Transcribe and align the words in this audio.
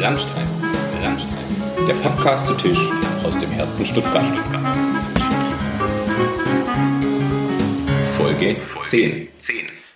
Landstein, 0.00 0.46
Landstein, 1.02 1.44
der 1.88 1.94
Podcast 1.94 2.46
zu 2.46 2.54
Tisch 2.54 2.78
aus 3.24 3.40
dem 3.40 3.50
Herzen 3.50 3.86
Stuttgarts. 3.86 4.38
Folge 8.18 8.56
10. 8.82 9.28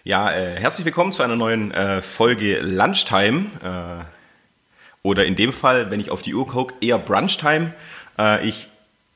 Ja, 0.04 0.32
äh, 0.32 0.58
herzlich 0.58 0.86
willkommen 0.86 1.12
zu 1.12 1.22
einer 1.22 1.36
neuen 1.36 1.70
äh, 1.72 2.00
Folge 2.00 2.60
Lunchtime. 2.60 3.46
Äh, 3.62 4.04
oder 5.02 5.26
in 5.26 5.36
dem 5.36 5.52
Fall, 5.52 5.90
wenn 5.90 6.00
ich 6.00 6.10
auf 6.10 6.22
die 6.22 6.34
Uhr 6.34 6.46
gucke, 6.46 6.74
eher 6.80 6.98
Brunchtime. 6.98 7.74
Äh, 8.18 8.48
ich 8.48 8.68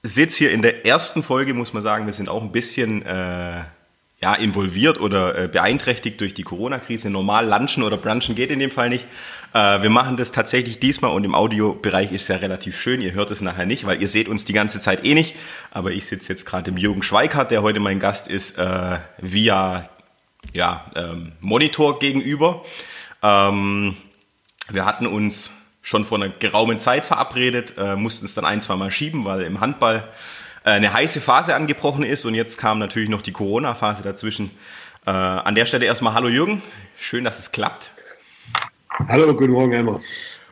sitze 0.03 0.37
hier 0.39 0.51
in 0.51 0.61
der 0.61 0.85
ersten 0.85 1.23
Folge, 1.23 1.55
muss 1.55 1.73
man 1.73 1.82
sagen, 1.82 2.05
wir 2.05 2.12
sind 2.12 2.29
auch 2.29 2.43
ein 2.43 2.53
bisschen 2.53 3.07
äh, 3.07 3.62
ja, 4.21 4.35
involviert 4.35 5.01
oder 5.01 5.37
äh, 5.39 5.48
beeinträchtigt 5.48 6.21
durch 6.21 6.35
die 6.35 6.45
Corona-Krise. 6.45 7.11
Normal 7.11 7.46
lunchen 7.46 7.82
oder 7.82 7.96
brunchen 7.96 8.35
geht 8.35 8.51
in 8.51 8.59
dem 8.59 8.71
Fall 8.71 8.89
nicht. 8.89 9.07
Äh, 9.55 9.82
wir 9.82 9.91
machen 9.91 10.16
das 10.16 10.32
tatsächlich 10.32 10.80
diesmal 10.80 11.12
und 11.12 11.25
im 11.25 11.34
Audiobereich 11.34 12.12
ist 12.12 12.23
es 12.23 12.29
ja 12.29 12.37
relativ 12.37 12.79
schön. 12.79 13.01
Ihr 13.01 13.12
hört 13.12 13.30
es 13.30 13.41
nachher 13.41 13.66
nicht, 13.66 13.87
weil 13.87 14.02
ihr 14.02 14.09
seht 14.09 14.29
uns 14.29 14.45
die 14.45 14.52
ganze 14.52 14.80
Zeit 14.80 15.05
eh 15.05 15.15
nicht. 15.15 15.37
Aber 15.70 15.92
ich 15.92 16.06
sitze 16.06 16.30
jetzt 16.30 16.45
gerade 16.45 16.70
im 16.70 16.77
Jürgen 16.77 17.02
Schweikart, 17.02 17.51
der 17.51 17.62
heute 17.62 17.80
mein 17.80 18.01
Gast 18.01 18.29
ist, 18.29 18.59
äh, 18.59 18.98
via 19.19 19.84
ja, 20.52 20.84
ähm, 20.96 21.32
Monitor 21.41 21.98
gegenüber. 22.01 22.65
Ähm, 23.23 23.96
wir 24.69 24.84
hatten 24.84 25.06
uns 25.06 25.51
schon 25.82 26.05
vor 26.05 26.18
einer 26.18 26.30
geraumen 26.30 26.80
Zeit 26.80 27.05
verabredet, 27.05 27.74
äh, 27.79 27.95
mussten 27.95 28.24
es 28.24 28.34
dann 28.34 28.45
ein, 28.45 28.60
zwei 28.60 28.77
Mal 28.77 28.91
schieben, 28.91 29.24
weil 29.24 29.43
im 29.43 29.60
Handball 29.60 30.09
äh, 30.65 30.71
eine 30.71 30.93
heiße 30.93 31.21
Phase 31.21 31.55
angebrochen 31.55 32.05
ist 32.05 32.24
und 32.24 32.34
jetzt 32.34 32.59
kam 32.59 32.79
natürlich 32.79 33.09
noch 33.09 33.23
die 33.23 33.32
Corona-Phase 33.32 34.02
dazwischen. 34.02 34.51
Äh, 35.07 35.10
an 35.10 35.55
der 35.55 35.66
Stelle 35.66 35.84
erstmal 35.84 36.15
Hallo 36.15 36.29
Jürgen, 36.29 36.62
schön, 36.98 37.24
dass 37.24 37.38
es 37.38 37.52
klappt. 37.52 37.91
Hallo, 39.09 39.34
guten 39.34 39.53
Morgen, 39.53 39.73
Emma. 39.73 39.98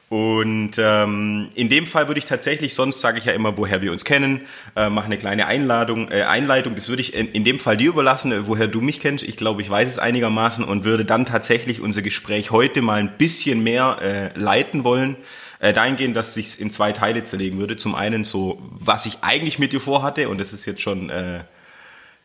Und 0.08 0.72
ähm, 0.76 1.48
in 1.54 1.68
dem 1.68 1.86
Fall 1.86 2.08
würde 2.08 2.18
ich 2.18 2.24
tatsächlich, 2.24 2.74
sonst 2.74 3.00
sage 3.00 3.18
ich 3.18 3.24
ja 3.24 3.32
immer, 3.32 3.56
woher 3.56 3.80
wir 3.80 3.92
uns 3.92 4.04
kennen, 4.04 4.42
äh, 4.76 4.90
mache 4.90 5.06
eine 5.06 5.16
kleine 5.16 5.46
Einladung, 5.46 6.10
äh, 6.10 6.24
Einleitung. 6.24 6.74
Das 6.74 6.88
würde 6.88 7.02
ich 7.02 7.14
in, 7.14 7.28
in 7.28 7.44
dem 7.44 7.60
Fall 7.60 7.76
dir 7.76 7.88
überlassen, 7.88 8.32
äh, 8.32 8.46
woher 8.46 8.66
du 8.66 8.80
mich 8.80 9.00
kennst. 9.00 9.24
Ich 9.24 9.36
glaube, 9.36 9.62
ich 9.62 9.70
weiß 9.70 9.88
es 9.88 9.98
einigermaßen 9.98 10.64
und 10.64 10.84
würde 10.84 11.04
dann 11.04 11.24
tatsächlich 11.24 11.80
unser 11.80 12.02
Gespräch 12.02 12.50
heute 12.50 12.82
mal 12.82 12.98
ein 12.98 13.16
bisschen 13.16 13.62
mehr 13.62 13.98
äh, 14.02 14.38
leiten 14.38 14.84
wollen. 14.84 15.16
Äh, 15.60 15.72
dahingehend, 15.72 16.16
dass 16.16 16.36
ich 16.36 16.46
es 16.46 16.56
in 16.56 16.70
zwei 16.72 16.92
Teile 16.92 17.22
zerlegen 17.22 17.58
würde. 17.58 17.76
Zum 17.76 17.94
einen 17.94 18.24
so, 18.24 18.60
was 18.72 19.06
ich 19.06 19.18
eigentlich 19.22 19.60
mit 19.60 19.72
dir 19.72 19.80
vorhatte, 19.80 20.28
und 20.28 20.38
das 20.38 20.52
ist 20.52 20.66
jetzt 20.66 20.82
schon 20.82 21.08
äh, 21.10 21.40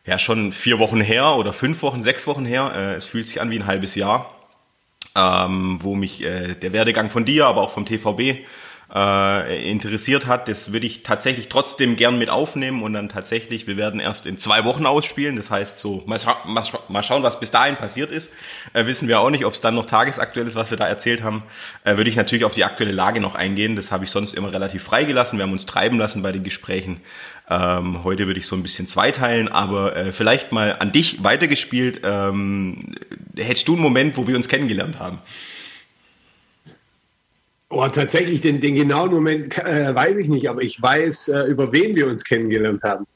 ja 0.04 0.18
schon 0.18 0.52
vier 0.52 0.80
Wochen 0.80 1.00
her 1.00 1.36
oder 1.36 1.52
fünf 1.52 1.80
Wochen, 1.82 2.02
sechs 2.02 2.26
Wochen 2.26 2.44
her. 2.44 2.72
Äh, 2.74 2.94
es 2.96 3.06
fühlt 3.06 3.28
sich 3.28 3.40
an 3.40 3.50
wie 3.50 3.58
ein 3.60 3.66
halbes 3.66 3.94
Jahr 3.94 4.34
ähm, 5.16 5.78
wo 5.82 5.94
mich 5.94 6.24
äh, 6.24 6.54
der 6.54 6.72
Werdegang 6.72 7.10
von 7.10 7.24
dir, 7.24 7.46
aber 7.46 7.62
auch 7.62 7.70
vom 7.70 7.86
TVB 7.86 8.44
äh, 8.94 9.70
interessiert 9.70 10.26
hat. 10.26 10.48
Das 10.48 10.72
würde 10.72 10.86
ich 10.86 11.02
tatsächlich 11.02 11.48
trotzdem 11.48 11.96
gern 11.96 12.18
mit 12.18 12.30
aufnehmen 12.30 12.82
und 12.82 12.94
dann 12.94 13.08
tatsächlich, 13.08 13.66
wir 13.66 13.76
werden 13.76 14.00
erst 14.00 14.26
in 14.26 14.38
zwei 14.38 14.64
Wochen 14.64 14.86
ausspielen. 14.86 15.36
Das 15.36 15.50
heißt 15.50 15.78
so, 15.78 16.02
mal, 16.06 16.18
scha 16.18 16.36
mal, 16.46 16.64
scha 16.64 16.78
mal 16.88 17.02
schauen, 17.02 17.22
was 17.22 17.38
bis 17.38 17.50
dahin 17.50 17.76
passiert 17.76 18.10
ist. 18.10 18.32
Äh, 18.72 18.86
wissen 18.86 19.08
wir 19.08 19.20
auch 19.20 19.30
nicht, 19.30 19.44
ob 19.44 19.52
es 19.52 19.60
dann 19.60 19.74
noch 19.74 19.86
tagesaktuell 19.86 20.46
ist, 20.46 20.54
was 20.54 20.70
wir 20.70 20.78
da 20.78 20.86
erzählt 20.86 21.22
haben. 21.22 21.42
Äh, 21.84 21.96
würde 21.96 22.08
ich 22.08 22.16
natürlich 22.16 22.44
auf 22.44 22.54
die 22.54 22.64
aktuelle 22.64 22.92
Lage 22.92 23.20
noch 23.20 23.34
eingehen. 23.34 23.76
Das 23.76 23.92
habe 23.92 24.04
ich 24.04 24.10
sonst 24.10 24.32
immer 24.34 24.52
relativ 24.52 24.84
freigelassen. 24.84 25.38
Wir 25.38 25.44
haben 25.44 25.52
uns 25.52 25.66
treiben 25.66 25.98
lassen 25.98 26.22
bei 26.22 26.32
den 26.32 26.42
Gesprächen. 26.42 27.00
Ähm, 27.50 28.04
heute 28.04 28.26
würde 28.26 28.40
ich 28.40 28.46
so 28.46 28.56
ein 28.56 28.62
bisschen 28.62 28.86
zweiteilen, 28.86 29.48
aber 29.48 29.96
äh, 29.96 30.12
vielleicht 30.12 30.52
mal 30.52 30.76
an 30.78 30.92
dich 30.92 31.22
weitergespielt. 31.22 32.00
Ähm, 32.04 32.94
hättest 33.36 33.68
du 33.68 33.74
einen 33.74 33.82
Moment, 33.82 34.16
wo 34.16 34.26
wir 34.26 34.36
uns 34.36 34.48
kennengelernt 34.48 34.98
haben? 34.98 35.18
Oh, 37.70 37.86
tatsächlich, 37.88 38.40
den, 38.40 38.60
den 38.60 38.74
genauen 38.74 39.10
Moment 39.10 39.58
äh, 39.58 39.94
weiß 39.94 40.16
ich 40.16 40.28
nicht, 40.28 40.48
aber 40.48 40.62
ich 40.62 40.80
weiß, 40.80 41.28
äh, 41.28 41.42
über 41.42 41.70
wen 41.70 41.94
wir 41.94 42.06
uns 42.06 42.24
kennengelernt 42.24 42.82
haben. 42.82 43.06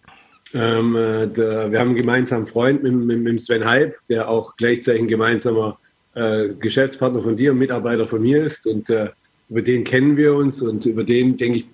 Ähm, 0.53 0.95
äh, 0.95 1.27
der, 1.27 1.73
wir 1.73 1.81
haben 1.81 1.89
einen 1.89 1.97
gemeinsamen 1.97 2.47
Freund 2.47 2.83
mit, 2.83 2.93
mit, 2.93 3.21
mit 3.21 3.41
Sven 3.41 3.65
Halb, 3.65 3.97
der 4.11 4.29
auch 4.29 4.55
gleichzeitig 4.57 5.03
ein 5.03 5.09
gemeinsamer 5.09 5.79
äh, 6.15 6.49
Geschäftspartner 6.49 7.23
von 7.23 7.35
dir 7.35 7.53
und 7.53 7.59
Mitarbeiter 7.59 8.07
von 8.07 8.21
mir 8.21 8.45
ist. 8.45 8.67
Und 8.67 8.91
äh, 8.91 9.09
über 9.49 9.63
den 9.63 9.85
kennen 9.85 10.19
wir 10.19 10.35
uns 10.35 10.61
und 10.61 10.85
über 10.85 11.05
den, 11.05 11.39
denke 11.39 11.61
ich, 11.61 11.67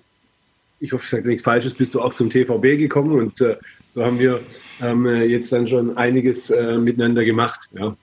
ich 0.79 0.93
hoffe, 0.93 1.03
ich 1.03 1.09
sage 1.09 1.27
nichts 1.27 1.43
Falsches, 1.43 1.73
bist 1.73 1.93
du 1.93 2.01
auch 2.01 2.13
zum 2.13 2.29
TVB 2.29 2.77
gekommen 2.77 3.19
und 3.19 3.41
äh, 3.41 3.57
so 3.93 4.05
haben 4.05 4.19
wir 4.19 4.39
ähm, 4.81 5.05
jetzt 5.05 5.51
dann 5.51 5.67
schon 5.67 5.97
einiges 5.97 6.49
miteinander 6.49 7.25
gemacht. 7.25 7.67
Ja. 7.77 7.87
Und 7.87 7.97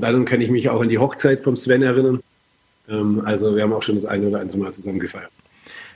dann 0.00 0.24
kann 0.24 0.40
ich 0.40 0.50
mich 0.50 0.68
auch 0.68 0.80
an 0.80 0.88
die 0.88 0.98
Hochzeit 0.98 1.40
vom 1.40 1.54
Sven 1.54 1.82
erinnern. 1.82 2.20
Ähm, 2.92 3.22
also 3.24 3.56
wir 3.56 3.62
haben 3.62 3.72
auch 3.72 3.82
schon 3.82 3.96
das 3.96 4.04
eine 4.04 4.28
oder 4.28 4.40
andere 4.40 4.58
Mal 4.58 4.72
zusammen 4.72 5.00
gefeiert. 5.00 5.30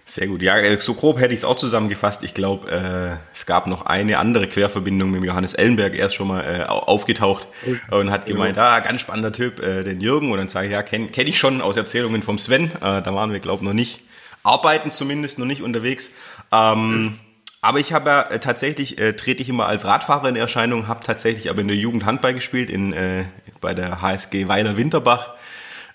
Sehr 0.08 0.28
gut. 0.28 0.40
Ja, 0.40 0.56
äh, 0.56 0.80
so 0.80 0.94
grob 0.94 1.18
hätte 1.18 1.34
ich 1.34 1.40
es 1.40 1.44
auch 1.44 1.56
zusammengefasst. 1.56 2.22
Ich 2.22 2.32
glaube, 2.32 2.70
äh, 2.70 3.16
es 3.34 3.44
gab 3.44 3.66
noch 3.66 3.86
eine 3.86 4.18
andere 4.18 4.46
Querverbindung 4.46 5.10
mit 5.10 5.24
Johannes 5.24 5.54
Ellenberg. 5.54 5.96
Er 5.96 6.06
ist 6.06 6.14
schon 6.14 6.28
mal 6.28 6.42
äh, 6.42 6.64
aufgetaucht 6.64 7.48
und 7.90 8.10
hat 8.10 8.26
gemeint, 8.26 8.54
genau. 8.54 8.66
ah, 8.66 8.80
ganz 8.80 9.00
spannender 9.00 9.32
Typ, 9.32 9.60
äh, 9.60 9.82
den 9.82 10.00
Jürgen. 10.00 10.30
Und 10.30 10.38
dann 10.38 10.48
sage 10.48 10.68
ich, 10.68 10.72
ja, 10.72 10.82
kenne 10.84 11.08
kenn 11.08 11.26
ich 11.26 11.38
schon 11.38 11.60
aus 11.60 11.76
Erzählungen 11.76 12.22
vom 12.22 12.38
Sven. 12.38 12.70
Äh, 12.76 13.02
da 13.02 13.14
waren 13.14 13.32
wir, 13.32 13.40
glaube 13.40 13.62
ich, 13.62 13.66
noch 13.66 13.74
nicht 13.74 14.00
arbeiten 14.46 14.92
zumindest 14.92 15.38
noch 15.38 15.46
nicht 15.46 15.62
unterwegs. 15.62 16.10
Ähm, 16.52 17.18
aber 17.60 17.80
ich 17.80 17.92
habe 17.92 18.08
ja 18.08 18.22
äh, 18.22 18.38
tatsächlich, 18.38 18.98
äh, 18.98 19.14
trete 19.14 19.42
ich 19.42 19.48
immer 19.48 19.66
als 19.66 19.84
Radfahrer 19.84 20.28
in 20.28 20.36
Erscheinung, 20.36 20.86
habe 20.86 21.04
tatsächlich 21.04 21.50
aber 21.50 21.62
in 21.62 21.68
der 21.68 21.76
Jugend 21.76 22.04
Handball 22.04 22.32
gespielt, 22.32 22.70
in, 22.70 22.92
äh, 22.92 23.24
bei 23.60 23.74
der 23.74 24.00
HSG 24.00 24.46
Weiler 24.46 24.76
Winterbach. 24.76 25.34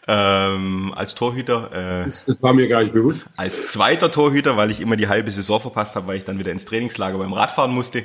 Ähm, 0.07 0.93
als 0.95 1.13
Torhüter. 1.13 2.01
Äh, 2.01 2.05
das, 2.05 2.25
das, 2.25 2.41
war 2.41 2.53
mir 2.53 2.67
gar 2.67 2.81
nicht 2.81 2.93
bewusst. 2.93 3.29
Als 3.37 3.71
zweiter 3.71 4.09
Torhüter, 4.09 4.57
weil 4.57 4.71
ich 4.71 4.81
immer 4.81 4.95
die 4.95 5.07
halbe 5.07 5.29
Saison 5.29 5.61
verpasst 5.61 5.95
habe, 5.95 6.07
weil 6.07 6.17
ich 6.17 6.23
dann 6.23 6.39
wieder 6.39 6.51
ins 6.51 6.65
Trainingslager 6.65 7.19
beim 7.19 7.33
Radfahren 7.33 7.71
musste. 7.71 8.03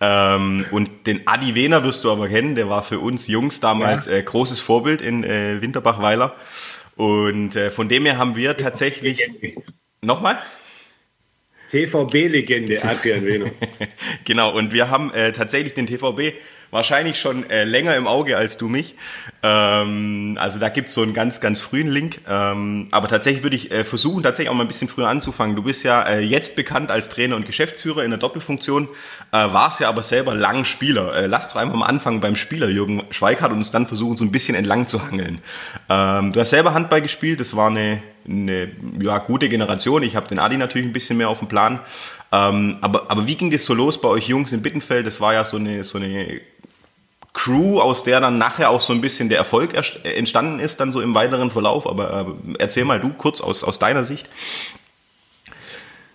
Ähm, 0.00 0.64
und 0.70 1.06
den 1.06 1.26
Adi 1.26 1.56
Wehner 1.56 1.82
wirst 1.82 2.04
du 2.04 2.12
aber 2.12 2.28
kennen, 2.28 2.54
der 2.54 2.68
war 2.68 2.84
für 2.84 3.00
uns 3.00 3.26
Jungs 3.26 3.58
damals 3.58 4.06
ja. 4.06 4.12
äh, 4.12 4.22
großes 4.22 4.60
Vorbild 4.60 5.02
in 5.02 5.24
äh, 5.24 5.60
Winterbach-Weiler. 5.60 6.34
Und 6.94 7.56
äh, 7.56 7.70
von 7.70 7.88
dem 7.88 8.04
her 8.04 8.18
haben 8.18 8.36
wir 8.36 8.56
tatsächlich. 8.56 9.28
Nochmal? 10.00 10.38
TVB-Legende, 11.72 12.84
Adrian 12.84 13.24
Wehner. 13.24 13.50
genau, 14.24 14.52
und 14.52 14.72
wir 14.72 14.90
haben 14.90 15.12
äh, 15.14 15.32
tatsächlich 15.32 15.72
den 15.72 15.86
TVB 15.86 16.34
wahrscheinlich 16.72 17.20
schon 17.20 17.48
äh, 17.50 17.64
länger 17.64 17.94
im 17.94 18.08
Auge 18.08 18.36
als 18.36 18.56
du 18.56 18.68
mich. 18.68 18.96
Ähm, 19.42 20.36
also 20.40 20.58
da 20.58 20.70
gibt's 20.70 20.94
so 20.94 21.02
einen 21.02 21.12
ganz, 21.12 21.40
ganz 21.40 21.60
frühen 21.60 21.88
Link. 21.88 22.20
Ähm, 22.26 22.88
aber 22.90 23.08
tatsächlich 23.08 23.42
würde 23.42 23.56
ich 23.56 23.70
äh, 23.70 23.84
versuchen, 23.84 24.22
tatsächlich 24.22 24.50
auch 24.50 24.54
mal 24.54 24.64
ein 24.64 24.68
bisschen 24.68 24.88
früher 24.88 25.08
anzufangen. 25.08 25.54
Du 25.54 25.62
bist 25.62 25.84
ja 25.84 26.02
äh, 26.02 26.20
jetzt 26.20 26.56
bekannt 26.56 26.90
als 26.90 27.10
Trainer 27.10 27.36
und 27.36 27.44
Geschäftsführer 27.44 28.04
in 28.04 28.10
der 28.10 28.18
Doppelfunktion, 28.18 28.88
äh, 29.32 29.36
warst 29.36 29.80
ja 29.80 29.88
aber 29.90 30.02
selber 30.02 30.34
lang 30.34 30.64
Spieler. 30.64 31.14
Äh, 31.14 31.26
lass 31.26 31.48
doch 31.48 31.56
einfach 31.56 31.76
mal 31.76 31.86
anfangen 31.86 32.20
beim 32.20 32.36
Spieler 32.36 32.68
Jürgen 32.68 33.02
Schweikart 33.10 33.52
und 33.52 33.58
uns 33.58 33.70
dann 33.70 33.86
versuchen, 33.86 34.16
so 34.16 34.24
ein 34.24 34.32
bisschen 34.32 34.54
entlang 34.54 34.88
zu 34.88 35.06
hangeln. 35.06 35.42
Ähm, 35.90 36.32
du 36.32 36.40
hast 36.40 36.50
selber 36.50 36.72
Handball 36.72 37.02
gespielt, 37.02 37.40
das 37.40 37.54
war 37.54 37.68
eine, 37.68 38.02
eine 38.26 38.70
ja, 38.98 39.18
gute 39.18 39.50
Generation. 39.50 40.02
Ich 40.02 40.16
habe 40.16 40.26
den 40.26 40.38
Adi 40.38 40.56
natürlich 40.56 40.86
ein 40.86 40.94
bisschen 40.94 41.18
mehr 41.18 41.28
auf 41.28 41.40
dem 41.40 41.48
Plan. 41.48 41.80
Ähm, 42.32 42.78
aber, 42.80 43.10
aber 43.10 43.26
wie 43.26 43.34
ging 43.34 43.50
das 43.50 43.66
so 43.66 43.74
los 43.74 44.00
bei 44.00 44.08
euch 44.08 44.26
Jungs 44.26 44.52
in 44.52 44.62
Bittenfeld? 44.62 45.06
Das 45.06 45.20
war 45.20 45.34
ja 45.34 45.44
so 45.44 45.58
eine, 45.58 45.84
so 45.84 45.98
eine 45.98 46.40
Crew, 47.32 47.80
aus 47.80 48.04
der 48.04 48.20
dann 48.20 48.38
nachher 48.38 48.70
auch 48.70 48.80
so 48.80 48.92
ein 48.92 49.00
bisschen 49.00 49.28
der 49.28 49.38
Erfolg 49.38 49.74
entstanden 50.04 50.60
ist, 50.60 50.80
dann 50.80 50.92
so 50.92 51.00
im 51.00 51.14
weiteren 51.14 51.50
Verlauf. 51.50 51.86
Aber 51.86 52.26
äh, 52.26 52.54
erzähl 52.58 52.84
mal 52.84 53.00
du 53.00 53.10
kurz 53.10 53.40
aus, 53.40 53.64
aus 53.64 53.78
deiner 53.78 54.04
Sicht. 54.04 54.28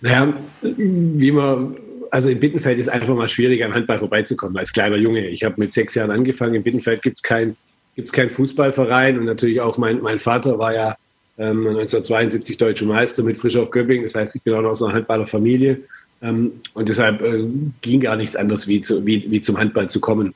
Naja, 0.00 0.32
wie 0.62 1.32
man, 1.32 1.76
also 2.10 2.28
in 2.28 2.38
Bittenfeld 2.38 2.78
ist 2.78 2.88
einfach 2.88 3.14
mal 3.14 3.28
schwierig, 3.28 3.64
am 3.64 3.74
Handball 3.74 3.98
vorbeizukommen 3.98 4.56
als 4.56 4.72
kleiner 4.72 4.96
Junge. 4.96 5.26
Ich 5.26 5.42
habe 5.42 5.56
mit 5.58 5.72
sechs 5.72 5.94
Jahren 5.94 6.12
angefangen. 6.12 6.54
In 6.54 6.62
Bittenfeld 6.62 7.02
gibt 7.02 7.16
es 7.16 7.22
keinen 7.22 7.56
gibt's 7.98 8.12
kein 8.12 8.30
Fußballverein 8.30 9.18
und 9.18 9.24
natürlich 9.24 9.60
auch 9.60 9.76
mein, 9.76 10.00
mein 10.00 10.20
Vater 10.20 10.56
war 10.56 10.72
ja 10.72 10.96
ähm, 11.36 11.66
1972 11.66 12.56
deutscher 12.56 12.86
Meister 12.86 13.24
mit 13.24 13.36
Frisch 13.36 13.56
auf 13.56 13.72
Göpping. 13.72 14.04
Das 14.04 14.14
heißt, 14.14 14.36
ich 14.36 14.42
bin 14.44 14.54
auch 14.54 14.62
noch 14.62 14.70
aus 14.70 14.84
einer 14.84 14.94
Handballerfamilie. 14.94 15.80
Ähm, 16.22 16.52
und 16.74 16.88
deshalb 16.88 17.20
äh, 17.22 17.44
ging 17.80 17.98
gar 17.98 18.14
nichts 18.14 18.36
anderes, 18.36 18.68
wie, 18.68 18.80
zu, 18.82 19.04
wie, 19.04 19.28
wie 19.28 19.40
zum 19.40 19.58
Handball 19.58 19.88
zu 19.88 19.98
kommen. 19.98 20.32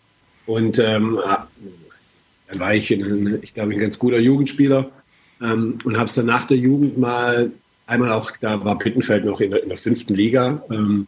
Und 0.46 0.78
ähm, 0.78 1.18
dann 2.50 2.60
war 2.60 2.74
ich, 2.74 2.90
in, 2.90 3.38
ich 3.42 3.54
glaube, 3.54 3.72
ein 3.72 3.78
ganz 3.78 3.98
guter 3.98 4.18
Jugendspieler 4.18 4.90
ähm, 5.40 5.78
und 5.84 5.96
habe 5.96 6.06
es 6.06 6.14
dann 6.14 6.26
nach 6.26 6.44
der 6.44 6.56
Jugend 6.56 6.98
mal 6.98 7.50
einmal 7.86 8.12
auch, 8.12 8.30
da 8.40 8.64
war 8.64 8.78
Pittenfeld 8.78 9.24
noch 9.24 9.40
in 9.40 9.50
der, 9.50 9.62
in 9.62 9.68
der 9.68 9.78
fünften 9.78 10.14
Liga, 10.14 10.62
ähm, 10.70 11.06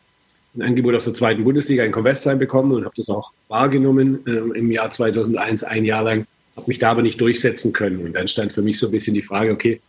ein 0.56 0.62
Angebot 0.62 0.94
aus 0.94 1.04
der 1.04 1.14
zweiten 1.14 1.42
Bundesliga 1.44 1.84
in 1.84 1.92
Convestheim 1.92 2.38
bekommen 2.38 2.72
und 2.72 2.84
habe 2.84 2.94
das 2.96 3.08
auch 3.08 3.32
wahrgenommen 3.48 4.20
ähm, 4.26 4.52
im 4.54 4.70
Jahr 4.70 4.90
2001, 4.90 5.64
ein 5.64 5.84
Jahr 5.84 6.04
lang, 6.04 6.26
habe 6.56 6.68
mich 6.68 6.78
da 6.78 6.92
aber 6.92 7.02
nicht 7.02 7.20
durchsetzen 7.20 7.72
können. 7.72 8.04
Und 8.04 8.12
dann 8.12 8.28
stand 8.28 8.52
für 8.52 8.62
mich 8.62 8.78
so 8.78 8.86
ein 8.86 8.92
bisschen 8.92 9.14
die 9.14 9.22
Frage, 9.22 9.50
okay, 9.50 9.80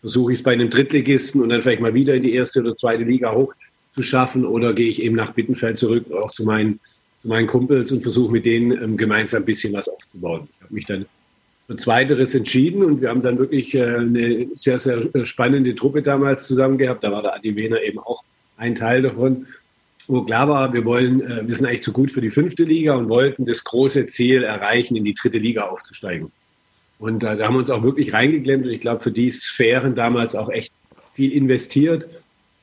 versuche 0.00 0.32
ich 0.32 0.38
es 0.38 0.42
bei 0.42 0.52
einem 0.52 0.70
Drittligisten 0.70 1.42
und 1.42 1.50
dann 1.50 1.62
vielleicht 1.62 1.82
mal 1.82 1.94
wieder 1.94 2.14
in 2.14 2.22
die 2.22 2.34
erste 2.34 2.60
oder 2.60 2.74
zweite 2.74 3.04
Liga 3.04 3.32
hoch 3.32 3.54
zu 3.94 4.02
schaffen 4.02 4.44
oder 4.44 4.72
gehe 4.72 4.88
ich 4.88 5.02
eben 5.02 5.16
nach 5.16 5.32
Bittenfeld 5.32 5.78
zurück, 5.78 6.10
auch 6.12 6.30
zu 6.30 6.44
meinen 6.44 6.80
meinen 7.24 7.46
Kumpels 7.46 7.90
und 7.92 8.02
versuche 8.02 8.32
mit 8.32 8.44
denen 8.44 8.72
ähm, 8.72 8.96
gemeinsam 8.96 9.42
ein 9.42 9.46
bisschen 9.46 9.72
was 9.72 9.88
aufzubauen. 9.88 10.48
Ich 10.56 10.64
habe 10.64 10.74
mich 10.74 10.86
dann 10.86 11.06
für 11.66 11.76
Zweiteres 11.76 12.34
entschieden 12.34 12.82
und 12.82 13.00
wir 13.00 13.08
haben 13.08 13.22
dann 13.22 13.38
wirklich 13.38 13.74
äh, 13.74 13.82
eine 13.82 14.48
sehr, 14.54 14.78
sehr 14.78 15.08
spannende 15.24 15.74
Truppe 15.74 16.02
damals 16.02 16.46
zusammen 16.46 16.76
gehabt. 16.76 17.02
Da 17.02 17.10
war 17.10 17.22
der 17.22 17.34
Adi 17.34 17.58
Wehner 17.58 17.80
eben 17.82 17.98
auch 17.98 18.22
ein 18.56 18.74
Teil 18.74 19.02
davon, 19.02 19.46
wo 20.06 20.22
klar 20.22 20.48
war, 20.48 20.72
wir 20.72 20.84
wollen, 20.84 21.22
äh, 21.22 21.46
wir 21.46 21.54
sind 21.54 21.66
eigentlich 21.66 21.82
zu 21.82 21.92
gut 21.92 22.10
für 22.10 22.20
die 22.20 22.30
fünfte 22.30 22.64
Liga 22.64 22.94
und 22.94 23.08
wollten 23.08 23.46
das 23.46 23.64
große 23.64 24.06
Ziel 24.06 24.42
erreichen, 24.42 24.96
in 24.96 25.04
die 25.04 25.14
dritte 25.14 25.38
Liga 25.38 25.62
aufzusteigen. 25.62 26.30
Und 26.98 27.22
da 27.22 27.38
haben 27.38 27.54
wir 27.54 27.58
uns 27.58 27.70
auch 27.70 27.82
wirklich 27.82 28.12
reingeklemmt 28.12 28.66
und 28.66 28.70
ich 28.70 28.80
glaube, 28.80 29.00
für 29.00 29.10
die 29.10 29.30
Sphären 29.30 29.94
damals 29.94 30.34
auch 30.34 30.48
echt 30.50 30.72
viel 31.14 31.32
investiert 31.32 32.08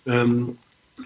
ähm, 0.06 0.58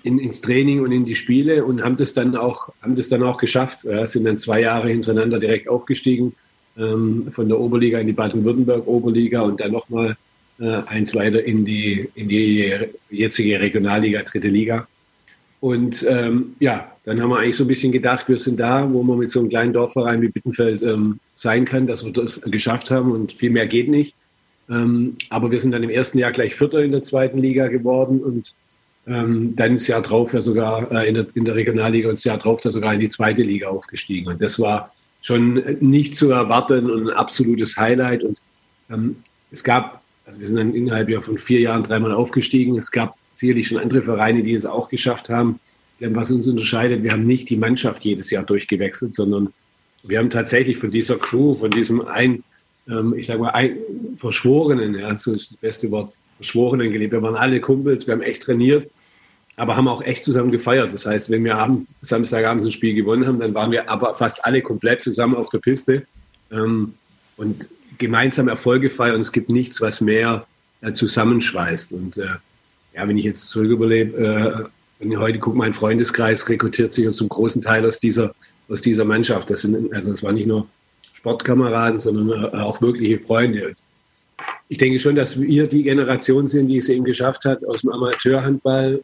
in, 0.06 0.19
ins 0.19 0.42
Training 0.42 0.81
und 0.81 0.92
in 0.92 1.04
die 1.04 1.16
Spiele 1.16 1.66
und 1.66 1.84
haben 1.84 1.98
das 1.98 2.13
dann 2.13 2.36
auch, 2.36 2.69
haben 2.81 2.96
das 2.96 3.10
dann 3.10 3.24
auch 3.24 3.38
geschafft. 3.38 3.84
Ja, 3.84 4.06
sind 4.06 4.25
dann 4.25 4.38
zwei 4.38 4.62
Jahre 4.62 4.90
hintereinander 4.90 5.40
direkt 5.40 5.68
aufgestiegen 5.68 6.34
ähm, 6.78 7.28
von 7.31 7.50
der 7.50 7.60
Oberliga 7.60 7.98
in 7.98 8.07
die 8.07 8.13
Baden-Württemberg 8.13 8.88
Oberliga 8.88 9.42
und 9.42 9.60
dann 9.60 9.72
nochmal 9.72 10.16
äh, 10.60 10.81
eins 10.86 11.16
weiter 11.16 11.44
in 11.44 11.66
die, 11.66 12.07
in 12.13 12.30
die 12.30 12.72
jetzige 13.10 13.60
Regionalliga, 13.60 14.22
dritte 14.22 14.48
Liga. 14.48 14.88
Und 15.60 16.06
ähm, 16.08 16.56
ja, 16.60 16.92
dann 17.06 17.19
haben 17.19 17.30
wir 17.30 17.40
eigentlich 17.40 17.58
so 17.58 17.63
ein 17.63 17.68
bisschen 17.68 17.92
gedacht, 17.92 18.30
wir 18.30 18.38
sind 18.38 18.60
da, 18.60 18.88
wo 18.92 19.01
man 19.01 19.18
mit 19.18 19.31
so 19.31 19.40
einem 19.40 19.50
kleinen 19.50 19.74
Dorfverein 19.74 20.22
wie 20.22 20.28
Bittenfeld 20.28 20.84
ähm, 20.84 21.19
sein 21.36 21.66
kann, 21.66 21.88
dass 21.88 22.06
wir 22.06 22.12
das 22.12 22.42
geschafft 22.42 22.92
haben 22.92 23.12
und 23.12 23.34
viel 23.34 23.50
mehr 23.50 23.66
geht 23.66 23.90
nicht. 23.90 24.13
Ähm, 24.69 25.16
aber 25.31 25.50
wir 25.50 25.60
sind 25.60 25.72
dann 25.72 25.81
im 25.81 25.90
ersten 25.90 26.19
Jahr 26.19 26.31
gleich 26.31 26.54
Vierter 26.54 26.84
in 26.84 26.92
der 26.92 27.01
zweiten 27.01 27.40
Liga 27.40 27.68
geworden 27.68 28.19
und 28.19 28.54
ähm, 29.07 29.56
dann 29.56 29.74
das 29.74 29.88
Jahr 29.88 30.02
drauf 30.02 30.34
ja 30.34 30.42
sogar 30.42 30.92
äh, 30.92 31.07
in, 31.07 31.16
der, 31.16 31.28
in 31.36 31.46
der 31.46 31.56
Regionalliga 31.56 32.10
und 32.10 32.16
das 32.16 32.24
Jahr 32.24 32.38
drauf 32.38 32.62
da 32.62 32.72
sogar 32.72 32.94
in 32.94 33.00
die 33.00 33.10
zweite 33.10 33.44
Liga 33.44 33.68
aufgestiegen. 33.68 34.28
Und 34.28 34.42
das 34.42 34.60
war 34.60 34.92
schon 35.22 35.63
nicht 35.80 36.16
zu 36.16 36.31
erwarten 36.31 36.90
und 36.90 37.10
ein 37.10 37.16
absolutes 37.16 37.78
Highlight. 37.78 38.24
Und 38.24 38.40
ähm, 38.90 39.18
es 39.52 39.63
gab, 39.63 40.02
also 40.25 40.40
wir 40.40 40.48
sind 40.48 40.57
dann 40.57 40.74
innerhalb 40.74 41.10
ja 41.10 41.22
von 41.22 41.38
vier 41.38 41.60
Jahren 41.60 41.84
dreimal 41.84 42.13
aufgestiegen. 42.13 42.75
Es 42.78 42.92
gab 42.92 43.16
sicherlich 43.36 43.68
schon 43.68 43.78
andere 43.78 44.02
Vereine, 44.02 44.44
die 44.44 44.54
es 44.54 44.66
auch 44.66 44.90
geschafft 44.90 45.30
haben. 45.30 45.60
Denn 46.00 46.16
was 46.16 46.31
uns 46.31 46.48
unterscheidet, 46.48 47.04
wir 47.04 47.12
haben 47.12 47.25
nicht 47.25 47.50
die 47.50 47.58
Mannschaft 47.58 48.04
jedes 48.04 48.30
Jahr 48.30 48.44
durchgewechselt, 48.44 49.13
sondern 49.13 49.54
wir 50.04 50.19
haben 50.19 50.30
tatsächlich 50.30 50.78
von 50.78 50.92
dieser 50.92 51.18
Crew, 51.18 51.56
von 51.56 51.72
diesem 51.72 52.06
ein, 52.08 52.44
ähm, 52.88 53.13
ich 53.18 53.28
sage 53.28 53.40
mal, 53.40 53.51
ein 53.51 53.78
Verschworenen, 54.18 54.96
ja, 54.96 55.18
so 55.18 55.34
ist 55.34 55.51
das 55.51 55.58
beste 55.58 55.92
Wort, 55.92 56.13
Verschworenen 56.38 56.92
gelebt. 56.92 57.13
Wir 57.13 57.22
waren 57.22 57.36
alle 57.36 57.62
Kumpels, 57.62 58.06
wir 58.08 58.13
haben 58.13 58.22
echt 58.22 58.44
trainiert, 58.44 58.90
aber 59.57 59.78
haben 59.78 59.88
auch 59.88 60.02
echt 60.02 60.24
zusammen 60.24 60.52
gefeiert. 60.52 60.94
Das 60.94 61.06
heißt, 61.06 61.30
wenn 61.30 61.44
wir 61.44 61.57
abends, 61.57 61.98
Samstagabends 62.02 62.66
ein 62.66 62.72
Spiel 62.72 62.94
gewonnen 62.94 63.25
haben, 63.25 63.40
dann 63.40 63.54
waren 63.54 63.72
wir 63.72 63.90
aber 63.90 64.16
fast 64.16 64.44
alle 64.46 64.62
komplett 64.62 65.02
zusammen 65.02 65.36
auf 65.36 65.50
der 65.50 65.60
Piste 65.60 66.04
ähm, 66.52 66.94
und 67.38 67.69
gemeinsam 67.98 68.48
Erfolge 68.48 68.90
feiern. 68.90 69.22
Es 69.22 69.31
gibt 69.31 69.50
nichts, 69.50 69.80
was 69.80 70.02
mehr 70.02 70.46
äh, 70.81 70.92
zusammenschweißt. 70.92 71.94
Und 71.94 72.18
äh, 72.18 72.28
ja, 72.96 73.07
wenn 73.07 73.18
ich 73.18 73.25
jetzt 73.25 73.50
zurück 73.50 73.72
überlebe, 73.72 74.18
äh, 74.18 74.69
wenn 75.00 75.12
ich 75.12 75.18
heute 75.18 75.40
gucke, 75.40 75.58
mein 75.58 75.74
Freundeskreis 75.74 76.48
rekrutiert 76.50 76.92
sich 76.94 77.10
zum 77.12 77.30
großen 77.30 77.62
Teil 77.62 77.86
aus 77.86 78.00
dieser, 78.00 78.34
aus 78.68 78.81
dieser 78.81 79.06
Mannschaft. 79.06 79.50
Das 79.50 79.62
sind, 79.62 79.94
also 79.94 80.12
es 80.12 80.22
waren 80.22 80.36
nicht 80.36 80.48
nur 80.48 80.68
Sportkameraden, 81.13 82.00
sondern 82.00 82.44
äh, 82.44 82.58
auch 82.58 82.81
wirkliche 82.81 83.19
Freunde. 83.19 83.75
Ich 84.68 84.80
denke 84.80 85.00
schon, 85.00 85.16
dass 85.16 85.40
wir 85.40 85.68
die 85.68 85.84
Generation 85.84 86.48
sind, 86.48 86.68
die 86.68 86.78
es 86.78 86.90
eben 86.90 87.06
geschafft 87.06 87.46
hat, 87.46 87.66
aus 87.66 87.81
dem 87.81 87.92
Amateurhandball 87.92 89.00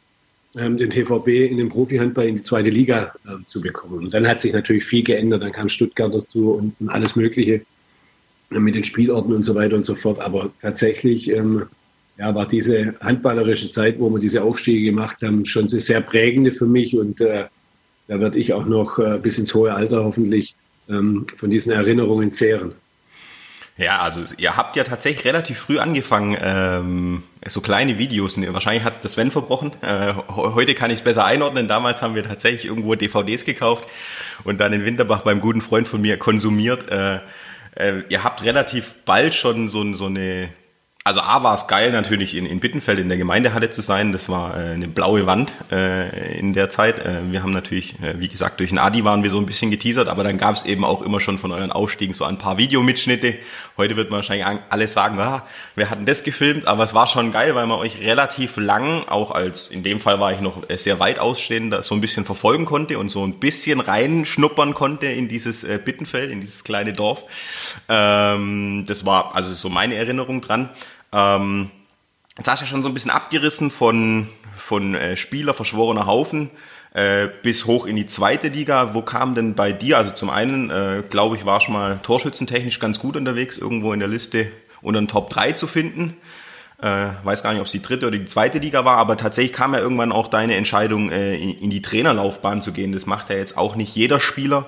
ähm, 0.58 0.78
den 0.78 0.90
TVB 0.90 1.28
in 1.50 1.58
den 1.58 1.70
Profihandball 1.70 2.28
in 2.28 2.38
die 2.38 2.42
zweite 2.42 2.70
Liga 2.70 3.14
äh, 3.26 3.36
zu 3.48 3.62
bekommen. 3.62 4.06
Und 4.06 4.14
dann 4.14 4.28
hat 4.28 4.42
sich 4.42 4.54
natürlich 4.54 4.84
viel 4.84 5.04
geändert. 5.04 5.44
Dann 5.44 5.52
kam 5.52 5.70
Stuttgart 5.70 6.14
dazu 6.14 6.52
und, 6.52 6.76
und 6.80 6.90
alles 6.90 7.16
Mögliche 7.16 7.62
äh, 8.52 8.60
mit 8.60 8.76
den 8.76 8.84
Spielorten 8.84 9.34
und 9.34 9.44
so 9.44 9.56
weiter 9.56 9.76
und 9.76 9.86
so 9.86 9.96
fort. 9.96 10.20
Aber 10.20 10.52
tatsächlich 10.62 11.30
ähm, 11.30 11.64
ja, 12.18 12.36
war 12.36 12.48
diese 12.48 12.94
handballerische 13.00 13.70
Zeit, 13.70 14.00
wo 14.00 14.10
wir 14.10 14.20
diese 14.20 14.44
Aufstiege 14.44 14.84
gemacht 14.84 15.22
haben, 15.24 15.46
schon 15.46 15.68
sehr, 15.68 15.80
sehr 15.80 16.02
prägende 16.02 16.52
für 16.52 16.68
mich. 16.68 16.98
Und 16.98 17.22
äh, 17.22 17.46
da 18.08 18.20
werde 18.20 18.38
ich 18.38 18.54
auch 18.54 18.66
noch 18.66 19.00
äh, 19.00 19.20
bis 19.22 19.38
ins 19.38 19.54
hohe 19.54 19.74
Alter 19.74 20.04
hoffentlich 20.04 20.56
ähm, 20.90 21.26
von 21.36 21.50
diesen 21.50 21.72
Erinnerungen 21.72 22.32
zehren. 22.32 22.74
Ja, 23.78 24.00
also 24.00 24.22
ihr 24.38 24.58
habt 24.58 24.76
ja 24.76 24.84
tatsächlich 24.84 25.26
relativ 25.26 25.58
früh 25.58 25.80
angefangen, 25.80 26.38
ähm, 26.40 27.24
so 27.48 27.62
kleine 27.62 27.98
Videos. 27.98 28.40
Wahrscheinlich 28.54 28.84
hat 28.84 28.94
es 28.94 29.00
der 29.00 29.10
Sven 29.10 29.32
verbrochen. 29.32 29.72
Äh, 29.82 30.14
heute 30.28 30.76
kann 30.76 30.92
ich 30.92 30.98
es 30.98 31.04
besser 31.04 31.26
einordnen. 31.26 31.68
Damals 31.68 32.02
haben 32.02 32.14
wir 32.14 32.24
tatsächlich 32.24 32.66
irgendwo 32.66 32.96
DVDs 32.96 33.46
gekauft 33.46 33.88
und 34.44 34.60
dann 34.60 34.74
in 34.74 34.86
Winterbach 34.86 35.22
beim 35.22 35.40
guten 35.40 35.62
Freund 35.62 35.88
von 35.88 36.02
mir 36.02 36.18
konsumiert. 36.18 36.92
Äh, 36.92 37.20
äh, 37.76 38.04
ihr 38.10 38.24
habt 38.24 38.44
relativ 38.44 38.96
bald 39.06 39.34
schon 39.34 39.70
so, 39.70 39.94
so 39.94 40.06
eine 40.06 40.50
also 41.04 41.20
A 41.22 41.42
war 41.42 41.56
es 41.56 41.66
geil 41.66 41.92
natürlich 41.92 42.36
in, 42.36 42.46
in 42.46 42.60
Bittenfeld 42.60 43.00
in 43.00 43.10
der 43.10 43.18
Gemeindehalle 43.18 43.72
zu 43.72 43.82
sein. 43.82 44.12
Das 44.12 44.30
war 44.30 44.56
äh, 44.56 44.74
eine 44.74 44.88
blaue 44.88 45.26
Wand 45.26 45.52
äh, 45.72 46.38
in 46.38 46.54
der 46.54 46.70
Zeit. 46.70 47.00
Äh, 47.00 47.22
wir 47.32 47.42
haben 47.42 47.54
natürlich, 47.54 47.96
äh, 48.04 48.20
wie 48.20 48.28
gesagt, 48.28 48.60
durch 48.60 48.70
den 48.70 48.78
Adi 48.78 49.04
waren 49.04 49.24
wir 49.24 49.32
so 49.32 49.40
ein 49.40 49.48
bisschen 49.48 49.72
geteasert, 49.72 50.08
aber 50.08 50.24
dann 50.24 50.38
gab 50.38 50.56
es 50.56 50.64
eben 50.64 50.86
auch 50.86 51.02
immer 51.02 51.20
schon 51.20 51.40
von 51.40 51.52
euren 51.52 51.72
Aufstiegen 51.72 52.14
so 52.14 52.24
ein 52.24 52.38
paar 52.38 52.60
Videomitschnitte. 52.60 53.34
Heute 53.78 53.96
wird 53.96 54.12
man 54.12 54.18
wahrscheinlich 54.18 54.46
alle 54.70 54.88
sagen, 54.88 55.20
ah, 55.20 55.44
wir 55.76 55.90
hatten 55.90 56.06
das 56.06 56.24
gefilmt, 56.24 56.68
aber 56.68 56.84
es 56.84 56.94
war 56.94 57.08
schon 57.08 57.32
geil, 57.32 57.56
weil 57.56 57.66
man 57.66 57.80
euch 57.80 58.00
relativ 58.00 58.58
lang, 58.58 59.04
auch 59.08 59.32
als 59.32 59.70
in 59.70 59.82
dem 59.82 60.00
Fall 60.00 60.20
war 60.20 60.34
ich 60.34 60.40
noch 60.40 60.62
sehr 60.76 61.00
weit 61.00 61.18
ausstehend, 61.18 61.84
so 61.84 61.96
ein 61.96 62.02
bisschen 62.02 62.26
verfolgen 62.26 62.66
konnte 62.66 63.00
und 63.00 63.10
so 63.10 63.26
ein 63.26 63.40
bisschen 63.40 63.80
reinschnuppern 63.80 64.76
konnte 64.76 65.08
in 65.08 65.28
dieses 65.28 65.64
äh, 65.64 65.80
Bittenfeld, 65.84 66.30
in 66.30 66.42
dieses 66.42 66.64
kleine 66.64 66.94
Dorf. 66.94 67.24
Ähm, 67.90 68.86
das 68.86 69.04
war 69.04 69.36
also 69.36 69.50
so 69.50 69.68
meine 69.70 69.96
Erinnerung 69.96 70.42
dran. 70.42 70.70
Ähm, 71.14 71.72
jetzt 72.38 72.48
hast 72.48 72.62
du 72.62 72.66
ja 72.66 72.70
schon 72.70 72.84
so 72.84 72.90
ein 72.90 72.94
bisschen 72.94 73.12
abgerissen 73.12 73.72
von, 73.72 74.28
von 74.58 74.96
äh, 74.96 75.18
Spieler, 75.18 75.54
verschworener 75.54 76.06
Haufen 76.06 76.50
äh, 76.94 77.28
bis 77.42 77.66
hoch 77.66 77.86
in 77.86 77.96
die 77.96 78.06
zweite 78.06 78.50
Liga. 78.50 78.94
Wo 78.94 79.02
kam 79.02 79.36
denn 79.36 79.56
bei 79.56 79.72
dir, 79.72 79.98
also 79.98 80.12
zum 80.12 80.30
einen, 80.30 80.70
äh, 80.70 81.04
glaube 81.10 81.36
ich, 81.36 81.46
war 81.46 81.62
schon 81.62 81.74
mal 81.74 82.00
torschützentechnisch 82.04 82.80
ganz 82.80 83.00
gut 83.00 83.16
unterwegs, 83.16 83.58
irgendwo 83.58 83.94
in 83.94 84.00
der 84.00 84.10
Liste 84.10 84.52
unter 84.82 85.00
den 85.00 85.08
Top 85.08 85.30
3 85.30 85.54
zu 85.54 85.68
finden. 85.68 86.18
Äh, 86.82 87.10
weiß 87.24 87.44
gar 87.44 87.52
nicht, 87.52 87.60
ob 87.60 87.68
es 87.68 87.72
die 87.72 87.82
dritte 87.82 88.08
oder 88.08 88.18
die 88.18 88.26
zweite 88.26 88.58
Liga 88.58 88.84
war, 88.86 88.98
aber 88.98 89.16
tatsächlich 89.16 89.54
kam 89.54 89.76
ja 89.76 89.80
irgendwann 89.80 90.12
auch 90.12 90.28
deine 90.28 90.56
Entscheidung, 90.56 91.12
äh, 91.12 91.36
in, 91.36 91.52
in, 91.60 91.70
die 91.70 91.84
Trainerlaufbahn 91.84 92.62
zu 92.62 92.74
gehen. 92.74 92.92
Das 92.92 93.06
macht 93.06 93.30
ja 93.30 93.36
jetzt 93.36 93.56
auch 93.56 93.76
nicht 93.76 93.96
jeder 93.96 94.20
Spieler. 94.20 94.66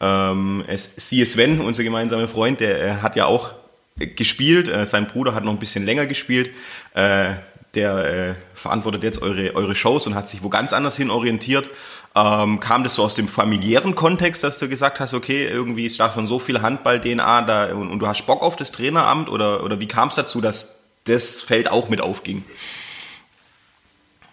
Ähm, 0.00 0.62
es, 0.68 0.94
siehe 0.96 1.26
Sven, 1.26 1.60
unser 1.60 1.82
gemeinsamer 1.82 2.28
Freund, 2.28 2.60
der 2.60 2.80
äh, 2.80 2.92
hat 3.02 3.16
ja 3.16 3.26
auch 3.26 3.50
gespielt. 3.98 4.68
Äh, 4.68 4.86
sein 4.86 5.06
Bruder 5.06 5.34
hat 5.34 5.44
noch 5.44 5.52
ein 5.52 5.58
bisschen 5.58 5.84
länger 5.84 6.06
gespielt. 6.06 6.50
Äh, 6.94 7.34
der 7.74 8.30
äh, 8.30 8.34
verantwortet 8.54 9.02
jetzt 9.02 9.22
eure, 9.22 9.54
eure 9.54 9.74
Shows 9.74 10.06
und 10.06 10.14
hat 10.14 10.28
sich 10.28 10.42
wo 10.42 10.48
ganz 10.48 10.72
anders 10.72 10.96
hin 10.96 11.10
orientiert. 11.10 11.70
Ähm, 12.14 12.60
kam 12.60 12.82
das 12.82 12.94
so 12.94 13.04
aus 13.04 13.14
dem 13.14 13.28
familiären 13.28 13.94
Kontext, 13.94 14.42
dass 14.42 14.58
du 14.58 14.68
gesagt 14.68 14.98
hast, 14.98 15.14
okay, 15.14 15.46
irgendwie 15.46 15.86
ist 15.86 16.00
da 16.00 16.10
schon 16.10 16.26
so 16.26 16.38
viel 16.38 16.62
Handball-DNA 16.62 17.42
da 17.42 17.74
und, 17.74 17.90
und, 17.90 17.98
du 17.98 18.06
hast 18.06 18.26
Bock 18.26 18.42
auf 18.42 18.56
das 18.56 18.72
Traineramt 18.72 19.28
oder, 19.28 19.62
oder 19.62 19.78
wie 19.78 19.86
kam 19.86 20.08
es 20.08 20.14
dazu, 20.14 20.40
dass 20.40 20.80
das 21.04 21.42
Feld 21.42 21.70
auch 21.70 21.88
mit 21.88 22.00
aufging? 22.00 22.44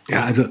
Ja, 0.08 0.24
also 0.24 0.46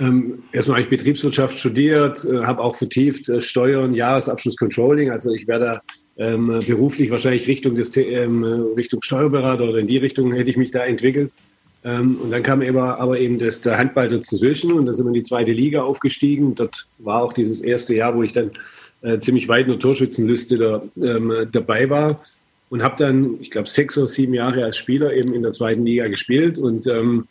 ähm, 0.00 0.42
erstmal 0.52 0.76
habe 0.78 0.84
ich 0.84 0.90
Betriebswirtschaft 0.90 1.58
studiert, 1.58 2.24
äh, 2.24 2.44
habe 2.44 2.62
auch 2.62 2.76
vertieft 2.76 3.28
äh, 3.28 3.40
Steuern, 3.40 3.94
Jahresabschluss 3.94 4.56
Controlling. 4.56 5.10
Also 5.10 5.32
ich 5.32 5.46
werde 5.46 5.64
da 5.64 5.80
ähm, 6.16 6.60
beruflich 6.66 7.10
wahrscheinlich 7.10 7.46
Richtung, 7.46 7.74
des, 7.74 7.96
ähm, 7.96 8.44
Richtung 8.76 9.02
Steuerberater 9.02 9.64
oder 9.64 9.78
in 9.78 9.86
die 9.86 9.98
Richtung 9.98 10.32
hätte 10.32 10.50
ich 10.50 10.56
mich 10.56 10.70
da 10.70 10.84
entwickelt. 10.84 11.34
Ähm, 11.84 12.16
und 12.22 12.30
dann 12.30 12.42
kam 12.42 12.62
eben, 12.62 12.78
aber 12.78 13.18
eben 13.18 13.38
das, 13.38 13.60
der 13.60 13.78
Handball 13.78 14.08
dazwischen 14.08 14.72
und 14.72 14.86
da 14.86 14.92
sind 14.92 15.06
wir 15.06 15.10
in 15.10 15.14
die 15.14 15.22
zweite 15.22 15.52
Liga 15.52 15.82
aufgestiegen. 15.82 16.54
Dort 16.54 16.86
war 16.98 17.22
auch 17.22 17.32
dieses 17.32 17.60
erste 17.60 17.94
Jahr, 17.94 18.14
wo 18.14 18.22
ich 18.22 18.32
dann 18.32 18.50
äh, 19.02 19.18
ziemlich 19.18 19.48
weit 19.48 19.66
in 19.66 19.72
der 19.72 19.80
Torschützenliste 19.80 20.58
da, 20.58 20.82
ähm, 20.96 21.48
dabei 21.50 21.90
war 21.90 22.22
und 22.70 22.82
habe 22.82 22.96
dann, 22.96 23.38
ich 23.40 23.50
glaube, 23.50 23.68
sechs 23.68 23.98
oder 23.98 24.06
sieben 24.06 24.34
Jahre 24.34 24.64
als 24.64 24.76
Spieler 24.76 25.12
eben 25.12 25.34
in 25.34 25.42
der 25.42 25.52
zweiten 25.52 25.84
Liga 25.84 26.06
gespielt 26.06 26.56
und 26.56 26.86
ähm, 26.86 27.26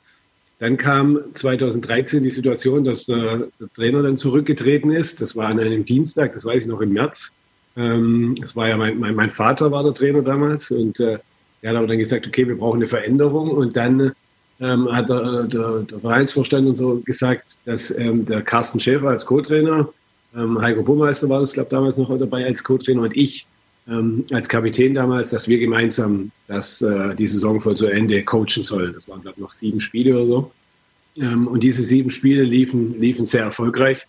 dann 0.59 0.77
kam 0.77 1.19
2013 1.33 2.21
die 2.21 2.29
Situation, 2.29 2.83
dass 2.83 3.07
der, 3.07 3.47
der, 3.59 3.73
Trainer 3.73 4.03
dann 4.03 4.17
zurückgetreten 4.17 4.91
ist. 4.91 5.19
Das 5.19 5.35
war 5.35 5.47
an 5.47 5.59
einem 5.59 5.85
Dienstag, 5.85 6.33
das 6.33 6.45
weiß 6.45 6.61
ich 6.61 6.67
noch 6.67 6.81
im 6.81 6.93
März. 6.93 7.31
Ähm, 7.77 8.35
das 8.39 8.55
war 8.55 8.67
ja 8.67 8.77
mein, 8.77 8.99
mein, 8.99 9.15
mein, 9.15 9.29
Vater 9.29 9.71
war 9.71 9.83
der 9.83 9.93
Trainer 9.93 10.21
damals 10.21 10.71
und 10.71 10.99
äh, 10.99 11.19
er 11.61 11.69
hat 11.69 11.77
aber 11.77 11.87
dann 11.87 11.97
gesagt, 11.97 12.27
okay, 12.27 12.47
wir 12.47 12.57
brauchen 12.57 12.77
eine 12.77 12.87
Veränderung 12.87 13.51
und 13.51 13.75
dann 13.77 14.11
ähm, 14.59 14.91
hat 14.91 15.09
der, 15.09 15.43
der, 15.43 15.79
der, 15.79 15.99
Vereinsvorstand 15.99 16.67
und 16.67 16.75
so 16.75 17.01
gesagt, 17.05 17.57
dass 17.65 17.95
ähm, 17.97 18.25
der 18.25 18.41
Carsten 18.41 18.79
Schäfer 18.79 19.09
als 19.09 19.25
Co-Trainer, 19.25 19.87
ähm, 20.35 20.61
Heiko 20.61 20.83
Burmeister 20.83 21.29
war 21.29 21.39
das, 21.39 21.53
glaube 21.53 21.67
ich, 21.67 21.71
damals 21.71 21.97
noch 21.97 22.17
dabei 22.17 22.45
als 22.45 22.63
Co-Trainer 22.63 23.03
und 23.03 23.15
ich 23.15 23.45
ähm, 23.87 24.25
als 24.31 24.47
Kapitän 24.47 24.93
damals, 24.93 25.31
dass 25.31 25.47
wir 25.47 25.57
gemeinsam 25.57 26.31
das, 26.47 26.81
äh, 26.81 27.15
die 27.15 27.27
Saison 27.27 27.59
voll 27.59 27.75
zu 27.75 27.87
Ende 27.87 28.23
coachen 28.23 28.63
sollen. 28.63 28.93
Das 28.93 29.09
waren, 29.09 29.21
glaube 29.21 29.35
ich, 29.37 29.41
noch 29.41 29.53
sieben 29.53 29.81
Spiele 29.81 30.15
oder 30.15 30.25
so. 30.25 30.51
Ähm, 31.17 31.47
und 31.47 31.61
diese 31.61 31.83
sieben 31.83 32.09
Spiele 32.09 32.43
liefen, 32.43 32.99
liefen 32.99 33.25
sehr 33.25 33.43
erfolgreich 33.43 34.05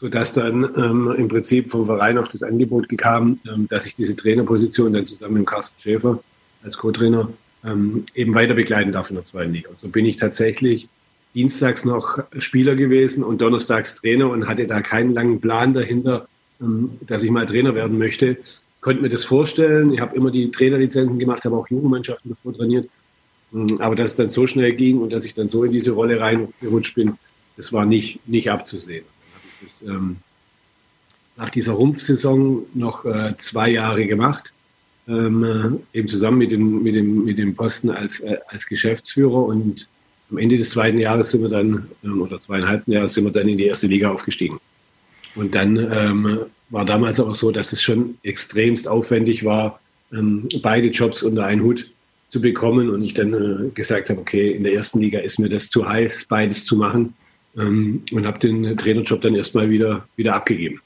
sodass 0.00 0.32
dann 0.32 0.64
ähm, 0.76 1.14
im 1.16 1.28
Prinzip 1.28 1.70
vom 1.70 1.84
Verein 1.84 2.16
auch 2.16 2.26
das 2.26 2.42
Angebot 2.42 2.88
kam, 2.96 3.38
ähm, 3.46 3.68
dass 3.68 3.84
ich 3.84 3.94
diese 3.94 4.16
Trainerposition 4.16 4.94
dann 4.94 5.04
zusammen 5.04 5.34
mit 5.34 5.46
Carsten 5.46 5.78
Schäfer 5.78 6.22
als 6.64 6.78
Co-Trainer 6.78 7.28
ähm, 7.64 8.06
eben 8.14 8.34
weiter 8.34 8.54
begleiten 8.54 8.92
darf 8.92 9.10
in 9.10 9.16
der 9.16 9.26
zweiten 9.26 9.52
Liga. 9.52 9.68
Und 9.68 9.78
so 9.78 9.88
bin 9.88 10.06
ich 10.06 10.16
tatsächlich 10.16 10.88
dienstags 11.34 11.84
noch 11.84 12.18
Spieler 12.38 12.76
gewesen 12.76 13.22
und 13.22 13.42
donnerstags 13.42 13.94
Trainer 13.96 14.30
und 14.30 14.48
hatte 14.48 14.66
da 14.66 14.80
keinen 14.80 15.12
langen 15.12 15.38
Plan 15.38 15.74
dahinter, 15.74 16.26
ähm, 16.62 16.92
dass 17.06 17.22
ich 17.22 17.30
mal 17.30 17.44
Trainer 17.44 17.74
werden 17.74 17.98
möchte. 17.98 18.38
Konnte 18.80 19.02
mir 19.02 19.10
das 19.10 19.26
vorstellen. 19.26 19.92
Ich 19.92 20.00
habe 20.00 20.16
immer 20.16 20.30
die 20.30 20.50
Trainerlizenzen 20.50 21.18
gemacht, 21.18 21.44
habe 21.44 21.56
auch 21.56 21.68
Jugendmannschaften 21.68 22.30
davor 22.30 22.54
trainiert. 22.54 22.88
Ähm, 23.52 23.78
aber 23.82 23.96
dass 23.96 24.12
es 24.12 24.16
dann 24.16 24.30
so 24.30 24.46
schnell 24.46 24.72
ging 24.72 24.98
und 24.98 25.12
dass 25.12 25.26
ich 25.26 25.34
dann 25.34 25.48
so 25.48 25.62
in 25.62 25.72
diese 25.72 25.90
Rolle 25.90 26.18
reingerutscht 26.18 26.94
bin, 26.94 27.18
das 27.58 27.74
war 27.74 27.84
nicht, 27.84 28.26
nicht 28.26 28.50
abzusehen. 28.50 29.04
Das 29.62 29.82
ähm, 29.82 30.16
nach 31.36 31.50
dieser 31.50 31.72
Rumpfsaison 31.72 32.66
noch 32.74 33.04
äh, 33.04 33.34
zwei 33.38 33.70
Jahre 33.70 34.06
gemacht, 34.06 34.52
ähm, 35.08 35.82
äh, 35.92 35.98
eben 35.98 36.08
zusammen 36.08 36.38
mit 36.38 36.52
dem, 36.52 36.82
mit 36.82 36.94
dem, 36.94 37.24
mit 37.24 37.38
dem 37.38 37.54
Posten 37.54 37.90
als, 37.90 38.20
äh, 38.20 38.38
als 38.48 38.66
Geschäftsführer 38.66 39.44
und 39.44 39.88
am 40.30 40.38
Ende 40.38 40.56
des 40.56 40.70
zweiten 40.70 40.98
Jahres 40.98 41.30
sind 41.30 41.42
wir 41.42 41.48
dann, 41.48 41.88
ähm, 42.04 42.22
oder 42.22 42.38
zweieinhalbten 42.38 42.92
Jahres 42.92 43.14
sind 43.14 43.24
wir 43.24 43.32
dann 43.32 43.48
in 43.48 43.58
die 43.58 43.66
erste 43.66 43.86
Liga 43.86 44.10
aufgestiegen. 44.10 44.60
Und 45.34 45.54
dann 45.54 45.76
ähm, 45.76 46.40
war 46.70 46.84
damals 46.84 47.18
auch 47.20 47.34
so, 47.34 47.50
dass 47.50 47.72
es 47.72 47.82
schon 47.82 48.18
extremst 48.22 48.86
aufwendig 48.86 49.44
war, 49.44 49.80
ähm, 50.12 50.48
beide 50.62 50.88
Jobs 50.88 51.22
unter 51.22 51.46
einen 51.46 51.62
Hut 51.62 51.90
zu 52.28 52.40
bekommen. 52.40 52.90
Und 52.90 53.02
ich 53.02 53.14
dann 53.14 53.32
äh, 53.32 53.70
gesagt 53.70 54.10
habe, 54.10 54.20
okay, 54.20 54.52
in 54.52 54.64
der 54.64 54.74
ersten 54.74 55.00
Liga 55.00 55.20
ist 55.20 55.38
mir 55.38 55.48
das 55.48 55.68
zu 55.68 55.88
heiß, 55.88 56.26
beides 56.28 56.64
zu 56.64 56.76
machen. 56.76 57.14
Ähm, 57.56 58.04
und 58.12 58.26
habe 58.26 58.38
den 58.38 58.76
Trainerjob 58.76 59.20
dann 59.22 59.34
erstmal 59.34 59.70
wieder, 59.70 60.06
wieder 60.16 60.34
abgegeben. 60.34 60.80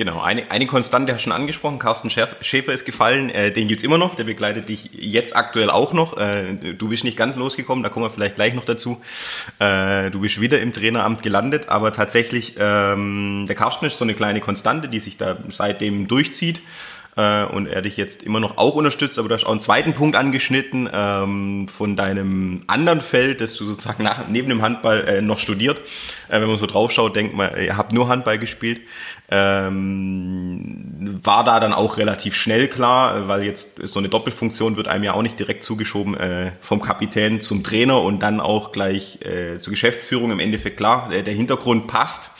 Genau, 0.00 0.22
eine, 0.22 0.50
eine 0.50 0.66
Konstante 0.66 1.12
hast 1.12 1.20
du 1.20 1.24
schon 1.24 1.32
angesprochen, 1.32 1.78
Carsten 1.78 2.08
Schäfer 2.08 2.72
ist 2.72 2.86
gefallen, 2.86 3.28
äh, 3.28 3.52
den 3.52 3.68
gibt's 3.68 3.84
immer 3.84 3.98
noch, 3.98 4.14
der 4.14 4.24
begleitet 4.24 4.70
dich 4.70 4.88
jetzt 4.94 5.36
aktuell 5.36 5.68
auch 5.68 5.92
noch. 5.92 6.16
Äh, 6.16 6.54
du 6.78 6.88
bist 6.88 7.04
nicht 7.04 7.18
ganz 7.18 7.36
losgekommen, 7.36 7.82
da 7.82 7.90
kommen 7.90 8.06
wir 8.06 8.10
vielleicht 8.10 8.36
gleich 8.36 8.54
noch 8.54 8.64
dazu. 8.64 9.02
Äh, 9.58 10.10
du 10.10 10.20
bist 10.20 10.40
wieder 10.40 10.58
im 10.60 10.72
Traineramt 10.72 11.22
gelandet, 11.22 11.68
aber 11.68 11.92
tatsächlich, 11.92 12.54
ähm, 12.58 13.44
der 13.46 13.56
Carsten 13.56 13.84
ist 13.84 13.98
so 13.98 14.04
eine 14.04 14.14
kleine 14.14 14.40
Konstante, 14.40 14.88
die 14.88 15.00
sich 15.00 15.18
da 15.18 15.36
seitdem 15.50 16.08
durchzieht 16.08 16.62
äh, 17.16 17.44
und 17.44 17.66
er 17.66 17.82
dich 17.82 17.96
jetzt 17.96 18.22
immer 18.22 18.40
noch 18.40 18.56
auch 18.58 18.74
unterstützt, 18.74 19.18
aber 19.18 19.28
du 19.28 19.34
hast 19.34 19.44
auch 19.44 19.50
einen 19.50 19.60
zweiten 19.60 19.94
Punkt 19.94 20.16
angeschnitten 20.16 20.88
ähm, 20.92 21.68
von 21.68 21.96
deinem 21.96 22.62
anderen 22.66 23.00
Feld, 23.00 23.40
das 23.40 23.54
du 23.56 23.64
sozusagen 23.64 24.04
nach, 24.04 24.28
neben 24.28 24.48
dem 24.48 24.62
Handball 24.62 25.06
äh, 25.06 25.20
noch 25.22 25.38
studiert. 25.38 25.80
Äh, 26.28 26.40
wenn 26.40 26.48
man 26.48 26.58
so 26.58 26.66
draufschaut, 26.66 27.16
denkt 27.16 27.36
man, 27.36 27.50
ihr 27.60 27.76
habt 27.76 27.92
nur 27.92 28.08
Handball 28.08 28.38
gespielt. 28.38 28.80
Ähm, 29.28 31.20
war 31.22 31.44
da 31.44 31.60
dann 31.60 31.72
auch 31.72 31.96
relativ 31.96 32.34
schnell 32.34 32.68
klar, 32.68 33.28
weil 33.28 33.44
jetzt 33.44 33.80
so 33.86 33.98
eine 33.98 34.08
Doppelfunktion 34.08 34.76
wird 34.76 34.88
einem 34.88 35.04
ja 35.04 35.14
auch 35.14 35.22
nicht 35.22 35.38
direkt 35.38 35.62
zugeschoben 35.62 36.16
äh, 36.16 36.52
vom 36.60 36.80
Kapitän 36.80 37.40
zum 37.40 37.62
Trainer 37.62 38.00
und 38.02 38.20
dann 38.20 38.40
auch 38.40 38.72
gleich 38.72 39.20
äh, 39.22 39.58
zur 39.58 39.72
Geschäftsführung. 39.72 40.32
Im 40.32 40.40
Endeffekt 40.40 40.76
klar, 40.76 41.08
der, 41.10 41.22
der 41.22 41.34
Hintergrund 41.34 41.86
passt. 41.86 42.30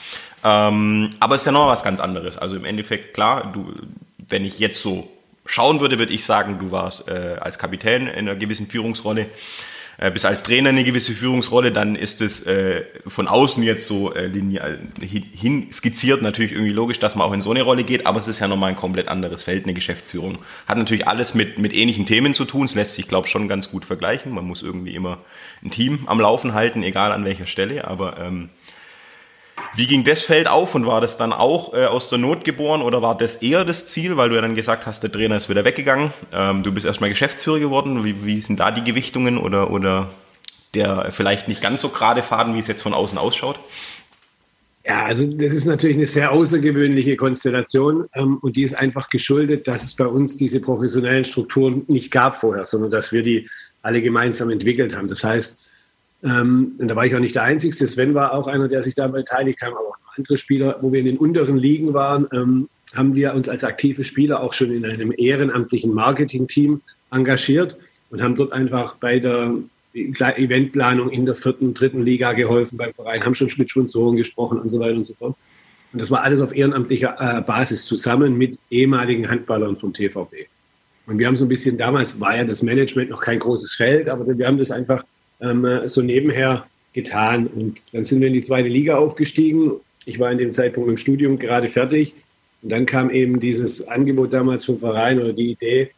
Ähm, 0.43 1.11
aber 1.21 1.35
es 1.35 1.43
ist 1.43 1.47
ja 1.47 1.53
noch 1.53 1.69
was 1.69 1.83
ganz 1.83 2.01
anderes. 2.01 2.39
Also 2.39 2.57
im 2.57 2.65
Endeffekt 2.65 3.15
klar, 3.15 3.53
du 3.53 3.73
wenn 4.31 4.45
ich 4.45 4.59
jetzt 4.59 4.81
so 4.81 5.11
schauen 5.47 5.81
würde, 5.81 5.99
würde 5.99 6.13
ich 6.13 6.25
sagen, 6.25 6.59
du 6.59 6.71
warst 6.71 7.09
äh, 7.09 7.37
als 7.41 7.59
Kapitän 7.59 8.07
in 8.07 8.29
einer 8.29 8.37
gewissen 8.37 8.69
Führungsrolle, 8.69 9.27
äh, 9.99 10.11
bist 10.11 10.25
als 10.25 10.43
Trainer 10.43 10.71
eine 10.71 10.83
gewisse 10.83 11.13
Führungsrolle, 11.13 11.73
dann 11.73 11.95
ist 11.95 12.23
es 12.23 12.47
äh, 12.47 12.85
von 13.07 13.29
außen 13.29 13.63
jetzt 13.63 13.87
so 13.87 14.15
äh, 14.15 14.29
lineal, 14.29 14.79
hin 15.01 15.69
skizziert, 15.73 16.23
natürlich 16.23 16.53
irgendwie 16.53 16.73
logisch, 16.73 16.99
dass 17.01 17.17
man 17.17 17.27
auch 17.27 17.35
in 17.35 17.43
so 17.43 17.51
eine 17.51 17.63
Rolle 17.63 17.85
geht, 17.85 18.07
aber 18.07 18.19
es 18.19 18.29
ist 18.29 18.39
ja 18.39 18.49
nochmal 18.49 18.71
ein 18.71 18.77
komplett 18.77 19.09
anderes 19.09 19.43
Feld, 19.43 19.65
eine 19.65 19.75
Geschäftsführung. 19.75 20.39
Hat 20.67 20.79
natürlich 20.79 21.07
alles 21.07 21.35
mit, 21.35 21.59
mit 21.59 21.75
ähnlichen 21.75 22.07
Themen 22.07 22.33
zu 22.33 22.47
tun, 22.47 22.65
es 22.65 22.75
lässt 22.75 22.95
sich, 22.95 23.09
glaube 23.09 23.27
ich, 23.27 23.33
schon 23.33 23.47
ganz 23.47 23.71
gut 23.71 23.85
vergleichen. 23.85 24.33
Man 24.33 24.47
muss 24.47 24.63
irgendwie 24.63 24.95
immer 24.95 25.19
ein 25.63 25.71
Team 25.71 26.05
am 26.07 26.19
Laufen 26.19 26.55
halten, 26.55 26.83
egal 26.83 27.13
an 27.13 27.27
welcher 27.27 27.47
Stelle, 27.47 27.87
aber 27.87 28.19
ähm, 28.19 28.49
wie 29.75 29.87
ging 29.87 30.05
das 30.05 30.23
Feld 30.23 30.49
auf 30.49 30.75
und 30.75 30.87
war 30.87 31.01
das 31.01 31.17
dann 31.17 31.33
auch 31.33 31.75
äh, 31.75 31.87
aus 31.87 32.09
der 32.09 32.19
Not 32.19 32.45
geboren 32.45 32.83
oder 32.83 33.03
war 33.03 33.17
das 33.17 33.37
eher 33.37 33.65
das 33.65 33.87
Ziel, 33.87 34.17
weil 34.17 34.29
du 34.29 34.35
ja 34.35 34.41
dann 34.41 34.55
gesagt 34.55 34.87
hast, 34.87 35.03
der 35.03 35.13
Trainer 35.13 35.37
ist 35.37 35.49
wieder 35.49 35.65
weggegangen, 35.65 36.13
ähm, 36.33 36.63
du 36.63 36.73
bist 36.73 36.87
erstmal 36.87 37.11
Geschäftsführer 37.11 37.61
geworden, 37.61 38.05
wie, 38.05 38.25
wie 38.25 38.41
sind 38.41 38.61
da 38.61 38.71
die 38.71 38.85
Gewichtungen 38.85 39.39
oder, 39.39 39.71
oder 39.71 40.11
der 40.75 41.11
vielleicht 41.13 41.49
nicht 41.49 41.61
ganz 41.61 41.83
so 41.83 41.89
gerade 41.89 42.23
Faden, 42.23 42.55
wie 42.55 42.59
es 42.59 42.67
jetzt 42.67 42.83
von 42.83 42.95
außen 42.95 43.19
ausschaut? 43.19 43.59
Ja, 44.85 45.05
also 45.05 45.27
das 45.27 45.53
ist 45.53 45.67
natürlich 45.67 45.97
eine 45.97 46.07
sehr 46.07 46.33
außergewöhnliche 46.33 47.15
Konstellation 47.17 48.09
ähm, 48.15 48.39
und 48.39 48.57
die 48.57 48.63
ist 48.63 48.75
einfach 48.75 49.09
geschuldet, 49.11 49.69
dass 49.69 49.85
es 49.85 49.95
bei 49.95 50.07
uns 50.07 50.37
diese 50.37 50.59
professionellen 50.59 51.25
Strukturen 51.25 51.85
nicht 51.87 52.11
gab 52.11 52.35
vorher, 52.35 52.65
sondern 52.65 52.91
dass 52.91 53.13
wir 53.13 53.23
die 53.23 53.49
alle 53.83 54.01
gemeinsam 54.01 54.51
entwickelt 54.51 54.97
haben. 54.97 55.09
Das 55.09 55.23
heißt, 55.23 55.59
ähm, 56.23 56.73
und 56.79 56.89
da 56.89 56.97
war 56.97 57.07
ich 57.07 57.15
auch 57.15 57.21
nicht 57.21 57.35
der 57.35 57.45
Einzige. 57.45 57.75
Sven 57.75 58.15
war 58.15 58.35
auch 58.35 58.47
einer, 58.47 58.69
der 58.69 58.83
sich 58.83 58.95
da 58.95 59.09
beteiligt 59.09 59.63
hat, 59.63 59.71
aber 59.71 59.81
auch 59.81 59.97
andere 60.17 60.37
Spieler, 60.37 60.77
wo 60.81 60.93
wir 60.93 61.01
in 61.01 61.07
den 61.07 61.19
unteren 61.19 61.57
Ligen 61.57 61.95
waren, 61.95 62.27
ähm, 62.33 62.69
haben 62.95 63.15
wir 63.15 63.35
uns 63.35 63.49
als 63.49 63.65
aktive 63.65 64.05
Spieler 64.05 64.43
auch 64.43 64.53
schon 64.53 64.73
in 64.73 64.85
einem 64.85 65.15
ehrenamtlichen 65.17 65.95
Marketing-Team 65.95 66.81
engagiert 67.11 67.77
und 68.11 68.21
haben 68.21 68.35
dort 68.35 68.53
einfach 68.53 68.97
bei 68.97 69.19
der 69.21 69.55
Eventplanung 69.95 71.11
in 71.11 71.25
der 71.25 71.35
vierten, 71.35 71.73
dritten 71.73 72.03
Liga 72.03 72.33
geholfen 72.33 72.77
beim 72.77 72.93
Verein, 72.93 73.25
haben 73.25 73.35
schon 73.35 73.51
mit 73.57 73.71
Sponsoren 73.71 74.17
gesprochen 74.17 74.59
und 74.61 74.69
so 74.69 74.81
weiter 74.81 74.97
und 74.97 75.07
so 75.07 75.15
fort. 75.15 75.37
Und 75.93 76.01
das 76.01 76.11
war 76.11 76.23
alles 76.23 76.41
auf 76.41 76.55
ehrenamtlicher 76.55 77.17
äh, 77.19 77.41
Basis 77.41 77.85
zusammen 77.87 78.37
mit 78.39 78.59
ehemaligen 78.71 79.29
Handballern 79.29 79.77
vom 79.77 79.93
TVB. 79.93 80.47
Und 81.07 81.19
wir 81.19 81.27
haben 81.27 81.37
so 81.37 81.45
ein 81.45 81.49
bisschen, 81.49 81.77
damals 81.77 82.21
war 82.21 82.37
ja 82.37 82.45
das 82.45 82.63
Management 82.63 83.11
noch 83.11 83.21
kein 83.21 83.41
großes 83.41 83.75
Feld, 83.75 84.09
aber 84.09 84.27
wir 84.39 84.47
haben 84.47 84.59
das 84.59 84.71
einfach 84.71 85.05
ähm, 85.41 85.67
so 85.87 86.03
nebenher 86.03 86.67
getan. 86.93 87.47
Und 87.47 87.83
dann 87.93 88.05
sind 88.05 88.21
wir 88.21 88.29
in 88.29 88.35
die 88.35 88.43
zweite 88.43 88.69
Liga 88.69 88.97
aufgestiegen. 88.97 89.73
Ich 90.05 90.19
war 90.19 90.31
in 90.31 90.39
dem 90.39 90.53
Zeitpunkt 90.53 90.89
im 90.89 90.97
Studium 90.97 91.39
gerade 91.39 91.69
fertig. 91.69 92.15
Und 92.63 92.71
dann 92.71 92.87
kam 92.87 93.11
eben 93.11 93.41
dieses 93.41 93.87
Angebot 93.87 94.33
damals 94.33 94.65
vom 94.65 94.79
Verein 94.79 95.21
oder 95.21 95.33
die 95.33 95.53
Idee, 95.53 95.91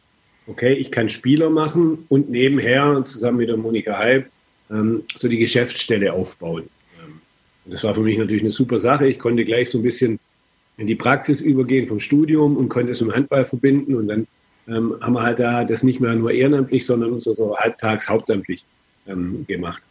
okay, 0.47 0.73
ich 0.73 0.91
kann 0.91 1.09
Spieler 1.09 1.49
machen 1.49 2.05
und 2.09 2.29
nebenher 2.29 3.03
zusammen 3.05 3.37
mit 3.37 3.49
der 3.49 3.57
Monika 3.57 3.97
Halb 3.97 4.27
ähm, 4.69 5.03
so 5.15 5.27
die 5.27 5.37
Geschäftsstelle 5.37 6.13
aufbauen. 6.13 6.63
Ähm, 7.01 7.21
das 7.65 7.83
war 7.83 7.93
für 7.93 8.01
mich 8.01 8.17
natürlich 8.17 8.43
eine 8.43 8.51
super 8.51 8.79
Sache. 8.79 9.07
Ich 9.07 9.19
konnte 9.19 9.45
gleich 9.45 9.69
so 9.69 9.79
ein 9.79 9.83
bisschen 9.83 10.19
in 10.77 10.87
die 10.87 10.95
Praxis 10.95 11.41
übergehen 11.41 11.87
vom 11.87 11.99
Studium 11.99 12.57
und 12.57 12.69
konnte 12.69 12.91
es 12.91 13.01
mit 13.01 13.11
dem 13.11 13.15
Handball 13.15 13.45
verbinden. 13.45 13.95
Und 13.95 14.07
dann 14.07 14.27
ähm, 14.67 14.95
haben 15.01 15.13
wir 15.13 15.23
halt 15.23 15.39
da 15.39 15.63
das 15.63 15.83
nicht 15.83 15.99
mehr 15.99 16.13
nur 16.13 16.31
ehrenamtlich, 16.31 16.85
sondern 16.85 17.19
so, 17.19 17.33
so 17.33 17.57
halbtags 17.57 18.09
hauptamtlich 18.09 18.63
ähm, 19.07 19.45
gemacht. 19.47 19.83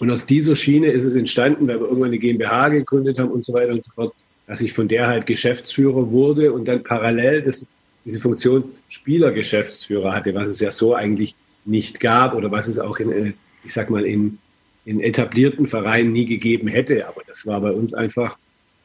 Und 0.00 0.10
aus 0.10 0.26
dieser 0.26 0.56
Schiene 0.56 0.90
ist 0.90 1.04
es 1.04 1.14
entstanden, 1.14 1.68
weil 1.68 1.78
wir 1.78 1.86
irgendwann 1.86 2.08
eine 2.08 2.18
GmbH 2.18 2.68
gegründet 2.68 3.18
haben 3.18 3.30
und 3.30 3.44
so 3.44 3.52
weiter 3.52 3.72
und 3.72 3.84
so 3.84 3.92
fort, 3.92 4.14
dass 4.46 4.62
ich 4.62 4.72
von 4.72 4.88
der 4.88 5.06
halt 5.06 5.26
Geschäftsführer 5.26 6.10
wurde 6.10 6.52
und 6.52 6.66
dann 6.66 6.82
parallel 6.82 7.42
das, 7.42 7.66
diese 8.04 8.18
Funktion 8.18 8.64
Spielergeschäftsführer 8.88 10.14
hatte, 10.14 10.34
was 10.34 10.48
es 10.48 10.60
ja 10.60 10.70
so 10.70 10.94
eigentlich 10.94 11.34
nicht 11.64 12.00
gab 12.00 12.34
oder 12.34 12.50
was 12.50 12.66
es 12.66 12.78
auch 12.78 12.98
in, 12.98 13.12
äh, 13.12 13.32
ich 13.62 13.74
sag 13.74 13.90
mal, 13.90 14.06
in, 14.06 14.38
in 14.86 15.00
etablierten 15.00 15.66
Vereinen 15.66 16.12
nie 16.12 16.24
gegeben 16.24 16.68
hätte. 16.68 17.06
Aber 17.06 17.20
das 17.26 17.46
war 17.46 17.60
bei 17.60 17.70
uns 17.70 17.92
einfach 17.92 18.38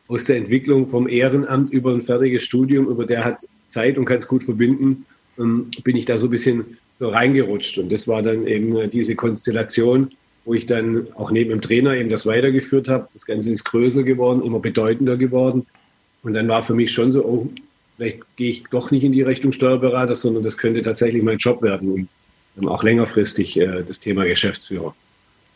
aus 0.08 0.26
der 0.26 0.38
Entwicklung 0.38 0.86
vom 0.86 1.08
Ehrenamt 1.08 1.72
über 1.72 1.94
ein 1.94 2.02
fertiges 2.02 2.44
Studium, 2.44 2.88
über 2.88 3.06
der 3.06 3.24
hat 3.24 3.46
Zeit 3.70 3.98
und 3.98 4.06
kann 4.06 4.18
es 4.18 4.28
gut 4.28 4.44
verbinden, 4.44 5.06
ähm, 5.40 5.72
bin 5.84 5.96
ich 5.96 6.06
da 6.06 6.18
so 6.18 6.28
ein 6.28 6.32
bisschen 6.32 6.78
so 7.00 7.10
reingerutscht. 7.10 7.78
Und 7.78 7.92
das 7.92 8.08
war 8.08 8.22
dann 8.22 8.48
eben 8.48 8.90
diese 8.90 9.16
Konstellation, 9.16 10.10
wo 10.46 10.54
ich 10.54 10.66
dann 10.66 11.08
auch 11.16 11.32
neben 11.32 11.50
dem 11.50 11.62
Trainer 11.62 11.96
eben 11.96 12.10
das 12.10 12.26
weitergeführt 12.26 12.88
habe. 12.88 13.08
Das 13.14 13.26
Ganze 13.26 13.52
ist 13.52 13.64
größer 13.64 14.04
geworden, 14.04 14.44
immer 14.44 14.60
bedeutender 14.60 15.18
geworden. 15.18 15.66
Und 16.24 16.34
dann 16.34 16.48
war 16.48 16.64
für 16.64 16.74
mich 16.74 16.92
schon 16.92 17.12
so, 17.12 17.26
oh, 17.26 17.50
vielleicht 17.98 18.20
gehe 18.36 18.50
ich 18.50 18.64
doch 18.70 18.92
nicht 18.92 19.04
in 19.04 19.12
die 19.12 19.22
Richtung 19.22 19.52
Steuerberater, 19.52 20.16
sondern 20.16 20.44
das 20.44 20.58
könnte 20.58 20.82
tatsächlich 20.82 21.24
mein 21.24 21.38
Job 21.38 21.62
werden 21.62 22.10
und 22.56 22.68
auch 22.68 22.84
längerfristig 22.84 23.60
äh, 23.60 23.84
das 23.86 24.00
Thema 24.00 24.26
Geschäftsführer. 24.26 24.96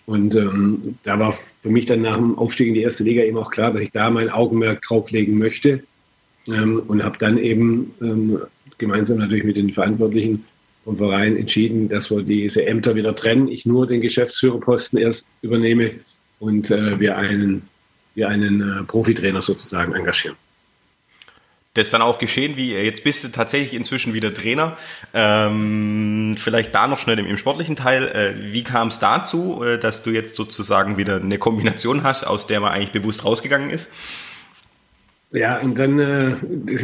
Und 0.05 0.35
ähm, 0.35 0.97
da 1.03 1.19
war 1.19 1.31
für 1.31 1.69
mich 1.69 1.85
dann 1.85 2.01
nach 2.01 2.17
dem 2.17 2.37
Aufstieg 2.37 2.67
in 2.67 2.73
die 2.73 2.81
erste 2.81 3.03
Liga 3.03 3.23
eben 3.23 3.37
auch 3.37 3.51
klar, 3.51 3.71
dass 3.71 3.81
ich 3.81 3.91
da 3.91 4.09
mein 4.09 4.29
Augenmerk 4.29 4.81
drauflegen 4.81 5.37
möchte 5.37 5.83
ähm, 6.47 6.81
und 6.87 7.03
habe 7.03 7.17
dann 7.19 7.37
eben 7.37 7.93
ähm, 8.01 8.39
gemeinsam 8.79 9.19
natürlich 9.19 9.43
mit 9.43 9.55
den 9.55 9.69
Verantwortlichen 9.69 10.45
vom 10.89 10.97
Verein 10.97 11.37
entschieden, 11.37 11.87
dass 11.87 12.09
wir 12.09 12.23
diese 12.23 12.65
Ämter 12.65 12.95
wieder 12.95 13.13
trennen. 13.13 13.47
Ich 13.47 13.65
nur 13.65 13.85
den 13.85 14.01
Geschäftsführerposten 14.01 14.97
erst 14.97 15.27
übernehme 15.43 15.91
und 16.39 16.71
äh, 16.71 16.99
wir 16.99 17.15
einen, 17.15 17.61
wir 18.15 18.27
einen 18.27 18.61
äh, 18.61 18.83
Profitrainer 18.83 19.43
sozusagen 19.43 19.93
engagieren. 19.93 20.35
Das 21.75 21.87
ist 21.87 21.93
dann 21.93 22.01
auch 22.01 22.17
geschehen, 22.17 22.57
wie 22.57 22.73
jetzt 22.73 23.03
bist 23.03 23.23
du 23.23 23.27
tatsächlich 23.27 23.75
inzwischen 23.75 24.15
wieder 24.15 24.33
Trainer. 24.33 24.77
Ähm, 25.13 26.35
vielleicht 26.39 26.73
da 26.73 26.87
noch 26.87 26.97
schnell 26.97 27.19
im, 27.19 27.27
im 27.27 27.37
sportlichen 27.37 27.75
Teil. 27.75 28.07
Äh, 28.07 28.51
wie 28.51 28.63
kam 28.63 28.87
es 28.87 28.97
dazu, 28.97 29.63
äh, 29.63 29.77
dass 29.77 30.01
du 30.01 30.09
jetzt 30.09 30.35
sozusagen 30.35 30.97
wieder 30.97 31.17
eine 31.17 31.37
Kombination 31.37 32.01
hast, 32.01 32.23
aus 32.23 32.47
der 32.47 32.61
man 32.61 32.71
eigentlich 32.71 32.91
bewusst 32.91 33.23
rausgegangen 33.23 33.69
ist? 33.69 33.89
Ja, 35.31 35.59
und 35.59 35.77
dann 35.77 35.99
äh, 35.99 36.35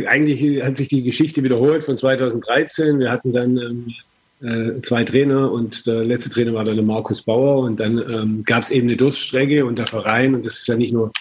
eigentlich 0.07 0.63
hat 0.63 0.77
sich 0.77 0.87
die 0.87 1.03
Geschichte 1.03 1.43
wiederholt 1.43 1.83
von 1.83 1.97
2013. 1.97 2.99
Wir 2.99 3.11
hatten 3.11 3.33
dann 3.33 3.57
ähm, 3.57 3.93
äh, 4.41 4.81
zwei 4.81 5.03
Trainer 5.03 5.51
und 5.51 5.87
der 5.87 6.03
letzte 6.03 6.29
Trainer 6.29 6.53
war 6.53 6.63
dann 6.63 6.85
Markus 6.85 7.23
Bauer 7.23 7.63
und 7.63 7.79
dann 7.79 7.97
ähm, 7.97 8.41
gab 8.45 8.61
es 8.61 8.69
eben 8.69 8.87
eine 8.87 8.97
Durststrecke 8.97 9.65
und 9.65 9.77
der 9.77 9.87
Verein 9.87 10.35
und 10.35 10.45
das 10.45 10.57
ist 10.57 10.67
ja 10.67 10.75
nicht 10.75 10.93
nur 10.93 11.11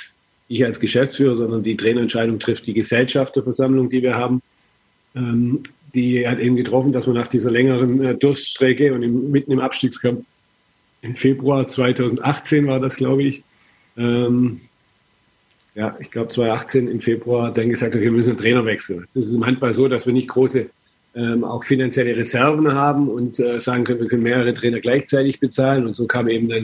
ich 0.49 0.65
als 0.65 0.79
Geschäftsführer, 0.79 1.37
sondern 1.37 1.63
die 1.63 1.77
Trainerentscheidung 1.77 2.39
trifft 2.39 2.67
die 2.67 2.75
Gesellschafterversammlung, 2.75 3.89
die 3.89 4.03
wir 4.03 4.17
haben. 4.17 4.43
Ähm, 5.17 5.63
die 5.95 6.29
hat 6.29 6.41
eben 6.41 6.57
getroffen, 6.57 6.93
dass 6.93 7.07
man 7.07 7.17
nach 7.17 7.29
dieser 7.29 7.51
längeren 7.51 8.05
äh, 8.05 8.15
Durststrecke 8.17 8.93
und 8.93 9.03
im, 9.03 9.31
mitten 9.31 9.53
im 9.53 9.61
Abstiegskampf 9.61 10.25
im 11.01 11.17
Februar 11.17 11.67
2018 11.67 12.67
war 12.67 12.81
das, 12.81 12.97
glaube 12.97 13.23
ich, 13.23 13.43
ähm, 13.97 14.61
ja, 15.75 15.97
ich 16.01 16.11
glaube 16.11 16.29
2018 16.29 16.89
im 16.89 17.01
Februar 17.01 17.53
dann 17.53 17.69
gesagt 17.69 17.95
hat, 17.95 18.01
wir 18.01 18.11
müssen 18.13 18.31
einen 18.31 18.39
Trainer 18.39 18.65
wechseln. 18.65 19.05
Es 19.09 19.17
ist 19.17 19.35
im 19.35 19.45
Handball 19.45 19.73
so, 19.73 19.89
dass 19.89 20.07
wir 20.07 20.13
nicht 20.13 20.29
große 20.29 20.67
ähm, 21.17 21.45
auch 21.45 21.65
finanzielle 21.65 22.17
Reserven 22.17 22.73
haben 22.75 23.09
und 23.09 23.39
äh, 23.41 23.59
sagen 23.61 23.85
können, 23.85 24.01
wir 24.01 24.09
können 24.09 24.23
mehrere 24.23 24.55
Trainer 24.55 24.81
gleichzeitig 24.81 25.41
bezahlen. 25.41 25.87
Und 25.87 25.95
so 25.95 26.07
kam 26.07 26.29
eben 26.29 26.49
dann 26.49 26.63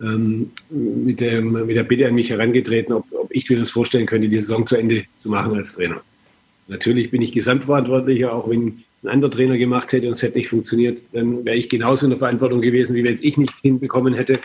ähm, 0.00 0.50
mit, 0.70 1.20
dem, 1.20 1.66
mit 1.66 1.76
der 1.76 1.84
Bitte 1.84 2.06
an 2.06 2.14
mich 2.14 2.30
herangetreten, 2.30 2.92
ob, 2.92 3.04
ob 3.12 3.28
ich 3.30 3.48
mir 3.48 3.58
das 3.58 3.70
vorstellen 3.70 4.06
könnte, 4.06 4.28
die 4.28 4.36
Saison 4.36 4.66
zu 4.66 4.76
Ende 4.76 5.04
zu 5.22 5.28
machen 5.28 5.54
als 5.54 5.74
Trainer. 5.74 6.00
Natürlich 6.68 7.10
bin 7.10 7.22
ich 7.22 7.32
Gesamtverantwortlicher, 7.32 8.32
auch 8.32 8.48
wenn 8.48 8.84
ein 9.02 9.08
anderer 9.08 9.30
Trainer 9.30 9.58
gemacht 9.58 9.92
hätte 9.92 10.06
und 10.06 10.12
es 10.12 10.22
hätte 10.22 10.38
nicht 10.38 10.48
funktioniert, 10.48 11.02
dann 11.12 11.44
wäre 11.44 11.56
ich 11.56 11.68
genauso 11.68 12.06
in 12.06 12.10
der 12.10 12.18
Verantwortung 12.18 12.60
gewesen, 12.60 12.94
wie 12.94 13.02
wenn 13.02 13.14
es 13.14 13.22
ich 13.22 13.38
nicht 13.38 13.54
hinbekommen 13.62 14.14
hätte. 14.14 14.38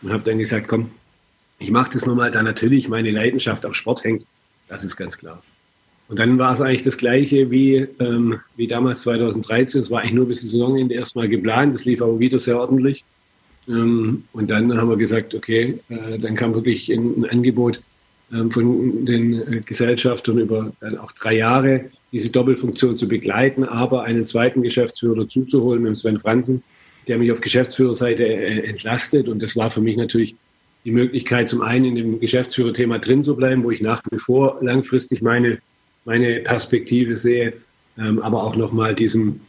Und 0.00 0.12
habe 0.12 0.22
dann 0.24 0.38
gesagt, 0.38 0.68
komm, 0.68 0.90
ich 1.58 1.70
mache 1.70 1.90
das 1.92 2.06
nochmal, 2.06 2.30
da 2.30 2.42
natürlich 2.42 2.88
meine 2.88 3.10
Leidenschaft 3.10 3.64
am 3.64 3.74
Sport 3.74 4.04
hängt. 4.04 4.24
Das 4.68 4.84
ist 4.84 4.96
ganz 4.96 5.18
klar. 5.18 5.42
Und 6.08 6.18
dann 6.18 6.38
war 6.38 6.54
es 6.54 6.60
eigentlich 6.60 6.82
das 6.82 6.96
Gleiche 6.96 7.50
wie, 7.50 7.86
ähm, 8.00 8.40
wie 8.56 8.66
damals 8.66 9.02
2013. 9.02 9.82
Es 9.82 9.90
war 9.90 10.00
eigentlich 10.00 10.14
nur 10.14 10.28
bis 10.28 10.40
zum 10.40 10.48
Saisonende 10.48 10.94
erstmal 10.94 11.28
geplant. 11.28 11.74
Das 11.74 11.84
lief 11.84 12.00
aber 12.00 12.18
wieder 12.18 12.38
sehr 12.38 12.58
ordentlich. 12.58 13.04
Ähm, 13.68 14.24
und 14.32 14.50
dann 14.50 14.76
haben 14.78 14.88
wir 14.88 14.96
gesagt, 14.96 15.34
okay, 15.34 15.78
äh, 15.90 16.18
dann 16.18 16.34
kam 16.34 16.54
wirklich 16.54 16.90
ein, 16.90 17.22
ein 17.22 17.24
Angebot 17.26 17.80
ähm, 18.32 18.50
von 18.50 19.04
den 19.04 19.52
äh, 19.52 19.60
Gesellschaftern 19.60 20.38
über 20.38 20.72
dann 20.80 20.96
auch 20.98 21.12
drei 21.12 21.36
Jahre 21.36 21.90
diese 22.10 22.30
Doppelfunktion 22.30 22.96
zu 22.96 23.06
begleiten, 23.06 23.64
aber 23.64 24.04
einen 24.04 24.24
zweiten 24.24 24.62
Geschäftsführer 24.62 25.16
dazuzuholen 25.16 25.82
mit 25.82 25.96
Sven 25.98 26.18
Franzen, 26.18 26.62
der 27.06 27.18
mich 27.18 27.30
auf 27.32 27.42
Geschäftsführerseite 27.42 28.24
äh, 28.24 28.66
entlastet. 28.66 29.28
Und 29.28 29.42
das 29.42 29.56
war 29.56 29.70
für 29.70 29.82
mich 29.82 29.98
natürlich 29.98 30.36
die 30.88 30.94
Möglichkeit, 30.94 31.50
zum 31.50 31.60
einen 31.60 31.84
in 31.84 31.96
dem 31.96 32.18
Geschäftsführerthema 32.18 32.98
drin 32.98 33.22
zu 33.22 33.36
bleiben, 33.36 33.62
wo 33.62 33.70
ich 33.70 33.82
nach 33.82 34.02
wie 34.10 34.16
vor 34.16 34.56
langfristig 34.62 35.20
meine, 35.20 35.58
meine 36.06 36.40
Perspektive 36.40 37.14
sehe, 37.14 37.52
ähm, 37.98 38.20
aber 38.20 38.42
auch 38.42 38.56
nochmal 38.56 38.94
diesem, 38.94 39.40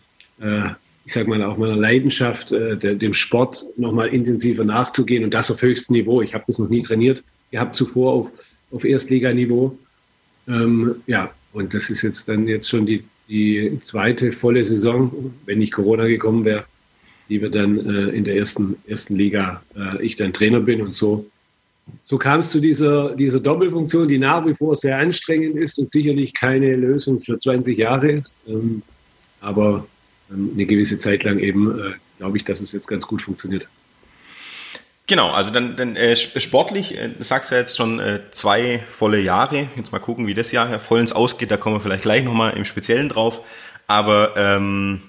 äh, 0.42 0.72
ich 1.06 1.14
sag 1.14 1.30
mal, 1.30 1.42
auch 1.42 1.58
meiner 1.58 1.78
Leidenschaft, 1.78 2.52
äh, 2.52 2.76
der, 2.76 2.96
dem 2.96 3.14
Sport 3.14 3.64
nochmal 3.78 4.10
intensiver 4.10 4.66
nachzugehen 4.66 5.24
und 5.24 5.34
das 5.34 5.50
auf 5.50 5.62
höchstem 5.62 5.96
Niveau. 5.96 6.22
Ich 6.22 6.34
habe 6.34 6.44
das 6.46 6.60
noch 6.60 6.68
nie 6.68 6.82
trainiert 6.82 7.24
gehabt 7.52 7.74
zuvor 7.78 8.12
auf, 8.12 8.32
auf 8.72 8.84
Erstliganiveau. 8.84 9.78
Ähm, 10.46 10.96
ja, 11.08 11.32
und 11.54 11.74
das 11.74 11.90
ist 11.90 12.02
jetzt 12.02 12.28
dann 12.28 12.50
jetzt 12.50 12.68
schon 12.68 12.86
die, 12.86 13.06
die 13.30 13.80
zweite 13.82 14.34
volle 14.34 14.66
Saison, 14.66 15.34
wenn 15.46 15.60
nicht 15.60 15.72
Corona 15.72 16.06
gekommen 16.06 16.44
wäre, 16.44 16.66
die 17.30 17.42
wir 17.42 17.50
dann 17.50 17.78
äh, 17.78 18.10
in 18.10 18.24
der 18.24 18.36
ersten, 18.36 18.76
ersten 18.88 19.16
Liga, 19.16 19.62
äh, 19.76 20.04
ich 20.04 20.16
dann 20.16 20.34
Trainer 20.34 20.60
bin 20.60 20.82
und 20.82 20.96
so. 20.96 21.26
So 22.06 22.18
kam 22.18 22.42
es 22.42 22.52
zu 22.52 22.60
dieser, 22.60 23.16
dieser 23.16 23.40
Doppelfunktion, 23.40 24.08
die 24.08 24.20
nach 24.20 24.46
wie 24.46 24.54
vor 24.54 24.76
sehr 24.76 24.98
anstrengend 24.98 25.56
ist 25.56 25.80
und 25.80 25.90
sicherlich 25.90 26.34
keine 26.34 26.76
Lösung 26.76 27.22
für 27.22 27.40
20 27.40 27.78
Jahre 27.78 28.12
ist. 28.12 28.38
Ähm, 28.48 28.82
aber 29.42 29.88
ähm, 30.32 30.52
eine 30.54 30.66
gewisse 30.66 30.98
Zeit 30.98 31.24
lang 31.24 31.40
eben 31.40 31.80
äh, 31.80 31.94
glaube 32.20 32.38
ich, 32.38 32.44
dass 32.44 32.62
es 32.62 32.72
jetzt 32.72 32.88
ganz 32.88 33.08
gut 33.08 33.22
funktioniert. 33.22 33.68
Genau, 35.08 35.32
also 35.32 35.50
dann, 35.50 35.76
dann 35.76 35.96
äh, 35.96 36.16
sportlich, 36.16 36.96
äh, 36.96 37.10
sagst 37.20 37.50
du 37.50 37.56
ja 37.56 37.62
jetzt 37.62 37.76
schon 37.76 38.00
äh, 38.00 38.20
zwei 38.30 38.84
volle 38.88 39.20
Jahre. 39.20 39.68
Jetzt 39.76 39.92
mal 39.92 39.98
gucken, 39.98 40.28
wie 40.28 40.36
das 40.36 40.52
Jahr 40.52 40.80
vollends 40.80 41.12
ausgeht. 41.12 41.50
Da 41.50 41.58
kommen 41.58 41.78
wir 41.78 41.82
vielleicht 41.82 42.04
gleich 42.04 42.24
nochmal 42.24 42.56
im 42.56 42.64
Speziellen 42.64 43.10
drauf. 43.10 43.42
Aber 43.88 44.36
ähm, 44.38 45.02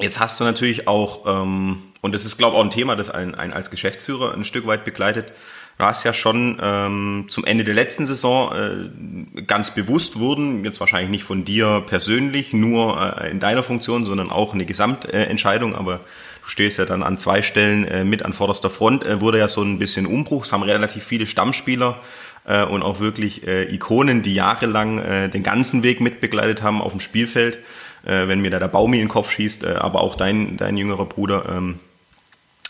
Jetzt 0.00 0.18
hast 0.18 0.40
du 0.40 0.44
natürlich 0.44 0.88
auch, 0.88 1.26
ähm, 1.26 1.82
und 2.00 2.14
das 2.14 2.24
ist, 2.24 2.38
glaube 2.38 2.54
ich, 2.54 2.60
auch 2.60 2.64
ein 2.64 2.70
Thema, 2.70 2.96
das 2.96 3.10
einen, 3.10 3.34
einen 3.34 3.52
als 3.52 3.70
Geschäftsführer 3.70 4.34
ein 4.34 4.44
Stück 4.44 4.66
weit 4.66 4.84
begleitet. 4.84 5.32
Du 5.78 5.84
hast 5.86 6.04
ja 6.04 6.12
schon 6.12 6.58
ähm, 6.62 7.26
zum 7.28 7.44
Ende 7.44 7.64
der 7.64 7.74
letzten 7.74 8.04
Saison 8.04 8.52
äh, 8.52 9.42
ganz 9.42 9.70
bewusst 9.70 10.18
wurden, 10.18 10.62
jetzt 10.62 10.78
wahrscheinlich 10.80 11.10
nicht 11.10 11.24
von 11.24 11.44
dir 11.44 11.82
persönlich, 11.86 12.52
nur 12.52 13.18
äh, 13.18 13.30
in 13.30 13.40
deiner 13.40 13.62
Funktion, 13.62 14.04
sondern 14.04 14.30
auch 14.30 14.52
eine 14.52 14.66
Gesamtentscheidung, 14.66 15.74
aber 15.74 16.00
du 16.42 16.48
stehst 16.48 16.78
ja 16.78 16.84
dann 16.84 17.02
an 17.02 17.16
zwei 17.16 17.40
Stellen 17.40 17.86
äh, 17.86 18.04
mit 18.04 18.24
an 18.24 18.34
vorderster 18.34 18.68
Front, 18.68 19.06
äh, 19.06 19.22
wurde 19.22 19.38
ja 19.38 19.48
so 19.48 19.62
ein 19.62 19.78
bisschen 19.78 20.04
Umbruch. 20.06 20.44
Es 20.44 20.52
haben 20.52 20.62
relativ 20.62 21.04
viele 21.04 21.26
Stammspieler 21.26 21.98
äh, 22.44 22.64
und 22.64 22.82
auch 22.82 23.00
wirklich 23.00 23.46
äh, 23.46 23.74
Ikonen, 23.74 24.22
die 24.22 24.34
jahrelang 24.34 24.98
äh, 24.98 25.28
den 25.30 25.42
ganzen 25.42 25.82
Weg 25.82 26.00
mitbegleitet 26.02 26.62
haben 26.62 26.82
auf 26.82 26.92
dem 26.92 27.00
Spielfeld 27.00 27.58
äh, 28.04 28.28
wenn 28.28 28.40
mir 28.40 28.50
da 28.50 28.58
der 28.58 28.68
Baumi 28.68 28.98
in 28.98 29.04
den 29.04 29.08
Kopf 29.08 29.30
schießt, 29.30 29.64
äh, 29.64 29.74
aber 29.74 30.00
auch 30.00 30.16
dein, 30.16 30.56
dein 30.56 30.76
jüngerer 30.76 31.06
Bruder, 31.06 31.44
ähm, 31.50 31.78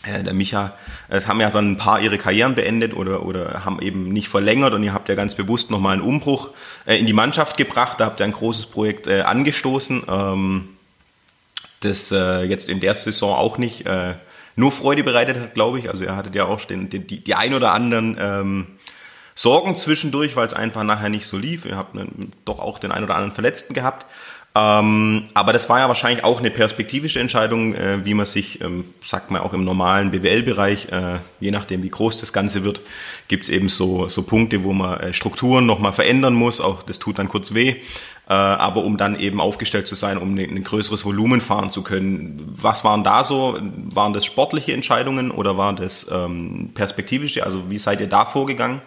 äh, 0.03 0.23
der 0.23 0.33
Micha, 0.33 0.73
es 1.09 1.27
haben 1.27 1.39
ja 1.41 1.49
dann 1.49 1.71
ein 1.71 1.77
paar 1.77 2.01
ihre 2.01 2.17
Karrieren 2.17 2.55
beendet 2.55 2.95
oder, 2.95 3.25
oder 3.25 3.63
haben 3.65 3.81
eben 3.81 4.09
nicht 4.09 4.29
verlängert 4.29 4.73
und 4.73 4.83
ihr 4.83 4.93
habt 4.93 5.09
ja 5.09 5.15
ganz 5.15 5.35
bewusst 5.35 5.69
nochmal 5.69 5.93
einen 5.93 6.01
Umbruch 6.01 6.49
äh, 6.85 6.97
in 6.97 7.05
die 7.05 7.13
Mannschaft 7.13 7.57
gebracht, 7.57 7.99
da 7.99 8.05
habt 8.05 8.19
ihr 8.19 8.25
ein 8.25 8.31
großes 8.31 8.67
Projekt 8.67 9.07
äh, 9.07 9.21
angestoßen, 9.21 10.03
ähm, 10.09 10.69
das 11.81 12.11
äh, 12.11 12.43
jetzt 12.43 12.69
in 12.69 12.79
der 12.79 12.93
Saison 12.93 13.35
auch 13.35 13.57
nicht 13.57 13.85
nur 14.55 14.71
Freude 14.71 15.03
bereitet 15.03 15.39
hat, 15.39 15.53
glaube 15.53 15.79
ich. 15.79 15.89
Also 15.89 16.03
ihr 16.03 16.15
hattet 16.15 16.35
ja 16.35 16.45
auch 16.45 16.63
den, 16.65 16.89
die, 16.89 16.99
die 16.99 17.35
ein 17.35 17.53
oder 17.53 17.73
anderen 17.73 18.17
ähm, 18.19 18.67
Sorgen 19.33 19.77
zwischendurch, 19.77 20.35
weil 20.35 20.45
es 20.45 20.53
einfach 20.53 20.83
nachher 20.83 21.09
nicht 21.09 21.25
so 21.25 21.37
lief. 21.37 21.65
Ihr 21.65 21.77
habt 21.77 21.95
einen, 21.95 22.33
doch 22.45 22.59
auch 22.59 22.79
den 22.79 22.91
ein 22.91 23.03
oder 23.03 23.15
anderen 23.15 23.33
Verletzten 23.33 23.73
gehabt. 23.73 24.05
Ähm, 24.53 25.23
aber 25.33 25.53
das 25.53 25.69
war 25.69 25.79
ja 25.79 25.87
wahrscheinlich 25.87 26.25
auch 26.25 26.39
eine 26.39 26.51
perspektivische 26.51 27.21
Entscheidung, 27.21 27.73
äh, 27.73 28.03
wie 28.03 28.13
man 28.13 28.25
sich, 28.25 28.59
ähm, 28.59 28.83
sagt 29.03 29.31
man 29.31 29.41
auch 29.41 29.53
im 29.53 29.63
normalen 29.63 30.11
BWL-Bereich, 30.11 30.89
äh, 30.91 31.19
je 31.39 31.51
nachdem 31.51 31.83
wie 31.83 31.89
groß 31.89 32.19
das 32.19 32.33
Ganze 32.33 32.65
wird, 32.65 32.81
gibt 33.29 33.43
es 33.43 33.49
eben 33.49 33.69
so, 33.69 34.09
so 34.09 34.23
Punkte, 34.23 34.63
wo 34.63 34.73
man 34.73 34.99
äh, 34.99 35.13
Strukturen 35.13 35.65
nochmal 35.65 35.93
verändern 35.93 36.33
muss. 36.33 36.59
Auch 36.59 36.83
das 36.83 36.99
tut 36.99 37.17
dann 37.17 37.29
kurz 37.29 37.53
weh. 37.53 37.77
Äh, 38.27 38.33
aber 38.33 38.83
um 38.83 38.97
dann 38.97 39.17
eben 39.17 39.39
aufgestellt 39.39 39.87
zu 39.87 39.95
sein, 39.95 40.17
um 40.17 40.33
ne, 40.33 40.43
ein 40.43 40.63
größeres 40.63 41.05
Volumen 41.05 41.39
fahren 41.39 41.69
zu 41.69 41.81
können. 41.81 42.41
Was 42.61 42.83
waren 42.83 43.05
da 43.05 43.23
so? 43.23 43.57
Waren 43.93 44.11
das 44.11 44.25
sportliche 44.25 44.73
Entscheidungen 44.73 45.31
oder 45.31 45.57
waren 45.57 45.77
das 45.77 46.09
ähm, 46.11 46.71
perspektivische? 46.73 47.45
Also 47.45 47.69
wie 47.69 47.79
seid 47.79 48.01
ihr 48.01 48.07
da 48.07 48.25
vorgegangen? 48.25 48.81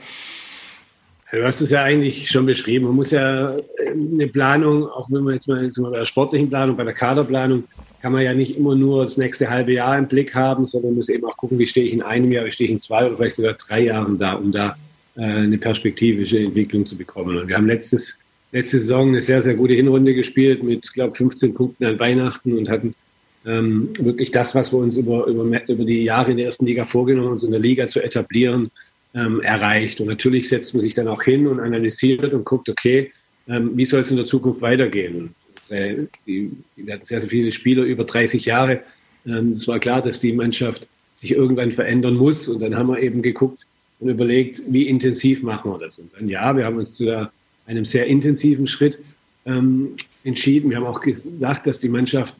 Du 1.35 1.45
hast 1.45 1.61
es 1.61 1.71
ja 1.71 1.83
eigentlich 1.83 2.31
schon 2.31 2.47
beschrieben. 2.47 2.87
Man 2.87 2.95
muss 2.95 3.11
ja 3.11 3.57
äh, 3.57 3.61
eine 3.91 4.29
Planung, 4.29 4.89
auch 4.89 5.11
wenn 5.11 5.25
man 5.25 5.35
jetzt 5.35 5.49
mal, 5.49 5.65
jetzt 5.65 5.79
mal 5.79 5.91
bei 5.91 5.99
der 5.99 6.07
sportlichen 6.07 6.49
Planung, 6.49 6.77
bei 6.77 6.85
der 6.85 6.93
Kaderplanung, 6.93 7.65
kann 8.01 8.13
man 8.13 8.23
ja 8.23 8.35
nicht 8.35 8.57
immer 8.57 8.77
nur 8.77 9.05
das 9.05 9.17
nächste 9.17 9.51
halbe 9.51 9.73
Jahr 9.73 9.99
im 9.99 10.07
Blick 10.07 10.35
haben, 10.35 10.65
sondern 10.65 10.95
muss 10.95 11.09
eben 11.09 11.25
auch 11.25 11.37
gucken, 11.37 11.59
wie 11.59 11.67
stehe 11.67 11.87
ich 11.87 11.93
in 11.93 12.03
einem 12.03 12.31
Jahr, 12.31 12.45
wie 12.45 12.53
stehe 12.53 12.69
ich 12.69 12.73
in 12.73 12.81
zwei 12.81 13.07
oder 13.07 13.17
vielleicht 13.17 13.37
sogar 13.37 13.55
drei 13.55 13.81
Jahren 13.81 14.17
da, 14.17 14.35
um 14.35 14.53
da 14.53 14.77
äh, 15.17 15.23
eine 15.23 15.59
perspektivische 15.59 16.39
Entwicklung 16.39 16.87
zu 16.87 16.97
bekommen. 16.97 17.37
Und 17.37 17.49
wir 17.49 17.57
haben 17.57 17.67
letztes, 17.67 18.19
letzte 18.53 18.79
Saison 18.79 19.09
eine 19.09 19.21
sehr, 19.21 19.43
sehr 19.43 19.55
gute 19.55 19.75
Hinrunde 19.75 20.15
gespielt 20.15 20.63
mit, 20.63 20.93
glaube 20.93 21.15
15 21.15 21.55
Punkten 21.55 21.85
an 21.85 21.99
Weihnachten 21.99 22.57
und 22.57 22.69
hatten 22.69 22.95
ähm, 23.45 23.91
wirklich 23.99 24.31
das, 24.31 24.55
was 24.55 24.73
wir 24.73 24.79
uns 24.79 24.97
über, 24.97 25.27
über, 25.27 25.45
über 25.69 25.85
die 25.85 26.05
Jahre 26.05 26.31
in 26.31 26.37
der 26.37 26.47
ersten 26.47 26.67
Liga 26.67 26.85
vorgenommen 26.85 27.27
haben, 27.27 27.33
uns 27.33 27.43
in 27.43 27.51
der 27.51 27.61
Liga 27.61 27.89
zu 27.89 28.01
etablieren, 28.03 28.71
ähm, 29.15 29.41
erreicht. 29.41 30.01
Und 30.01 30.09
natürlich 30.09 30.49
setzt 30.49 30.75
man 30.75 30.81
sich 30.81 30.95
dann 30.95 31.09
auch 31.09 31.23
hin 31.23 31.47
und 31.47 31.61
analysiert 31.61 32.33
und 32.33 32.45
guckt, 32.45 32.69
okay, 32.69 33.13
ähm, 33.49 33.77
wie 33.77 33.85
soll 33.85 34.01
es 34.01 34.11
in 34.11 34.17
der 34.17 34.27
Zukunft 34.27 34.61
weitergehen? 34.61 35.35
Äh, 35.69 36.05
die 36.27 36.51
hatten 36.91 37.05
sehr, 37.05 37.21
sehr 37.21 37.31
viele 37.31 37.53
Spieler, 37.53 37.83
über 37.85 38.05
30 38.05 38.45
Jahre. 38.45 38.81
Ähm, 39.27 39.53
es 39.53 39.67
war 39.69 39.79
klar, 39.79 40.03
dass 40.03 40.21
die 40.21 40.33
Mannschaft 40.33 40.89
sich 41.17 41.33
irgendwann 41.33 41.71
verändern 41.71 42.17
muss. 42.17 42.49
Und 42.49 42.61
dann 42.61 42.77
haben 42.77 42.89
wir 42.89 43.01
eben 43.01 43.23
geguckt 43.23 43.67
und 44.01 44.09
überlegt, 44.09 44.63
wie 44.69 44.89
intensiv 44.89 45.43
machen 45.43 45.71
wir 45.71 45.79
das. 45.79 45.99
Und 45.99 46.13
dann 46.15 46.29
ja, 46.29 46.57
wir 46.57 46.65
haben 46.65 46.79
uns 46.79 46.95
zu 46.97 47.29
einem 47.67 47.85
sehr 47.85 48.07
intensiven 48.07 48.67
Schritt 48.67 48.99
ähm, 49.47 49.97
entschieden. 50.25 50.71
Wir 50.71 50.79
haben 50.79 50.87
auch 50.87 51.01
gedacht, 51.01 51.67
dass 51.67 51.79
die 51.79 51.89
Mannschaft 51.89 52.35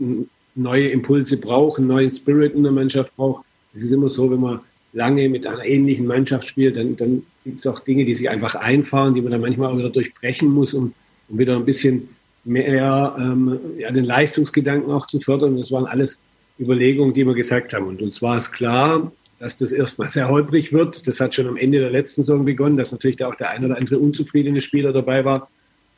neue 0.55 0.89
Impulse 0.89 1.37
braucht, 1.37 1.79
einen 1.79 1.89
neuen 1.89 2.11
Spirit 2.11 2.55
in 2.55 2.63
der 2.63 2.73
Mannschaft 2.73 3.15
braucht. 3.17 3.45
Es 3.75 3.83
ist 3.83 3.93
immer 3.93 4.09
so, 4.09 4.31
wenn 4.31 4.41
man 4.41 4.61
lange 4.95 5.29
mit 5.29 5.47
einer 5.47 5.65
ähnlichen 5.65 6.07
Mannschaft 6.07 6.49
spielt, 6.49 6.77
dann, 6.77 6.97
dann 6.97 7.23
gibt 7.45 7.61
es 7.61 7.67
auch 7.67 7.81
Dinge, 7.81 8.05
die 8.05 8.15
sich 8.15 8.31
einfach 8.31 8.55
einfahren, 8.55 9.15
die 9.15 9.21
man 9.21 9.33
dann 9.33 9.41
manchmal 9.41 9.73
auch 9.73 9.77
wieder 9.77 9.91
durchbrechen 9.91 10.49
muss, 10.49 10.73
um, 10.73 10.95
um 11.29 11.39
wieder 11.39 11.57
ein 11.57 11.65
bisschen 11.65 12.09
mehr 12.45 13.17
ähm, 13.19 13.59
ja, 13.79 13.91
den 13.91 14.05
Leistungsgedanken 14.05 14.91
auch 14.93 15.07
zu 15.07 15.21
fördern. 15.21 15.57
Das 15.57 15.73
waren 15.73 15.87
alles 15.87 16.21
Überlegungen, 16.59 17.13
die 17.13 17.27
wir 17.27 17.35
gesagt 17.35 17.75
haben. 17.75 17.87
Und 17.87 18.01
uns 18.03 18.23
war 18.23 18.37
es 18.37 18.53
klar, 18.53 19.13
dass 19.41 19.57
das 19.57 19.73
erstmal 19.73 20.09
sehr 20.09 20.29
holprig 20.29 20.73
wird. 20.73 21.07
Das 21.09 21.21
hat 21.21 21.35
schon 21.35 21.49
am 21.49 21.57
Ende 21.57 21.81
der 21.81 21.91
letzten 21.91 22.23
Saison 22.23 22.45
begonnen, 22.45 22.77
dass 22.77 22.93
natürlich 22.93 23.17
da 23.17 23.29
auch 23.29 23.35
der 23.35 23.51
ein 23.51 23.65
oder 23.65 23.77
andere 23.77 23.99
unzufriedene 23.99 24.61
Spieler 24.61 24.93
dabei 24.93 25.25
war, 25.25 25.51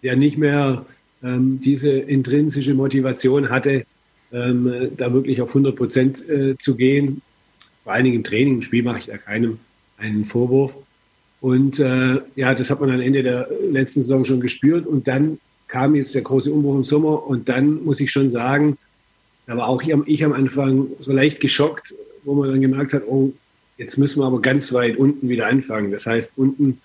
der 0.03 0.17
nicht 0.17 0.39
mehr 0.39 0.87
ähm, 1.23 1.61
diese 1.63 1.91
intrinsische 1.91 2.75
Motivation 2.75 3.51
hatte, 3.51 3.85
ähm, 4.33 4.91
da 4.97 5.13
wirklich 5.13 5.43
auf 5.43 5.51
100 5.51 5.77
Prozent 5.77 6.29
äh, 6.29 6.57
zu 6.59 6.77
gehen. 6.77 7.23
Vor 7.87 7.93
allen 7.93 8.03
Dingen 8.03 8.17
im 8.17 8.25
Training, 8.25 8.55
im 8.55 8.63
Spiel 8.63 8.83
mache 8.83 8.99
ich 8.99 9.07
da 9.07 9.17
keinem 9.17 9.61
einen 9.97 10.25
Vorwurf. 10.25 10.77
Und 11.41 11.79
äh, 11.79 12.19
ja, 12.35 12.53
das 12.53 12.69
hat 12.69 12.81
man 12.81 12.91
am 12.91 13.01
Ende 13.01 13.23
der 13.23 13.49
letzten 13.71 14.03
Saison 14.03 14.25
schon 14.25 14.41
gespürt. 14.41 14.89
Und 14.89 15.07
dann 15.07 15.39
kam 15.69 15.95
jetzt 15.95 16.13
der 16.17 16.23
große 16.23 16.51
Umbruch 16.51 16.75
im 16.75 16.83
Sommer. 16.83 17.25
Und 17.25 17.49
dann 17.49 17.85
muss 17.85 18.01
ich 18.01 18.11
schon 18.11 18.29
sagen, 18.29 18.77
da 19.47 19.57
war 19.57 19.69
auch 19.69 19.85
ich 19.85 20.25
am 20.25 20.33
Anfang 20.33 20.89
so 20.99 21.13
leicht 21.13 21.39
geschockt, 21.39 21.95
wo 22.25 22.35
man 22.35 22.51
dann 22.51 22.61
gemerkt 22.61 22.93
hat, 22.93 23.05
oh, 23.07 23.33
jetzt 23.79 23.99
müssen 23.99 24.19
wir 24.19 24.27
aber 24.27 24.41
ganz 24.41 24.73
weit 24.73 24.97
unten 24.97 25.29
wieder 25.29 25.47
anfangen. 25.47 25.93
Das 25.93 26.07
heißt, 26.07 26.33
unten, 26.35 26.81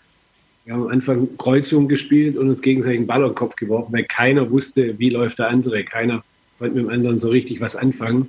wir 0.65 0.75
haben 0.75 0.83
am 0.83 0.89
Anfang 0.89 1.35
Kreuzung 1.39 1.87
gespielt 1.87 2.37
und 2.37 2.47
uns 2.47 2.61
gegenseitig 2.61 2.99
einen 2.99 3.07
Ball 3.07 3.23
auf 3.23 3.31
den 3.31 3.35
Kopf 3.37 3.55
geworfen, 3.55 3.91
weil 3.91 4.03
keiner 4.03 4.51
wusste, 4.51 4.99
wie 4.99 5.09
läuft 5.09 5.39
der 5.39 5.47
andere. 5.47 5.83
Keiner 5.83 6.23
konnte 6.59 6.75
mit 6.75 6.83
dem 6.83 6.91
anderen 6.91 7.17
so 7.17 7.29
richtig 7.29 7.59
was 7.59 7.75
anfangen. 7.75 8.27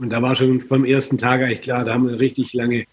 Und 0.00 0.10
da 0.10 0.20
war 0.22 0.34
schon 0.34 0.60
vom 0.60 0.84
ersten 0.84 1.18
Tag 1.18 1.42
eigentlich 1.42 1.60
klar, 1.60 1.84
da 1.84 1.94
haben 1.94 2.04
wir 2.04 2.12
eine 2.12 2.20
richtig 2.20 2.52
lange 2.54 2.86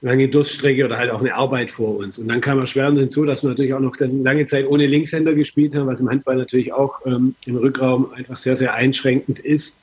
lange 0.00 0.28
Durststrecke 0.28 0.84
oder 0.84 0.96
halt 0.96 1.10
auch 1.10 1.20
eine 1.20 1.34
Arbeit 1.34 1.70
vor 1.70 1.96
uns. 1.96 2.18
Und 2.18 2.28
dann 2.28 2.40
kam 2.40 2.58
erschwerend 2.58 2.98
hinzu, 2.98 3.24
dass 3.24 3.42
wir 3.42 3.50
natürlich 3.50 3.74
auch 3.74 3.80
noch 3.80 3.96
lange 3.98 4.44
Zeit 4.44 4.66
ohne 4.66 4.86
Linkshänder 4.86 5.34
gespielt 5.34 5.74
haben, 5.74 5.86
was 5.86 6.00
im 6.00 6.08
Handball 6.08 6.36
natürlich 6.36 6.72
auch 6.72 7.04
ähm, 7.04 7.34
im 7.46 7.56
Rückraum 7.56 8.12
einfach 8.12 8.36
sehr, 8.36 8.54
sehr 8.54 8.74
einschränkend 8.74 9.40
ist. 9.40 9.80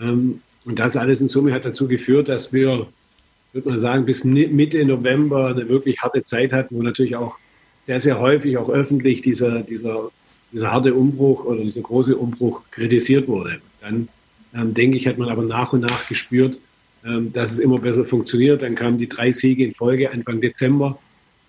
Ähm, 0.00 0.40
und 0.66 0.78
das 0.78 0.96
alles 0.96 1.20
in 1.20 1.28
Summe 1.28 1.52
hat 1.52 1.64
dazu 1.64 1.88
geführt, 1.88 2.28
dass 2.28 2.52
wir, 2.52 2.86
würde 3.52 3.68
man 3.68 3.78
sagen, 3.78 4.04
bis 4.04 4.24
Mitte 4.24 4.84
November 4.84 5.48
eine 5.48 5.68
wirklich 5.68 6.00
harte 6.02 6.22
Zeit 6.22 6.52
hatten, 6.52 6.76
wo 6.76 6.82
natürlich 6.82 7.16
auch 7.16 7.38
sehr, 7.84 8.00
sehr 8.00 8.20
häufig 8.20 8.56
auch 8.58 8.68
öffentlich 8.68 9.22
dieser, 9.22 9.62
dieser, 9.62 10.10
dieser 10.52 10.72
harte 10.72 10.94
Umbruch 10.94 11.44
oder 11.44 11.62
dieser 11.62 11.82
große 11.82 12.16
Umbruch 12.16 12.62
kritisiert 12.70 13.28
wurde. 13.28 13.60
Dann, 13.80 14.08
ähm, 14.54 14.74
denke 14.74 14.96
ich, 14.96 15.06
hat 15.06 15.18
man 15.18 15.28
aber 15.28 15.42
nach 15.42 15.72
und 15.72 15.80
nach 15.80 16.08
gespürt, 16.08 16.58
ähm, 17.04 17.32
dass 17.32 17.52
es 17.52 17.58
immer 17.58 17.78
besser 17.78 18.04
funktioniert. 18.04 18.62
Dann 18.62 18.74
kamen 18.74 18.98
die 18.98 19.08
drei 19.08 19.32
Siege 19.32 19.64
in 19.64 19.74
Folge 19.74 20.10
Anfang 20.10 20.40
Dezember. 20.40 20.98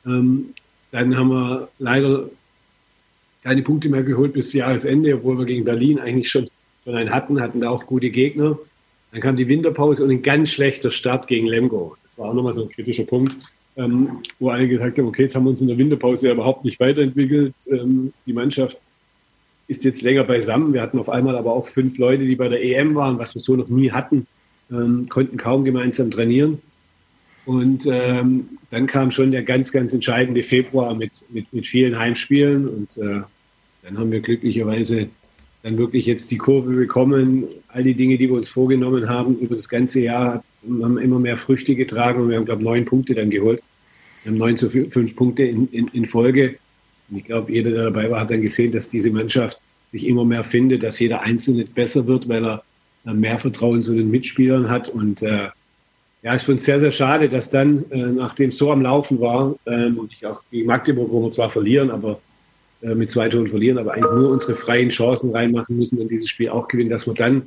Ähm, 0.06 0.48
dann 0.92 1.16
haben 1.18 1.30
wir 1.30 1.70
leider 1.80 2.30
keine 3.44 3.62
Punkte 3.62 3.90
mehr 3.90 4.04
geholt 4.04 4.34
bis 4.34 4.54
Jahresende, 4.54 5.16
obwohl 5.16 5.38
wir 5.38 5.46
gegen 5.46 5.66
Berlin 5.66 6.00
eigentlich 6.00 6.30
schon, 6.30 6.50
schon 6.84 6.96
einen 6.96 7.12
hatten, 7.12 7.42
hatten 7.42 7.62
da 7.62 7.70
auch 7.70 7.86
gute 7.86 8.10
Gegner. 8.10 8.58
Dann 9.12 9.22
kam 9.22 9.36
die 9.36 9.48
Winterpause 9.48 10.04
und 10.04 10.10
ein 10.10 10.24
ganz 10.24 10.50
schlechter 10.50 10.90
Start 10.90 11.28
gegen 11.28 11.48
Lemgo. 11.48 11.96
Das 12.04 12.18
war 12.18 12.30
auch 12.30 12.34
nochmal 12.34 12.54
so 12.54 12.64
ein 12.64 12.70
kritischer 12.70 13.04
Punkt, 13.04 13.38
ähm, 13.78 14.24
wo 14.40 14.50
alle 14.50 14.68
gesagt 14.68 14.98
haben, 14.98 15.08
okay, 15.08 15.24
jetzt 15.24 15.36
haben 15.36 15.44
wir 15.46 15.52
uns 15.52 15.62
in 15.62 15.68
der 15.68 15.78
Winterpause 15.78 16.28
ja 16.28 16.34
überhaupt 16.34 16.66
nicht 16.66 16.80
weiterentwickelt. 16.80 17.54
die 18.26 18.34
Mannschaft 18.34 18.78
ist 19.68 19.84
jetzt 19.84 20.02
länger 20.02 20.24
beisammen. 20.24 20.74
Wir 20.74 20.82
hatten 20.82 21.00
auf 21.00 21.10
einmal 21.10 21.36
aber 21.36 21.54
auch 21.54 21.68
fünf 21.68 21.98
Leute, 21.98 22.26
die 22.26 22.36
bei 22.36 22.50
der 22.50 22.64
EM 22.64 22.96
waren, 22.96 23.18
was 23.18 23.34
wir 23.34 23.42
so 23.42 23.56
noch 23.56 23.70
nie 23.70 23.92
hatten 23.92 24.28
ähm, 24.72 25.08
konnten 25.10 25.38
kaum 25.38 25.64
gemeinsam 25.64 26.12
trainieren. 26.12 26.60
Und 27.46 27.88
ähm, 27.88 28.50
dann 28.72 28.88
kam 28.88 29.12
schon 29.12 29.32
der 29.32 29.44
ganz, 29.44 29.72
ganz 29.72 29.94
entscheidende 29.94 30.42
Februar 30.42 30.96
mit, 30.96 31.24
mit, 31.30 31.52
mit 31.54 31.68
vielen 31.68 31.98
Heimspielen. 31.98 32.68
Und 32.68 32.98
äh, 32.98 33.22
dann 33.84 33.98
haben 33.98 34.12
wir 34.12 34.22
glücklicherweise 34.22 35.10
dann 35.62 35.78
wirklich 35.78 36.08
jetzt 36.08 36.32
die 36.32 36.38
Kurve 36.38 36.74
bekommen. 36.74 37.46
All 37.68 37.84
die 37.84 37.94
Dinge, 37.94 38.18
die 38.18 38.30
wir 38.30 38.36
uns 38.36 38.50
vorgenommen 38.50 39.10
haben 39.10 39.38
über 39.38 39.56
das 39.56 39.70
ganze 39.70 40.00
Jahr, 40.00 40.44
haben 40.82 40.98
immer 40.98 41.20
mehr 41.20 41.38
Früchte 41.38 41.76
getragen. 41.76 42.24
Und 42.24 42.30
wir 42.30 42.38
haben, 42.38 42.46
glaube 42.46 42.62
ich, 42.62 42.66
neun 42.66 42.86
Punkte 42.86 43.14
dann 43.14 43.30
geholt. 43.30 43.62
Wir 44.24 44.32
haben 44.32 44.40
neun 44.40 44.58
zu 44.58 44.70
fünf 44.70 45.16
Punkte 45.16 45.44
in, 45.44 45.68
in, 45.68 45.88
in 45.90 46.08
Folge. 46.08 46.56
Und 47.10 47.18
ich 47.18 47.24
glaube, 47.26 47.52
jeder, 47.52 47.72
der 47.72 47.84
dabei 47.86 48.10
war, 48.10 48.22
hat 48.22 48.32
dann 48.32 48.42
gesehen, 48.42 48.72
dass 48.72 48.90
diese 48.90 49.12
Mannschaft 49.12 49.62
sich 49.92 50.08
immer 50.08 50.26
mehr 50.26 50.44
findet, 50.44 50.84
dass 50.84 51.00
jeder 51.00 51.22
Einzelne 51.22 51.66
besser 51.66 52.06
wird, 52.08 52.28
weil 52.28 52.46
er 52.46 52.64
mehr 53.14 53.38
Vertrauen 53.38 53.84
zu 53.84 53.94
den 53.94 54.10
Mitspielern 54.10 54.70
hat. 54.70 54.90
Und 54.90 55.22
äh, 55.22 55.50
ja, 56.24 56.36
ich 56.36 56.42
finde 56.42 56.60
es 56.60 56.66
sehr, 56.66 56.80
sehr 56.80 56.92
schade, 56.92 57.30
dass 57.30 57.50
dann, 57.50 57.86
äh, 57.92 58.08
nachdem 58.08 58.50
es 58.50 58.58
so 58.58 58.72
am 58.72 58.82
Laufen 58.82 59.20
war, 59.22 59.56
ähm, 59.68 60.00
und 60.00 60.12
ich 60.12 60.26
auch 60.26 60.42
gegen 60.50 60.68
Magdeburg, 60.68 61.12
wo 61.12 61.22
wir 61.24 61.32
zwar 61.32 61.50
verlieren, 61.50 61.92
aber 61.92 62.20
äh, 62.82 62.96
mit 62.96 63.12
zwei 63.12 63.30
Toren 63.30 63.48
verlieren, 63.48 63.78
aber 63.78 63.94
eigentlich 63.94 64.12
nur 64.12 64.32
unsere 64.32 64.56
freien 64.56 64.90
Chancen 64.90 65.32
reinmachen 65.32 65.78
müssen 65.78 66.00
und 66.00 66.12
dieses 66.12 66.30
Spiel 66.30 66.50
auch 66.50 66.68
gewinnen, 66.68 66.90
dass 66.90 67.06
wir 67.06 67.14
dann, 67.14 67.44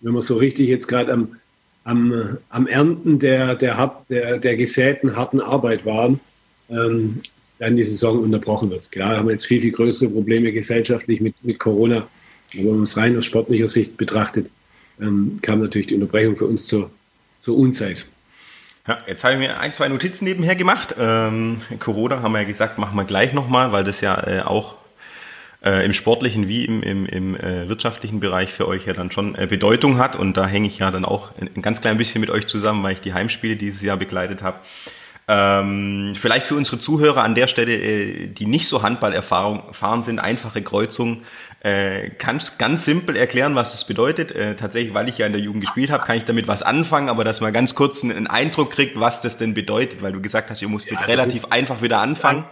wenn 0.00 0.12
wir 0.12 0.22
so 0.22 0.36
richtig 0.36 0.68
jetzt 0.68 0.88
gerade 0.88 1.12
am, 1.12 1.36
am, 1.84 2.38
am 2.50 2.66
Ernten 2.66 3.20
der, 3.20 3.54
der, 3.54 3.96
der, 4.10 4.38
der 4.38 4.56
gesäten 4.56 5.16
harten 5.16 5.40
Arbeit 5.40 5.86
waren, 5.86 6.18
ähm, 6.68 7.20
dann 7.58 7.76
die 7.76 7.84
Saison 7.84 8.18
unterbrochen 8.20 8.70
wird. 8.70 8.90
Klar 8.90 9.16
haben 9.16 9.26
wir 9.26 9.32
jetzt 9.32 9.46
viel, 9.46 9.60
viel 9.60 9.72
größere 9.72 10.08
Probleme 10.08 10.52
gesellschaftlich 10.52 11.20
mit, 11.20 11.34
mit 11.42 11.58
Corona, 11.58 12.06
aber 12.54 12.64
wenn 12.64 12.74
man 12.74 12.82
es 12.82 12.96
rein 12.96 13.16
aus 13.16 13.24
sportlicher 13.24 13.68
Sicht 13.68 13.96
betrachtet, 13.96 14.50
ähm, 15.00 15.38
kam 15.42 15.60
natürlich 15.60 15.88
die 15.88 15.94
Unterbrechung 15.94 16.36
für 16.36 16.46
uns 16.46 16.66
zur, 16.66 16.90
zur 17.42 17.56
Unzeit. 17.56 18.06
Ja, 18.86 18.98
jetzt 19.06 19.24
habe 19.24 19.34
ich 19.34 19.40
mir 19.40 19.58
ein, 19.58 19.72
zwei 19.72 19.88
Notizen 19.88 20.24
nebenher 20.24 20.54
gemacht. 20.54 20.94
Ähm, 20.98 21.60
Corona 21.80 22.22
haben 22.22 22.32
wir 22.32 22.42
ja 22.42 22.46
gesagt, 22.46 22.78
machen 22.78 22.94
wir 22.94 23.04
gleich 23.04 23.32
nochmal, 23.32 23.72
weil 23.72 23.82
das 23.82 24.00
ja 24.00 24.26
äh, 24.26 24.40
auch 24.42 24.76
äh, 25.64 25.84
im 25.84 25.92
sportlichen 25.92 26.46
wie 26.46 26.64
im, 26.64 26.82
im, 26.82 27.06
im 27.06 27.36
äh, 27.36 27.68
wirtschaftlichen 27.68 28.20
Bereich 28.20 28.52
für 28.52 28.68
euch 28.68 28.86
ja 28.86 28.92
dann 28.92 29.10
schon 29.10 29.34
äh, 29.34 29.46
Bedeutung 29.48 29.98
hat. 29.98 30.14
Und 30.14 30.36
da 30.36 30.46
hänge 30.46 30.68
ich 30.68 30.78
ja 30.78 30.92
dann 30.92 31.04
auch 31.04 31.30
ein, 31.40 31.50
ein 31.56 31.62
ganz 31.62 31.80
klein 31.80 31.98
bisschen 31.98 32.20
mit 32.20 32.30
euch 32.30 32.46
zusammen, 32.46 32.82
weil 32.84 32.92
ich 32.92 33.00
die 33.00 33.12
Heimspiele 33.12 33.56
dieses 33.56 33.82
Jahr 33.82 33.96
begleitet 33.96 34.42
habe. 34.42 34.58
Ähm, 35.28 36.12
vielleicht 36.14 36.46
für 36.46 36.54
unsere 36.54 36.78
Zuhörer 36.78 37.24
an 37.24 37.34
der 37.34 37.48
Stelle, 37.48 37.74
äh, 37.74 38.28
die 38.28 38.46
nicht 38.46 38.68
so 38.68 38.82
Handballerfahrung 38.82 39.60
erfahren 39.66 40.04
sind, 40.04 40.20
einfache 40.20 40.62
Kreuzung. 40.62 41.22
Äh, 41.60 42.10
kannst 42.10 42.60
ganz 42.60 42.84
simpel 42.84 43.16
erklären, 43.16 43.56
was 43.56 43.72
das 43.72 43.88
bedeutet. 43.88 44.30
Äh, 44.30 44.54
tatsächlich, 44.54 44.94
weil 44.94 45.08
ich 45.08 45.18
ja 45.18 45.26
in 45.26 45.32
der 45.32 45.42
Jugend 45.42 45.62
gespielt 45.62 45.90
habe, 45.90 46.04
kann 46.04 46.16
ich 46.16 46.24
damit 46.24 46.46
was 46.46 46.62
anfangen, 46.62 47.08
aber 47.08 47.24
dass 47.24 47.40
man 47.40 47.52
ganz 47.52 47.74
kurz 47.74 48.04
einen 48.04 48.28
Eindruck 48.28 48.70
kriegt, 48.70 49.00
was 49.00 49.20
das 49.20 49.36
denn 49.36 49.52
bedeutet, 49.52 50.00
weil 50.00 50.12
du 50.12 50.20
gesagt 50.20 50.48
hast, 50.50 50.62
ihr 50.62 50.68
musstet 50.68 51.00
ja, 51.00 51.06
relativ 51.06 51.42
ist, 51.42 51.52
einfach 51.52 51.82
wieder 51.82 52.00
anfangen. 52.00 52.44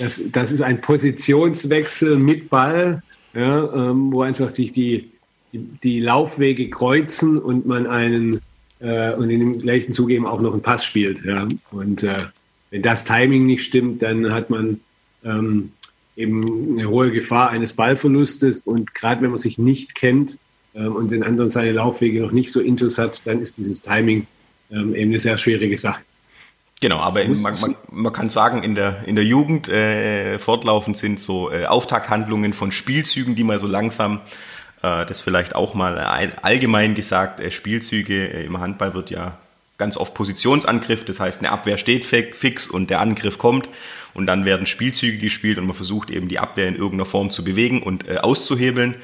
Das, 0.00 0.20
das, 0.32 0.50
ist 0.50 0.62
ein 0.62 0.80
Positionswechsel 0.80 2.16
mit 2.16 2.50
Ball, 2.50 3.00
ja, 3.32 3.62
ähm, 3.72 4.12
wo 4.12 4.22
einfach 4.22 4.50
sich 4.50 4.72
die, 4.72 5.12
die 5.52 6.00
Laufwege 6.00 6.68
kreuzen 6.68 7.38
und 7.38 7.64
man 7.64 7.86
einen 7.86 8.40
äh, 8.80 9.12
und 9.12 9.30
in 9.30 9.40
dem 9.40 9.58
gleichen 9.58 9.92
Zuge 9.92 10.14
eben 10.14 10.26
auch 10.26 10.40
noch 10.40 10.52
einen 10.52 10.62
Pass 10.62 10.84
spielt. 10.84 11.24
Ja. 11.24 11.48
Und 11.70 12.02
äh, 12.02 12.26
wenn 12.70 12.82
das 12.82 13.04
Timing 13.04 13.46
nicht 13.46 13.64
stimmt, 13.64 14.02
dann 14.02 14.32
hat 14.32 14.50
man 14.50 14.80
ähm, 15.24 15.72
eben 16.16 16.78
eine 16.78 16.88
hohe 16.88 17.10
Gefahr 17.10 17.50
eines 17.50 17.72
Ballverlustes. 17.72 18.62
Und 18.62 18.94
gerade 18.94 19.22
wenn 19.22 19.30
man 19.30 19.38
sich 19.38 19.58
nicht 19.58 19.94
kennt 19.94 20.38
ähm, 20.74 20.94
und 20.94 21.10
den 21.10 21.22
anderen 21.22 21.50
seine 21.50 21.72
Laufwege 21.72 22.20
noch 22.20 22.32
nicht 22.32 22.52
so 22.52 22.60
intus 22.60 22.98
hat, 22.98 23.26
dann 23.26 23.40
ist 23.40 23.58
dieses 23.58 23.82
Timing 23.82 24.26
ähm, 24.70 24.94
eben 24.94 25.10
eine 25.10 25.18
sehr 25.18 25.38
schwierige 25.38 25.76
Sache. 25.76 26.00
Genau, 26.80 26.98
aber 26.98 27.22
in, 27.22 27.40
man, 27.40 27.58
man, 27.60 27.74
man, 27.90 28.12
kann 28.12 28.28
sagen, 28.28 28.62
in 28.62 28.74
der, 28.74 29.04
in 29.06 29.16
der 29.16 29.24
Jugend 29.24 29.68
äh, 29.68 30.38
fortlaufend 30.38 30.96
sind 30.96 31.18
so 31.18 31.50
äh, 31.50 31.64
Auftakthandlungen 31.64 32.52
von 32.52 32.70
Spielzügen, 32.70 33.34
die 33.34 33.44
mal 33.44 33.58
so 33.58 33.66
langsam 33.66 34.20
das 34.86 35.20
vielleicht 35.20 35.54
auch 35.54 35.74
mal 35.74 35.98
allgemein 36.42 36.94
gesagt, 36.94 37.40
äh, 37.40 37.50
Spielzüge 37.50 38.28
äh, 38.28 38.44
im 38.44 38.60
Handball 38.60 38.94
wird 38.94 39.10
ja 39.10 39.36
ganz 39.78 39.96
oft 39.96 40.14
Positionsangriff, 40.14 41.04
das 41.04 41.20
heißt 41.20 41.40
eine 41.40 41.50
Abwehr 41.50 41.76
steht 41.76 42.04
fix 42.04 42.66
und 42.66 42.88
der 42.88 43.00
Angriff 43.00 43.36
kommt 43.36 43.68
und 44.14 44.26
dann 44.26 44.44
werden 44.44 44.66
Spielzüge 44.66 45.18
gespielt 45.18 45.58
und 45.58 45.66
man 45.66 45.76
versucht 45.76 46.10
eben 46.10 46.28
die 46.28 46.38
Abwehr 46.38 46.68
in 46.68 46.76
irgendeiner 46.76 47.04
Form 47.04 47.30
zu 47.30 47.44
bewegen 47.44 47.82
und 47.82 48.08
auszuhebeln. 48.18 48.94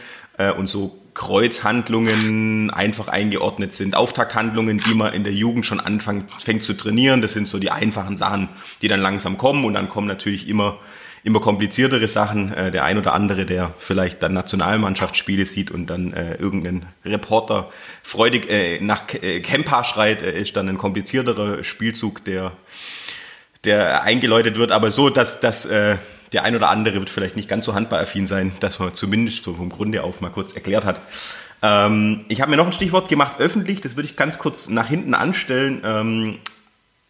Und 0.57 0.67
so 0.67 0.99
Kreuzhandlungen 1.13 2.71
einfach 2.71 3.09
eingeordnet 3.09 3.75
sind, 3.75 3.95
Auftakthandlungen, 3.95 4.79
die 4.79 4.95
man 4.95 5.13
in 5.13 5.25
der 5.25 5.35
Jugend 5.35 5.67
schon 5.67 5.79
anfängt 5.79 6.33
fängt 6.33 6.65
zu 6.65 6.73
trainieren, 6.73 7.21
das 7.21 7.35
sind 7.35 7.47
so 7.49 7.59
die 7.59 7.71
einfachen 7.71 8.17
Sachen, 8.17 8.49
die 8.81 8.89
dann 8.89 9.01
langsam 9.01 9.37
kommen 9.37 9.67
und 9.67 9.75
dann 9.75 9.91
kommen 9.91 10.07
natürlich 10.07 10.49
immer 10.49 10.79
immer 11.25 11.41
kompliziertere 11.41 12.09
Sachen. 12.09 12.53
Äh, 12.53 12.71
der 12.71 12.85
ein 12.85 12.99
oder 12.99 13.15
andere, 13.15 13.47
der 13.47 13.73
vielleicht 13.79 14.23
dann 14.23 14.33
Nationalmannschaftsspiele 14.33 15.47
sieht 15.47 15.71
und 15.71 15.87
dann 15.87 16.13
äh, 16.13 16.35
irgendein 16.35 16.87
Reporter 17.05 17.71
freudig 18.03 18.51
äh, 18.51 18.81
nach 18.81 19.03
äh, 19.15 19.41
Kempa 19.41 19.85
schreit, 19.85 20.23
äh, 20.23 20.41
ist 20.41 20.57
dann 20.57 20.69
ein 20.69 20.79
komplizierterer 20.79 21.65
Spielzug, 21.65 22.25
der, 22.25 22.53
der 23.65 24.03
eingeläutet 24.03 24.57
wird. 24.57 24.73
Aber 24.73 24.91
so, 24.91 25.11
dass, 25.11 25.41
dass 25.41 25.65
äh, 25.67 25.97
der 26.33 26.45
ein 26.45 26.57
oder 26.57 26.71
andere 26.71 26.95
wird 26.95 27.11
vielleicht 27.11 27.37
nicht 27.37 27.49
ganz 27.49 27.65
so 27.65 27.75
handballaffin 27.75 28.27
sein, 28.27 28.53
dass 28.61 28.79
man 28.79 28.95
zumindest 28.95 29.45
so 29.45 29.55
vom 29.55 29.69
Grunde 29.69 30.03
auf 30.03 30.21
mal 30.21 30.31
kurz 30.31 30.53
erklärt 30.53 30.85
hat. 30.85 31.01
Ähm, 31.63 32.25
ich 32.29 32.41
habe 32.41 32.51
mir 32.51 32.57
noch 32.57 32.67
ein 32.67 32.73
Stichwort 32.73 33.09
gemacht, 33.09 33.37
öffentlich, 33.39 33.81
das 33.81 33.97
würde 33.97 34.09
ich 34.09 34.17
ganz 34.17 34.39
kurz 34.39 34.69
nach 34.69 34.89
hinten 34.89 35.15
anstellen. 35.15 35.81
Ähm, 35.85 36.39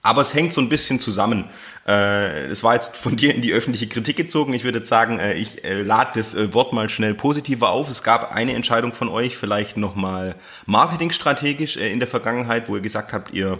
Aber 0.04 0.20
es 0.20 0.34
hängt 0.34 0.52
so 0.52 0.60
ein 0.60 0.68
bisschen 0.68 0.98
zusammen. 0.98 1.44
Äh, 1.86 2.46
es 2.46 2.64
war 2.64 2.74
jetzt 2.74 2.96
von 2.96 3.16
dir 3.16 3.34
in 3.34 3.40
die 3.40 3.52
öffentliche 3.52 3.86
Kritik 3.86 4.16
gezogen. 4.16 4.52
Ich 4.52 4.64
würde 4.64 4.78
jetzt 4.78 4.88
sagen, 4.88 5.20
äh, 5.20 5.34
ich 5.34 5.64
äh, 5.64 5.82
lade 5.82 6.10
das 6.14 6.36
Wort 6.52 6.72
mal 6.72 6.88
schnell 6.88 7.14
positiver 7.14 7.70
auf. 7.70 7.88
Es 7.88 8.02
gab 8.02 8.34
eine 8.34 8.54
Entscheidung 8.54 8.92
von 8.92 9.08
euch, 9.08 9.36
vielleicht 9.36 9.76
nochmal 9.76 10.34
marketingstrategisch 10.66 11.76
in 11.76 12.00
der 12.00 12.08
Vergangenheit, 12.08 12.68
wo 12.68 12.76
ihr 12.76 12.82
gesagt 12.82 13.12
habt, 13.12 13.32
ihr, 13.32 13.58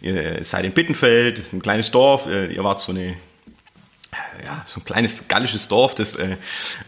ihr 0.00 0.44
seid 0.44 0.64
in 0.64 0.72
Bittenfeld, 0.72 1.38
das 1.38 1.46
ist 1.46 1.52
ein 1.52 1.62
kleines 1.62 1.90
Dorf, 1.90 2.26
ihr 2.26 2.62
wart 2.62 2.80
so 2.80 2.92
eine 2.92 3.16
ja, 4.44 4.62
so 4.66 4.80
ein 4.80 4.84
kleines 4.84 5.28
gallisches 5.28 5.68
Dorf, 5.68 5.94
das 5.94 6.16
äh, 6.16 6.36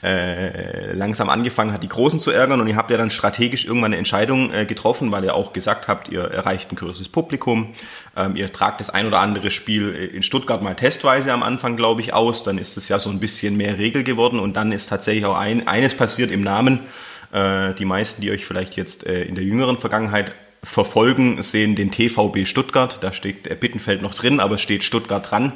äh, 0.02 0.92
langsam 0.92 1.30
angefangen 1.30 1.72
hat, 1.72 1.82
die 1.82 1.88
Großen 1.88 2.20
zu 2.20 2.30
ärgern. 2.30 2.60
Und 2.60 2.68
ihr 2.68 2.76
habt 2.76 2.90
ja 2.90 2.98
dann 2.98 3.10
strategisch 3.10 3.64
irgendwann 3.64 3.92
eine 3.92 3.96
Entscheidung 3.96 4.52
äh, 4.52 4.66
getroffen, 4.66 5.10
weil 5.10 5.24
ihr 5.24 5.34
auch 5.34 5.54
gesagt 5.54 5.88
habt, 5.88 6.08
ihr 6.08 6.22
erreicht 6.22 6.70
ein 6.70 6.76
größeres 6.76 7.08
Publikum. 7.08 7.74
Ähm, 8.14 8.36
ihr 8.36 8.52
tragt 8.52 8.80
das 8.80 8.90
ein 8.90 9.06
oder 9.06 9.20
andere 9.20 9.50
Spiel 9.50 9.94
äh, 9.94 10.04
in 10.16 10.22
Stuttgart 10.22 10.62
mal 10.62 10.74
testweise 10.74 11.32
am 11.32 11.42
Anfang, 11.42 11.76
glaube 11.76 12.02
ich, 12.02 12.12
aus. 12.12 12.42
Dann 12.42 12.58
ist 12.58 12.76
es 12.76 12.88
ja 12.88 12.98
so 12.98 13.08
ein 13.08 13.20
bisschen 13.20 13.56
mehr 13.56 13.78
Regel 13.78 14.04
geworden. 14.04 14.38
Und 14.38 14.54
dann 14.54 14.70
ist 14.72 14.88
tatsächlich 14.88 15.24
auch 15.24 15.38
ein, 15.38 15.66
eines 15.66 15.96
passiert 15.96 16.30
im 16.30 16.42
Namen. 16.42 16.80
Äh, 17.32 17.72
die 17.74 17.86
meisten, 17.86 18.20
die 18.20 18.32
euch 18.32 18.44
vielleicht 18.44 18.76
jetzt 18.76 19.06
äh, 19.06 19.22
in 19.22 19.34
der 19.34 19.44
jüngeren 19.44 19.78
Vergangenheit 19.78 20.32
verfolgen, 20.62 21.42
sehen 21.42 21.74
den 21.76 21.90
TVB 21.90 22.46
Stuttgart. 22.46 22.98
Da 23.00 23.12
steht 23.12 23.60
Bittenfeld 23.60 24.02
noch 24.02 24.14
drin, 24.14 24.40
aber 24.40 24.58
steht 24.58 24.84
Stuttgart 24.84 25.30
dran. 25.30 25.52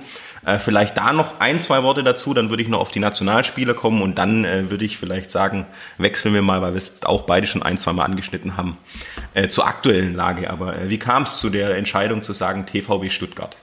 Äh, 0.49 0.59
vielleicht 0.59 0.97
da 0.97 1.13
noch 1.13 1.41
ein, 1.41 1.61
zwei 1.61 1.83
Worte 1.83 2.03
dazu, 2.03 2.33
dann 2.33 2.49
würde 2.49 2.63
ich 2.63 2.71
noch 2.71 2.81
auf 2.81 2.91
die 2.91 3.01
Nationalspieler 3.01 3.75
kommen 3.75 4.01
und 4.01 4.17
dann 4.17 4.47
äh, 4.47 4.71
würde 4.71 4.87
ich 4.87 4.97
vielleicht 4.97 5.31
sagen, 5.31 5.67
wechseln 5.99 6.33
wir 6.33 6.41
mal, 6.41 6.63
weil 6.63 6.73
wir 6.73 6.79
es 6.79 7.03
auch 7.03 7.25
beide 7.25 7.47
schon 7.47 7.63
ein, 7.63 7.77
zwei 7.77 7.93
Mal 7.93 8.07
angeschnitten 8.07 8.57
haben, 8.57 8.79
äh, 9.35 9.49
zur 9.49 9.67
aktuellen 9.67 10.15
Lage. 10.15 10.49
Aber 10.49 10.75
äh, 10.75 10.89
wie 10.89 10.99
kam 10.99 11.25
es 11.25 11.37
zu 11.37 11.51
der 11.51 11.77
Entscheidung 11.77 12.23
zu 12.23 12.33
sagen 12.33 12.65
TVB 12.65 13.11
Stuttgart? 13.11 13.59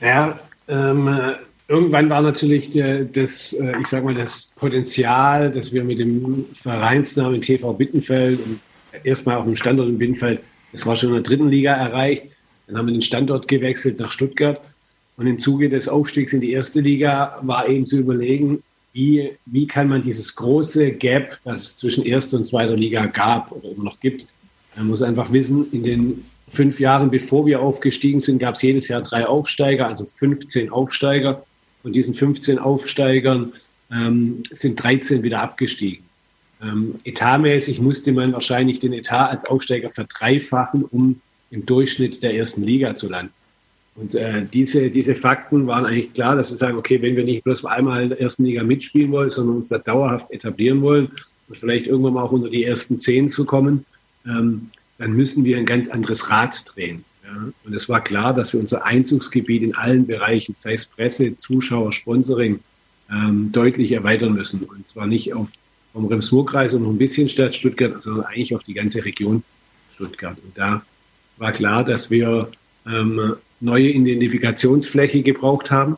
Ja, 0.00 0.38
ähm, 0.66 1.34
irgendwann 1.68 2.08
war 2.08 2.22
natürlich 2.22 2.70
der, 2.70 3.04
das, 3.04 3.52
äh, 3.52 3.78
ich 3.78 3.88
sag 3.88 4.02
mal, 4.02 4.14
das 4.14 4.54
Potenzial, 4.56 5.50
dass 5.50 5.74
wir 5.74 5.84
mit 5.84 5.98
dem 5.98 6.46
Vereinsnamen 6.54 7.42
TV 7.42 7.70
Bittenfeld 7.74 8.40
und 8.40 8.60
erstmal 9.04 9.36
auch 9.36 9.44
im 9.44 9.56
Standort 9.56 9.90
in 9.90 9.98
Bittenfeld, 9.98 10.40
das 10.72 10.86
war 10.86 10.96
schon 10.96 11.10
in 11.10 11.16
der 11.16 11.22
dritten 11.22 11.50
Liga 11.50 11.74
erreicht. 11.74 12.38
Dann 12.66 12.78
haben 12.78 12.86
wir 12.86 12.94
den 12.94 13.02
Standort 13.02 13.46
gewechselt 13.46 14.00
nach 14.00 14.10
Stuttgart 14.10 14.62
und 15.16 15.26
im 15.26 15.38
Zuge 15.38 15.68
des 15.68 15.88
Aufstiegs 15.88 16.32
in 16.32 16.40
die 16.40 16.52
erste 16.52 16.80
Liga 16.80 17.38
war 17.42 17.68
eben 17.68 17.86
zu 17.86 17.98
überlegen, 17.98 18.62
wie, 18.92 19.32
wie 19.44 19.66
kann 19.66 19.88
man 19.88 20.02
dieses 20.02 20.36
große 20.36 20.92
Gap, 20.92 21.38
das 21.44 21.62
es 21.62 21.76
zwischen 21.76 22.04
erster 22.04 22.38
und 22.38 22.46
zweiter 22.46 22.76
Liga 22.76 23.06
gab 23.06 23.52
oder 23.52 23.70
immer 23.70 23.84
noch 23.84 24.00
gibt, 24.00 24.26
man 24.76 24.88
muss 24.88 25.02
einfach 25.02 25.32
wissen, 25.32 25.66
in 25.72 25.82
den 25.82 26.24
fünf 26.48 26.80
Jahren, 26.80 27.10
bevor 27.10 27.46
wir 27.46 27.60
aufgestiegen 27.60 28.20
sind, 28.20 28.38
gab 28.38 28.54
es 28.54 28.62
jedes 28.62 28.88
Jahr 28.88 29.02
drei 29.02 29.26
Aufsteiger, 29.26 29.88
also 29.88 30.04
15 30.04 30.70
Aufsteiger. 30.70 31.44
Von 31.82 31.92
diesen 31.92 32.14
15 32.14 32.58
Aufsteigern 32.58 33.52
ähm, 33.90 34.42
sind 34.50 34.82
13 34.82 35.22
wieder 35.22 35.40
abgestiegen. 35.40 36.04
Ähm, 36.62 36.96
etatmäßig 37.04 37.80
musste 37.80 38.12
man 38.12 38.32
wahrscheinlich 38.32 38.80
den 38.80 38.92
Etat 38.92 39.28
als 39.28 39.44
Aufsteiger 39.44 39.90
verdreifachen, 39.90 40.84
um 40.84 41.20
im 41.50 41.64
Durchschnitt 41.64 42.22
der 42.22 42.34
ersten 42.34 42.62
Liga 42.62 42.94
zu 42.94 43.08
landen. 43.08 43.32
Und 43.96 44.14
äh, 44.14 44.44
diese, 44.52 44.90
diese 44.90 45.14
Fakten 45.14 45.66
waren 45.66 45.86
eigentlich 45.86 46.12
klar, 46.12 46.36
dass 46.36 46.50
wir 46.50 46.56
sagen, 46.56 46.76
okay, 46.76 47.00
wenn 47.00 47.16
wir 47.16 47.24
nicht 47.24 47.44
bloß 47.44 47.64
einmal 47.64 48.02
in 48.02 48.08
der 48.10 48.20
ersten 48.20 48.44
Liga 48.44 48.62
mitspielen 48.62 49.10
wollen, 49.10 49.30
sondern 49.30 49.56
uns 49.56 49.68
da 49.68 49.78
dauerhaft 49.78 50.30
etablieren 50.32 50.82
wollen 50.82 51.10
und 51.48 51.56
vielleicht 51.56 51.86
irgendwann 51.86 52.14
mal 52.14 52.22
auch 52.22 52.32
unter 52.32 52.50
die 52.50 52.64
ersten 52.64 52.98
zehn 52.98 53.32
zu 53.32 53.46
kommen, 53.46 53.86
ähm, 54.26 54.70
dann 54.98 55.12
müssen 55.12 55.44
wir 55.44 55.56
ein 55.56 55.66
ganz 55.66 55.88
anderes 55.88 56.30
Rad 56.30 56.64
drehen. 56.74 57.04
Ja? 57.24 57.48
Und 57.64 57.74
es 57.74 57.88
war 57.88 58.02
klar, 58.02 58.34
dass 58.34 58.52
wir 58.52 58.60
unser 58.60 58.84
Einzugsgebiet 58.84 59.62
in 59.62 59.74
allen 59.74 60.06
Bereichen, 60.06 60.54
sei 60.54 60.74
es 60.74 60.86
Presse, 60.86 61.34
Zuschauer, 61.36 61.92
Sponsoring, 61.92 62.60
ähm, 63.10 63.50
deutlich 63.52 63.92
erweitern 63.92 64.34
müssen. 64.34 64.62
Und 64.62 64.86
zwar 64.86 65.06
nicht 65.06 65.32
auf 65.32 65.48
vom 65.96 66.04
Rems-Murr-Kreis 66.08 66.74
und 66.74 66.82
noch 66.82 66.90
ein 66.90 66.98
bisschen 66.98 67.26
Stadt 67.26 67.54
Stuttgart, 67.54 68.02
sondern 68.02 68.26
eigentlich 68.26 68.54
auf 68.54 68.62
die 68.62 68.74
ganze 68.74 69.02
Region 69.02 69.42
Stuttgart. 69.94 70.36
Und 70.44 70.58
da 70.58 70.82
war 71.38 71.52
klar, 71.52 71.84
dass 71.84 72.10
wir 72.10 72.50
ähm, 72.86 73.36
neue 73.60 73.88
Identifikationsfläche 73.88 75.22
gebraucht 75.22 75.70
haben. 75.70 75.96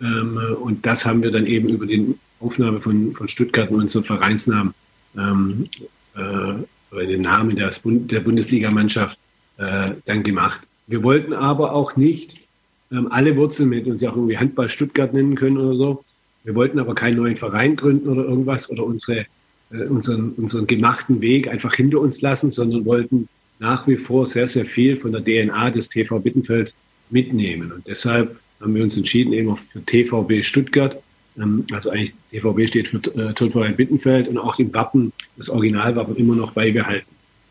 Ähm, 0.00 0.38
und 0.60 0.86
das 0.86 1.06
haben 1.06 1.22
wir 1.22 1.30
dann 1.30 1.46
eben 1.46 1.68
über 1.68 1.86
die 1.86 2.14
Aufnahme 2.40 2.80
von, 2.80 3.14
von 3.14 3.28
Stuttgart 3.28 3.70
und 3.70 3.80
unserem 3.80 4.04
Vereinsnamen 4.04 4.74
ähm, 5.16 5.68
äh, 6.16 7.06
den 7.06 7.20
Namen 7.20 7.56
Bund, 7.82 8.10
der 8.10 8.20
Bundesligamannschaft 8.20 9.18
äh, 9.58 9.90
dann 10.04 10.22
gemacht. 10.22 10.62
Wir 10.86 11.02
wollten 11.02 11.32
aber 11.32 11.72
auch 11.72 11.96
nicht 11.96 12.48
ähm, 12.90 13.08
alle 13.10 13.36
Wurzeln 13.36 13.68
mit 13.68 13.86
uns 13.86 14.02
ja 14.02 14.10
auch 14.10 14.16
irgendwie 14.16 14.38
Handball 14.38 14.68
Stuttgart 14.68 15.12
nennen 15.12 15.34
können 15.34 15.58
oder 15.58 15.76
so. 15.76 16.04
Wir 16.44 16.54
wollten 16.54 16.78
aber 16.78 16.94
keinen 16.94 17.16
neuen 17.16 17.36
Verein 17.36 17.76
gründen 17.76 18.08
oder 18.08 18.24
irgendwas 18.24 18.70
oder 18.70 18.84
unsere, 18.84 19.26
äh, 19.70 19.84
unseren, 19.88 20.30
unseren 20.30 20.66
gemachten 20.66 21.20
Weg 21.20 21.48
einfach 21.48 21.74
hinter 21.74 22.00
uns 22.00 22.22
lassen, 22.22 22.50
sondern 22.50 22.84
wollten 22.86 23.28
nach 23.58 23.86
wie 23.86 23.96
vor 23.96 24.26
sehr, 24.26 24.46
sehr 24.46 24.64
viel 24.64 24.96
von 24.96 25.12
der 25.12 25.24
DNA 25.24 25.70
des 25.70 25.88
TV 25.88 26.18
Bittenfelds 26.20 26.76
mitnehmen. 27.10 27.72
Und 27.72 27.86
deshalb 27.86 28.38
haben 28.60 28.74
wir 28.74 28.82
uns 28.82 28.96
entschieden, 28.96 29.32
eben 29.32 29.50
auch 29.50 29.58
für 29.58 29.84
TVB 29.84 30.44
Stuttgart. 30.44 31.00
Ähm, 31.38 31.64
also 31.72 31.90
eigentlich 31.90 32.14
TVB 32.30 32.68
steht 32.68 32.88
für 32.88 32.98
äh, 32.98 33.32
Turnverein 33.34 33.76
Bittenfeld 33.76 34.28
und 34.28 34.38
auch 34.38 34.56
den 34.56 34.72
Wappen, 34.74 35.12
das 35.36 35.48
Originalwappen 35.48 36.16
immer 36.16 36.34
noch 36.34 36.52
beibehalten. 36.52 37.06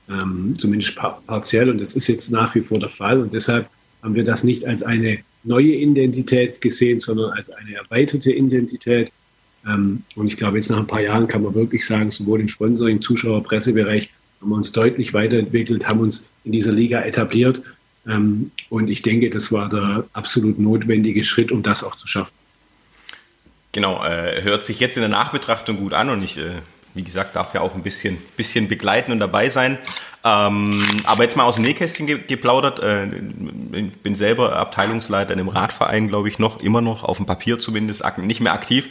Ähm, 0.10 0.54
zumindest 0.58 0.96
partiell. 0.96 1.70
Und 1.70 1.82
das 1.82 1.94
ist 1.94 2.08
jetzt 2.08 2.32
nach 2.32 2.56
wie 2.56 2.62
vor 2.62 2.80
der 2.80 2.90
Fall. 2.90 3.20
Und 3.22 3.34
deshalb 3.34 3.70
haben 4.02 4.16
wir 4.16 4.24
das 4.24 4.44
nicht 4.44 4.66
als 4.66 4.84
eine 4.84 5.20
neue 5.44 5.74
Identität 5.74 6.62
gesehen, 6.62 7.00
sondern 7.00 7.32
als 7.32 7.50
eine 7.50 7.76
erweiterte 7.76 8.32
Identität. 8.32 9.12
Ähm, 9.66 10.04
und 10.16 10.28
ich 10.28 10.38
glaube, 10.38 10.58
jetzt 10.58 10.70
nach 10.70 10.80
ein 10.80 10.88
paar 10.88 11.02
Jahren 11.02 11.28
kann 11.28 11.44
man 11.44 11.56
wirklich 11.56 11.86
sagen, 11.86 12.12
sowohl 12.12 12.40
im 12.40 12.48
Sponsoring, 12.48 13.02
Zuschauer, 13.02 13.44
Pressebereich 13.44 14.10
haben 14.42 14.50
wir 14.50 14.56
uns 14.56 14.72
deutlich 14.72 15.14
weiterentwickelt, 15.14 15.88
haben 15.88 16.00
uns 16.00 16.32
in 16.44 16.52
dieser 16.52 16.72
Liga 16.72 17.02
etabliert 17.02 17.62
und 18.08 18.90
ich 18.90 19.02
denke, 19.02 19.30
das 19.30 19.52
war 19.52 19.70
der 19.70 20.06
absolut 20.14 20.60
notwendige 20.60 21.24
Schritt, 21.24 21.52
um 21.52 21.64
das 21.64 21.84
auch 21.84 21.96
zu 21.96 22.08
schaffen. 22.08 22.32
Genau, 23.74 24.04
äh, 24.04 24.42
hört 24.44 24.64
sich 24.64 24.80
jetzt 24.80 24.98
in 24.98 25.02
der 25.02 25.10
Nachbetrachtung 25.10 25.78
gut 25.78 25.94
an 25.94 26.10
und 26.10 26.24
ich, 26.24 26.38
äh, 26.38 26.62
wie 26.94 27.04
gesagt, 27.04 27.36
darf 27.36 27.54
ja 27.54 27.62
auch 27.62 27.76
ein 27.76 27.84
bisschen, 27.84 28.18
bisschen 28.36 28.68
begleiten 28.68 29.12
und 29.12 29.20
dabei 29.20 29.50
sein. 29.50 29.78
Ähm, 30.24 30.84
aber 31.04 31.24
jetzt 31.24 31.38
mal 31.38 31.44
aus 31.44 31.56
dem 31.56 31.64
Nähkästchen 31.64 32.08
ge 32.08 32.20
geplaudert. 32.26 32.80
Äh, 32.80 33.06
ich 33.06 33.94
bin 33.98 34.16
selber 34.16 34.56
Abteilungsleiter 34.56 35.34
in 35.34 35.40
einem 35.40 35.50
Radverein, 35.50 36.08
glaube 36.08 36.28
ich, 36.28 36.40
noch, 36.40 36.62
immer 36.62 36.82
noch, 36.82 37.04
auf 37.04 37.18
dem 37.18 37.26
Papier 37.26 37.60
zumindest, 37.60 38.04
nicht 38.18 38.42
mehr 38.42 38.54
aktiv. 38.54 38.90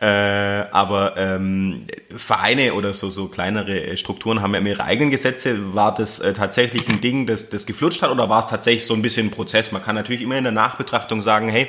Äh, 0.00 0.06
aber 0.06 1.14
ähm, 1.16 1.82
Vereine 2.14 2.74
oder 2.74 2.92
so, 2.92 3.10
so 3.10 3.28
kleinere 3.28 3.96
Strukturen 3.96 4.42
haben 4.42 4.54
ja 4.54 4.60
ihre 4.60 4.84
eigenen 4.84 5.10
Gesetze. 5.10 5.74
War 5.74 5.94
das 5.94 6.18
äh, 6.18 6.32
tatsächlich 6.32 6.88
ein 6.88 7.00
Ding, 7.00 7.26
das, 7.26 7.48
das 7.48 7.64
geflutscht 7.64 8.02
hat 8.02 8.10
oder 8.10 8.28
war 8.28 8.40
es 8.40 8.46
tatsächlich 8.46 8.84
so 8.84 8.94
ein 8.94 9.02
bisschen 9.02 9.28
ein 9.28 9.30
Prozess? 9.30 9.70
Man 9.70 9.82
kann 9.82 9.94
natürlich 9.94 10.22
immer 10.22 10.36
in 10.36 10.44
der 10.44 10.52
Nachbetrachtung 10.52 11.22
sagen, 11.22 11.48
hey, 11.48 11.68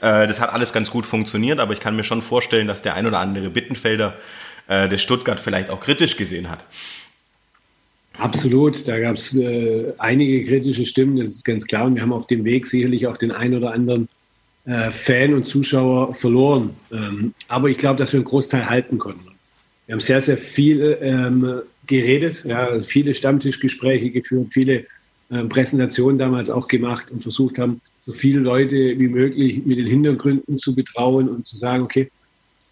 äh, 0.00 0.26
das 0.26 0.40
hat 0.40 0.52
alles 0.52 0.72
ganz 0.72 0.90
gut 0.90 1.06
funktioniert, 1.06 1.58
aber 1.58 1.72
ich 1.72 1.80
kann 1.80 1.96
mir 1.96 2.04
schon 2.04 2.22
vorstellen, 2.22 2.68
dass 2.68 2.82
der 2.82 2.94
ein 2.94 3.06
oder 3.06 3.18
andere 3.18 3.50
Bittenfelder 3.50 4.14
äh, 4.68 4.88
des 4.88 5.02
Stuttgart 5.02 5.40
vielleicht 5.40 5.68
auch 5.68 5.80
kritisch 5.80 6.16
gesehen 6.16 6.48
hat. 6.48 6.64
Absolut, 8.18 8.88
da 8.88 8.98
gab 8.98 9.16
es 9.16 9.38
äh, 9.38 9.92
einige 9.98 10.44
kritische 10.46 10.86
Stimmen, 10.86 11.16
das 11.16 11.28
ist 11.28 11.44
ganz 11.44 11.66
klar. 11.66 11.84
Und 11.84 11.96
wir 11.96 12.02
haben 12.02 12.12
auf 12.12 12.26
dem 12.26 12.44
Weg 12.44 12.66
sicherlich 12.66 13.06
auch 13.06 13.16
den 13.16 13.32
einen 13.32 13.54
oder 13.54 13.72
anderen 13.72 14.08
äh, 14.66 14.90
Fan 14.90 15.32
und 15.32 15.46
Zuschauer 15.46 16.14
verloren. 16.14 16.70
Ähm, 16.92 17.32
aber 17.48 17.68
ich 17.68 17.78
glaube, 17.78 17.98
dass 17.98 18.12
wir 18.12 18.18
einen 18.18 18.24
Großteil 18.24 18.68
halten 18.68 18.98
konnten. 18.98 19.30
Wir 19.86 19.94
haben 19.94 20.00
sehr, 20.00 20.20
sehr 20.20 20.36
viel 20.36 20.98
ähm, 21.00 21.62
geredet, 21.86 22.44
ja, 22.44 22.80
viele 22.80 23.14
Stammtischgespräche 23.14 24.10
geführt, 24.10 24.48
viele 24.50 24.86
ähm, 25.30 25.48
Präsentationen 25.48 26.18
damals 26.18 26.50
auch 26.50 26.66
gemacht 26.66 27.12
und 27.12 27.22
versucht 27.22 27.58
haben, 27.58 27.80
so 28.04 28.12
viele 28.12 28.40
Leute 28.40 28.74
wie 28.98 29.08
möglich 29.08 29.64
mit 29.64 29.78
den 29.78 29.86
Hintergründen 29.86 30.58
zu 30.58 30.74
betrauen 30.74 31.28
und 31.28 31.46
zu 31.46 31.56
sagen, 31.56 31.84
okay, 31.84 32.10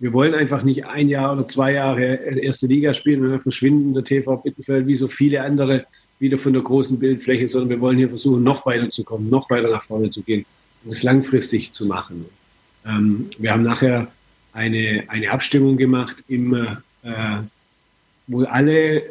wir 0.01 0.13
wollen 0.13 0.35
einfach 0.35 0.65
nicht 0.65 0.87
ein 0.87 1.09
Jahr 1.09 1.33
oder 1.33 1.47
zwei 1.47 1.75
Jahre 1.75 2.17
erste 2.17 2.67
Liga 2.67 2.93
spielen 2.93 3.25
und 3.25 3.31
dann 3.31 3.41
verschwinden 3.41 3.95
der 3.95 4.03
TV 4.03 4.37
Bittenfeld 4.37 4.89
wie 4.89 4.97
so 4.97 5.07
viele 5.07 5.43
andere 5.43 5.87
wieder 6.19 6.39
von 6.39 6.53
der 6.53 6.63
großen 6.63 6.99
Bildfläche, 6.99 7.47
sondern 7.47 7.71
wir 7.71 7.81
wollen 7.81 7.97
hier 7.97 8.09
versuchen, 8.09 8.43
noch 8.43 8.67
weiter 8.67 8.91
zu 8.91 9.05
kommen, 9.05 9.31
noch 9.31 9.49
weiter 9.51 9.71
nach 9.71 9.85
vorne 9.85 10.11
zu 10.11 10.23
gehen 10.23 10.45
es 10.93 11.03
langfristig 11.03 11.73
zu 11.73 11.87
machen. 11.87 12.27
Ähm, 12.87 13.31
wir 13.39 13.53
haben 13.53 13.63
nachher 13.63 14.09
eine, 14.53 15.05
eine 15.09 15.31
Abstimmung 15.31 15.77
gemacht, 15.77 16.23
im, 16.29 16.55
äh, 16.55 17.43
wo 18.27 18.43
alle 18.45 19.03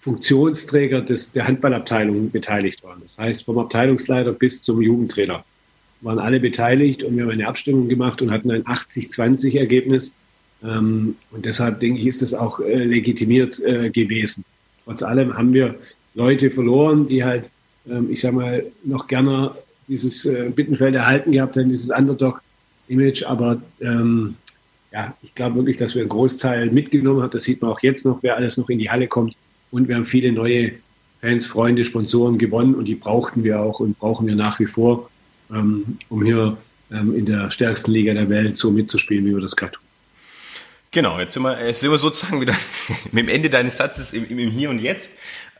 Funktionsträger 0.00 1.02
des, 1.02 1.32
der 1.32 1.46
Handballabteilung 1.46 2.30
beteiligt 2.30 2.82
waren. 2.82 3.00
Das 3.02 3.18
heißt, 3.18 3.44
vom 3.44 3.58
Abteilungsleiter 3.58 4.32
bis 4.32 4.62
zum 4.62 4.80
Jugendtrainer 4.80 5.44
waren 6.00 6.18
alle 6.18 6.40
beteiligt 6.40 7.02
und 7.02 7.16
wir 7.16 7.24
haben 7.24 7.30
eine 7.30 7.48
Abstimmung 7.48 7.88
gemacht 7.88 8.22
und 8.22 8.30
hatten 8.30 8.50
ein 8.50 8.64
80-20-Ergebnis. 8.64 10.14
Ähm, 10.62 11.16
und 11.30 11.44
deshalb 11.44 11.80
denke 11.80 12.00
ich, 12.00 12.06
ist 12.06 12.22
das 12.22 12.34
auch 12.34 12.60
äh, 12.60 12.84
legitimiert 12.84 13.60
äh, 13.60 13.90
gewesen. 13.90 14.44
Trotz 14.84 15.02
allem 15.02 15.36
haben 15.36 15.52
wir 15.52 15.74
Leute 16.14 16.50
verloren, 16.50 17.08
die 17.08 17.24
halt, 17.24 17.50
ähm, 17.88 18.08
ich 18.10 18.20
sag 18.20 18.32
mal, 18.32 18.64
noch 18.84 19.06
gerne 19.06 19.54
dieses 19.88 20.24
äh, 20.26 20.50
Bittenfeld 20.54 20.94
erhalten 20.94 21.32
gehabt 21.32 21.56
haben, 21.56 21.68
dieses 21.68 21.90
Underdog-Image. 21.90 23.24
Aber 23.24 23.60
ähm, 23.80 24.36
ja, 24.92 25.14
ich 25.22 25.34
glaube 25.34 25.56
wirklich, 25.56 25.76
dass 25.76 25.94
wir 25.94 26.02
einen 26.02 26.08
Großteil 26.08 26.70
mitgenommen 26.70 27.22
haben. 27.22 27.30
Das 27.30 27.44
sieht 27.44 27.62
man 27.62 27.70
auch 27.70 27.80
jetzt 27.80 28.06
noch, 28.06 28.22
wer 28.22 28.36
alles 28.36 28.56
noch 28.56 28.68
in 28.68 28.78
die 28.78 28.90
Halle 28.90 29.08
kommt. 29.08 29.36
Und 29.70 29.88
wir 29.88 29.96
haben 29.96 30.04
viele 30.04 30.32
neue 30.32 30.72
Fans, 31.20 31.46
Freunde, 31.46 31.84
Sponsoren 31.84 32.38
gewonnen 32.38 32.74
und 32.74 32.84
die 32.84 32.94
brauchten 32.94 33.42
wir 33.42 33.60
auch 33.60 33.80
und 33.80 33.98
brauchen 33.98 34.26
wir 34.26 34.36
nach 34.36 34.60
wie 34.60 34.66
vor, 34.66 35.10
ähm, 35.50 35.98
um 36.08 36.24
hier 36.24 36.56
ähm, 36.92 37.14
in 37.14 37.26
der 37.26 37.50
stärksten 37.50 37.90
Liga 37.90 38.12
der 38.12 38.28
Welt 38.28 38.56
so 38.56 38.70
mitzuspielen, 38.70 39.26
wie 39.26 39.34
wir 39.34 39.40
das 39.40 39.56
gerade 39.56 39.72
tun. 39.72 39.82
Genau, 40.90 41.18
jetzt 41.18 41.34
sind 41.34 41.42
wir, 41.42 41.66
jetzt 41.66 41.80
sind 41.80 41.90
wir 41.90 41.98
sozusagen 41.98 42.40
wieder 42.40 42.54
mit 43.12 43.24
dem 43.24 43.28
Ende 43.28 43.50
deines 43.50 43.76
Satzes 43.76 44.12
im, 44.12 44.24
im 44.26 44.50
Hier 44.50 44.70
und 44.70 44.80
Jetzt. 44.80 45.10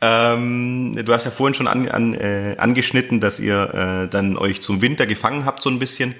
Ähm, 0.01 0.93
du 0.95 1.13
hast 1.13 1.25
ja 1.25 1.31
vorhin 1.31 1.53
schon 1.53 1.67
an, 1.67 1.89
an, 1.89 2.13
äh, 2.13 2.55
angeschnitten, 2.57 3.19
dass 3.19 3.39
ihr 3.39 3.73
äh, 3.73 4.07
dann 4.09 4.37
euch 4.37 4.61
zum 4.61 4.81
Winter 4.81 5.05
gefangen 5.05 5.45
habt 5.45 5.61
so 5.61 5.69
ein 5.69 5.79
bisschen 5.79 6.15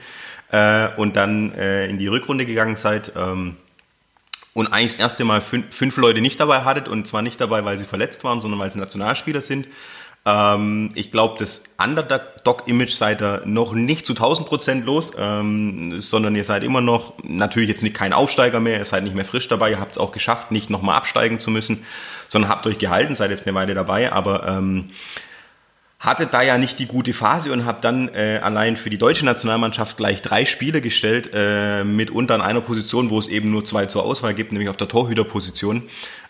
äh, 0.51 0.89
und 0.97 1.15
dann 1.15 1.53
äh, 1.53 1.87
in 1.87 1.97
die 1.97 2.07
Rückrunde 2.07 2.45
gegangen 2.45 2.75
seid 2.75 3.13
ähm, 3.15 3.55
und 4.53 4.67
eigentlich 4.67 4.93
das 4.93 5.01
erste 5.01 5.23
Mal 5.23 5.41
fünf, 5.41 5.73
fünf 5.73 5.95
Leute 5.97 6.19
nicht 6.19 6.39
dabei 6.39 6.63
hattet 6.63 6.87
und 6.87 7.07
zwar 7.07 7.21
nicht 7.21 7.39
dabei, 7.39 7.63
weil 7.63 7.77
sie 7.77 7.85
verletzt 7.85 8.23
waren, 8.23 8.41
sondern 8.41 8.59
weil 8.59 8.71
sie 8.71 8.79
Nationalspieler 8.79 9.41
sind. 9.41 9.67
Ähm, 10.25 10.89
ich 10.95 11.11
glaube, 11.11 11.35
das 11.39 11.63
Underdog-Image 11.77 12.91
seid 12.91 13.21
ihr 13.21 13.43
noch 13.45 13.73
nicht 13.73 14.05
zu 14.05 14.13
1000 14.13 14.47
Prozent 14.47 14.85
los, 14.85 15.13
ähm, 15.17 16.01
sondern 16.01 16.35
ihr 16.35 16.43
seid 16.43 16.63
immer 16.63 16.81
noch, 16.81 17.13
natürlich 17.23 17.69
jetzt 17.69 17.83
nicht 17.83 17.95
kein 17.95 18.11
Aufsteiger 18.11 18.59
mehr, 18.59 18.79
ihr 18.79 18.85
seid 18.85 19.03
nicht 19.03 19.15
mehr 19.15 19.25
frisch 19.25 19.47
dabei, 19.47 19.71
ihr 19.71 19.79
habt 19.79 19.93
es 19.93 19.97
auch 19.97 20.11
geschafft, 20.11 20.51
nicht 20.51 20.69
nochmal 20.69 20.97
absteigen 20.97 21.39
zu 21.39 21.51
müssen, 21.51 21.85
sondern 22.29 22.49
habt 22.49 22.65
euch 22.65 22.77
gehalten, 22.77 23.15
seid 23.15 23.31
jetzt 23.31 23.45
eine 23.45 23.55
Weile 23.55 23.73
dabei, 23.73 24.13
aber 24.13 24.47
ähm, 24.47 24.91
hattet 25.99 26.33
da 26.33 26.41
ja 26.41 26.57
nicht 26.57 26.79
die 26.79 26.85
gute 26.85 27.13
Phase 27.13 27.51
und 27.51 27.65
habt 27.65 27.83
dann 27.83 28.07
äh, 28.09 28.39
allein 28.41 28.77
für 28.77 28.89
die 28.89 28.97
deutsche 28.97 29.25
Nationalmannschaft 29.25 29.97
gleich 29.97 30.21
drei 30.21 30.45
Spiele 30.45 30.79
gestellt, 30.79 31.31
äh, 31.33 31.83
mitunter 31.83 32.35
an 32.35 32.41
einer 32.41 32.61
Position, 32.61 33.09
wo 33.09 33.19
es 33.19 33.27
eben 33.27 33.51
nur 33.51 33.65
zwei 33.65 33.85
zur 33.87 34.05
Auswahl 34.05 34.33
gibt, 34.33 34.53
nämlich 34.53 34.69
auf 34.69 34.77
der 34.77 34.87
Torhüterposition. 34.87 35.83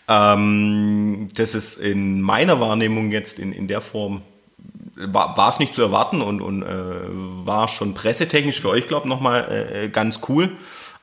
Ähm, 0.08 1.28
das 1.36 1.54
ist 1.54 1.76
in 1.76 2.20
meiner 2.20 2.58
Wahrnehmung 2.58 3.12
jetzt 3.12 3.38
in, 3.38 3.52
in 3.52 3.68
der 3.68 3.80
Form 3.80 4.22
war, 4.96 5.48
es 5.48 5.58
nicht 5.58 5.74
zu 5.74 5.82
erwarten 5.82 6.20
und, 6.20 6.40
und 6.42 6.62
äh, 6.62 6.66
war 7.46 7.68
schon 7.68 7.94
pressetechnisch 7.94 8.60
für 8.60 8.68
euch, 8.68 8.86
glaube 8.86 9.06
ich, 9.06 9.08
nochmal 9.08 9.68
äh, 9.72 9.88
ganz 9.88 10.20
cool. 10.28 10.50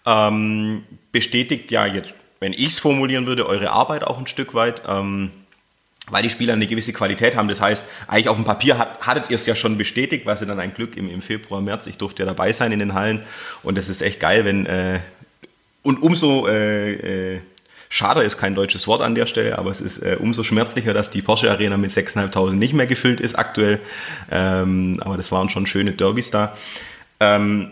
Ähm, 0.05 0.83
bestätigt 1.11 1.71
ja 1.71 1.85
jetzt, 1.85 2.15
wenn 2.39 2.53
ich 2.53 2.67
es 2.67 2.79
formulieren 2.79 3.27
würde, 3.27 3.47
eure 3.47 3.71
Arbeit 3.71 4.03
auch 4.03 4.17
ein 4.17 4.27
Stück 4.27 4.53
weit. 4.53 4.81
Ähm, 4.87 5.31
weil 6.09 6.23
die 6.23 6.29
Spieler 6.29 6.53
eine 6.53 6.67
gewisse 6.67 6.93
Qualität 6.93 7.35
haben. 7.35 7.49
Das 7.49 7.59
heißt, 7.59 7.85
eigentlich 8.07 8.29
auf 8.29 8.37
dem 8.37 8.45
Papier 8.45 8.77
hat, 8.77 9.05
hattet 9.05 9.29
ihr 9.29 9.35
es 9.35 9.45
ja 9.45 9.55
schon 9.55 9.77
bestätigt, 9.77 10.25
was 10.25 10.41
ihr 10.41 10.47
dann 10.47 10.59
ein 10.59 10.73
Glück 10.73 10.95
im, 10.95 11.09
im 11.11 11.21
Februar, 11.21 11.61
März. 11.61 11.87
Ich 11.87 11.97
durfte 11.97 12.23
ja 12.23 12.25
dabei 12.25 12.53
sein 12.53 12.71
in 12.71 12.79
den 12.79 12.93
Hallen 12.93 13.23
und 13.61 13.77
das 13.77 13.89
ist 13.89 14.01
echt 14.01 14.21
geil, 14.21 14.45
wenn 14.45 14.65
äh, 14.65 14.99
und 15.83 16.01
umso 16.01 16.47
äh, 16.47 17.35
äh, 17.35 17.39
Schade 17.89 18.21
ist 18.21 18.37
kein 18.37 18.53
deutsches 18.53 18.87
Wort 18.87 19.01
an 19.01 19.15
der 19.15 19.25
Stelle, 19.25 19.57
aber 19.57 19.71
es 19.71 19.79
ist 19.79 19.99
äh, 19.99 20.17
umso 20.19 20.43
schmerzlicher, 20.43 20.93
dass 20.93 21.09
die 21.09 21.21
Porsche 21.21 21.49
Arena 21.49 21.77
mit 21.77 21.91
6.500 21.91 22.53
nicht 22.53 22.73
mehr 22.73 22.87
gefüllt 22.87 23.21
ist 23.21 23.35
aktuell. 23.35 23.79
Ähm, 24.29 24.97
aber 24.99 25.15
das 25.15 25.31
waren 25.31 25.47
schon 25.47 25.65
schöne 25.65 25.93
Derbys 25.93 26.29
da. 26.29 26.57
Ähm, 27.21 27.71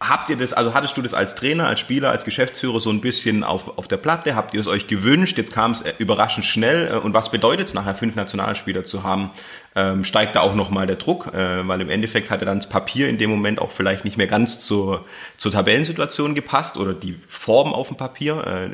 Habt 0.00 0.30
ihr 0.30 0.36
das, 0.36 0.52
also 0.52 0.74
hattest 0.74 0.96
du 0.96 1.02
das 1.02 1.12
als 1.12 1.34
Trainer, 1.34 1.66
als 1.66 1.80
Spieler, 1.80 2.10
als 2.10 2.24
Geschäftsführer 2.24 2.78
so 2.78 2.88
ein 2.90 3.00
bisschen 3.00 3.42
auf, 3.42 3.78
auf 3.78 3.88
der 3.88 3.96
Platte? 3.96 4.36
Habt 4.36 4.54
ihr 4.54 4.60
es 4.60 4.68
euch 4.68 4.86
gewünscht? 4.86 5.36
Jetzt 5.38 5.52
kam 5.52 5.72
es 5.72 5.80
äh, 5.80 5.92
überraschend 5.98 6.44
schnell. 6.44 6.92
Äh, 6.92 6.98
und 6.98 7.14
was 7.14 7.32
bedeutet 7.32 7.66
es 7.66 7.74
nachher, 7.74 7.96
fünf 7.96 8.14
Nationalspieler 8.14 8.84
zu 8.84 9.02
haben? 9.02 9.30
Ähm, 9.74 10.04
steigt 10.04 10.36
da 10.36 10.40
auch 10.40 10.54
nochmal 10.54 10.86
der 10.86 10.96
Druck? 10.96 11.34
Äh, 11.34 11.66
weil 11.66 11.80
im 11.80 11.90
Endeffekt 11.90 12.30
hatte 12.30 12.44
dann 12.44 12.58
das 12.58 12.68
Papier 12.68 13.08
in 13.08 13.18
dem 13.18 13.28
Moment 13.28 13.60
auch 13.60 13.72
vielleicht 13.72 14.04
nicht 14.04 14.16
mehr 14.16 14.28
ganz 14.28 14.60
zur, 14.60 15.04
zur 15.36 15.50
Tabellensituation 15.50 16.36
gepasst 16.36 16.76
oder 16.76 16.94
die 16.94 17.18
Form 17.26 17.74
auf 17.74 17.88
dem 17.88 17.96
Papier. 17.96 18.46
Äh, 18.46 18.70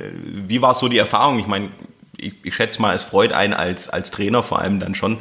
wie 0.47 0.61
war 0.61 0.75
so 0.75 0.89
die 0.89 0.99
Erfahrung? 0.99 1.39
Ich 1.39 1.47
meine, 1.47 1.71
ich, 2.19 2.35
ich 2.43 2.55
schätze 2.55 2.83
mal, 2.83 2.95
es 2.95 3.03
freut 3.03 3.33
einen 3.33 3.55
als, 3.55 3.89
als 3.89 4.11
Trainer 4.11 4.43
vor 4.43 4.59
allem 4.59 4.79
dann 4.79 4.95
schon, 4.95 5.17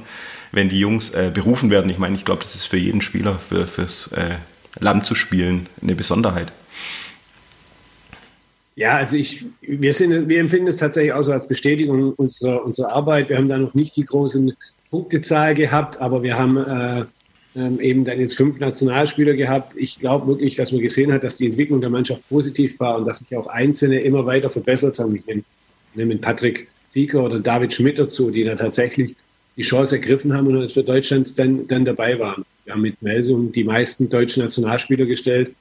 wenn 0.52 0.68
die 0.68 0.80
Jungs 0.80 1.12
äh, 1.12 1.32
berufen 1.34 1.70
werden. 1.70 1.89
Ich 1.89 1.98
meine, 1.98 2.18
ich 2.18 2.26
glaube, 2.26 2.44
das 2.44 2.56
ist 2.56 2.66
für 2.66 2.78
jeden 2.78 3.02
Spieler, 3.02 3.39
für, 3.39 3.68
fürs 3.68 4.08
äh, 4.12 4.36
Land 4.80 5.06
zu 5.06 5.16
spielen, 5.16 5.68
eine 5.82 5.96
Besonderheit. 5.96 6.52
Ja, 8.76 8.96
also 8.96 9.18
ich, 9.18 9.46
wir, 9.62 9.94
sind, 9.94 10.28
wir 10.28 10.40
empfinden 10.40 10.68
es 10.68 10.78
tatsächlich 10.78 11.14
auch 11.14 11.24
so 11.24 11.32
als 11.32 11.48
Bestätigung 11.48 12.14
unserer, 12.14 12.66
unserer 12.66 12.92
Arbeit. 12.92 13.30
Wir 13.30 13.38
haben 13.38 13.48
da 13.48 13.58
noch 13.58 13.76
nicht 13.76 13.96
die 13.96 14.06
großen 14.06 14.54
Punktezahl 14.90 15.54
gehabt, 15.54 16.02
aber 16.02 16.24
wir 16.24 16.38
haben 16.38 16.58
äh, 16.58 17.06
ähm, 17.56 17.80
eben 17.80 18.04
dann 18.04 18.20
jetzt 18.20 18.36
fünf 18.36 18.60
Nationalspieler 18.60 19.34
gehabt. 19.34 19.74
Ich 19.76 20.00
glaube 20.00 20.26
wirklich, 20.26 20.56
dass 20.56 20.72
man 20.72 20.82
gesehen 20.82 21.14
hat, 21.14 21.24
dass 21.24 21.38
die 21.38 21.48
Entwicklung 21.48 21.82
der 21.82 21.92
Mannschaft 21.92 22.28
positiv 22.30 22.80
war 22.80 22.98
und 22.98 23.08
dass 23.08 23.20
sich 23.20 23.36
auch 23.38 23.46
Einzelne 23.46 24.00
immer 24.00 24.26
weiter 24.26 24.50
verbessert 24.50 24.98
haben. 24.98 25.16
Ich 25.16 25.26
nehme, 25.28 25.44
nehme 25.94 26.16
Patrick 26.18 26.68
Sieger 26.90 27.24
oder 27.24 27.40
David 27.40 27.74
Schmidt 27.74 28.00
dazu, 28.00 28.32
die 28.32 28.44
da 28.44 28.56
tatsächlich 28.56 29.16
die 29.56 29.63
Chance 29.63 29.96
ergriffen 29.96 30.34
haben 30.34 30.48
und 30.48 30.72
für 30.72 30.84
Deutschland 30.84 31.38
dann, 31.38 31.68
dann 31.68 31.86
dabei 31.86 32.20
waren. 32.20 32.46
Wir 32.66 32.74
haben 32.74 32.82
mit 32.82 33.02
Melsung 33.02 33.52
die 33.52 33.63
meisten 33.63 34.10
deutschen 34.10 34.44
Nationalspieler 34.44 35.06
gestellt. 35.06 35.52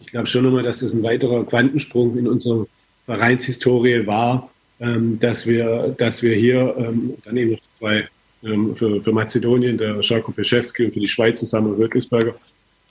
Ich 0.00 0.08
glaube 0.08 0.26
schon 0.26 0.44
nochmal, 0.44 0.62
dass 0.62 0.80
das 0.80 0.92
ein 0.92 1.02
weiterer 1.02 1.44
Quantensprung 1.44 2.16
in 2.16 2.26
unserer 2.26 2.66
Vereinshistorie 3.06 4.06
war, 4.06 4.50
ähm, 4.80 5.18
dass, 5.20 5.46
wir, 5.46 5.94
dass 5.98 6.22
wir 6.22 6.34
hier 6.34 6.74
ähm, 6.78 7.14
dann 7.24 7.36
eben 7.36 7.52
noch 7.52 7.60
zwei 7.78 8.08
ähm, 8.44 8.76
für, 8.76 9.02
für 9.02 9.12
Mazedonien, 9.12 9.78
der 9.78 10.02
Schalko 10.02 10.32
Peschewski 10.32 10.86
und 10.86 10.92
für 10.92 11.00
die 11.00 11.08
Schweiz 11.08 11.40
Samuel 11.40 11.78
Wirkelsberger, 11.78 12.34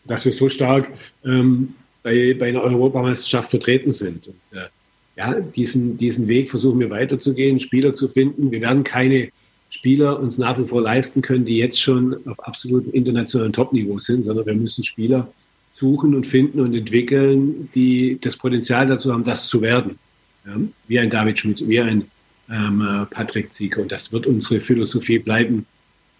dass 0.06 0.26
wir 0.26 0.34
so 0.34 0.50
stark 0.50 0.90
ähm, 1.26 1.76
bei, 2.04 2.36
bei 2.38 2.50
einer 2.50 2.62
Europameisterschaft 2.62 3.50
vertreten 3.50 3.92
sind. 3.92 4.28
Und, 4.28 4.58
äh, 4.58 4.68
ja, 5.16 5.34
diesen, 5.34 5.98
diesen 5.98 6.28
Weg 6.28 6.50
versuchen 6.50 6.80
wir 6.80 6.90
weiterzugehen, 6.90 7.60
Spieler 7.60 7.94
zu 7.94 8.10
finden. 8.10 8.52
Wir 8.52 8.62
werden 8.62 8.84
keine 8.84 9.30
Spieler 9.74 10.20
uns 10.20 10.38
nach 10.38 10.60
wie 10.60 10.66
vor 10.66 10.84
leisten 10.84 11.24
können, 11.24 11.46
die 11.46 11.58
jetzt 11.58 11.82
schon 11.82 12.16
auf 12.28 12.40
absolutem 12.48 12.94
internationalen 12.94 13.54
Topniveau 13.54 13.98
sind, 13.98 14.24
sondern 14.24 14.46
wir 14.46 14.54
müssen 14.54 14.84
Spieler 14.84 15.28
suchen 15.74 16.14
und 16.14 16.28
finden 16.28 16.60
und 16.60 16.76
entwickeln, 16.76 17.70
die 17.74 18.20
das 18.22 18.38
Potenzial 18.38 18.86
dazu 18.86 19.12
haben, 19.12 19.24
das 19.24 19.48
zu 19.48 19.62
werden. 19.62 19.98
Ja, 20.46 20.54
wie 20.88 21.00
ein 21.00 21.10
David 21.10 21.40
Schmidt, 21.40 21.68
wie 21.68 21.80
ein 21.80 22.04
ähm, 22.52 22.82
äh, 22.82 23.06
Patrick 23.08 23.52
Zieke. 23.52 23.82
Und 23.82 23.92
das 23.92 24.12
wird 24.12 24.28
unsere 24.28 24.62
Philosophie 24.62 25.18
bleiben, 25.18 25.66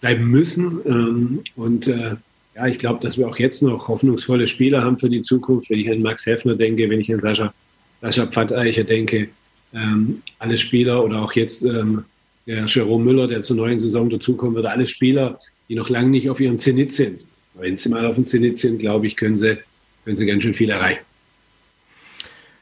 bleiben 0.02 0.26
müssen. 0.26 0.80
Ähm, 0.86 1.44
und 1.56 1.88
äh, 1.88 2.16
ja, 2.56 2.68
ich 2.68 2.80
glaube, 2.80 3.02
dass 3.02 3.20
wir 3.20 3.28
auch 3.28 3.38
jetzt 3.38 3.62
noch 3.62 3.88
hoffnungsvolle 3.88 4.48
Spieler 4.48 4.84
haben 4.84 4.98
für 4.98 5.10
die 5.10 5.22
Zukunft. 5.22 5.70
Wenn 5.70 5.80
ich 5.80 5.92
an 5.92 6.02
Max 6.02 6.26
Heffner 6.26 6.56
denke, 6.56 6.90
wenn 6.90 7.02
ich 7.02 7.14
an 7.14 7.20
Sascha, 7.20 7.54
Sascha 8.02 8.26
Pfatteicher 8.26 8.84
denke, 8.84 9.30
ähm, 9.76 10.24
alle 10.40 10.58
Spieler 10.58 11.04
oder 11.04 11.22
auch 11.22 11.34
jetzt 11.34 11.64
ähm, 11.64 12.06
der 12.46 12.66
Jerome 12.66 13.04
Müller, 13.04 13.28
der 13.28 13.42
zur 13.42 13.56
neuen 13.56 13.80
Saison 13.80 14.10
dazukommen 14.10 14.56
wird, 14.56 14.66
alle 14.66 14.88
Spieler, 14.88 15.40
die 15.70 15.76
noch 15.76 15.90
lange 15.90 16.10
nicht 16.10 16.30
auf 16.30 16.40
ihrem 16.40 16.60
Zenit 16.60 16.94
sind. 16.94 17.22
Wenn 17.54 17.78
sie 17.78 17.90
mal 17.90 18.06
auf 18.06 18.16
dem 18.16 18.28
Zenit 18.28 18.60
sind, 18.60 18.80
glaube 18.80 19.08
ich, 19.08 19.16
können 19.16 19.38
sie, 19.38 19.58
können 20.06 20.18
sie 20.18 20.26
ganz 20.26 20.44
schön 20.44 20.54
viel 20.54 20.70
erreichen. 20.70 21.02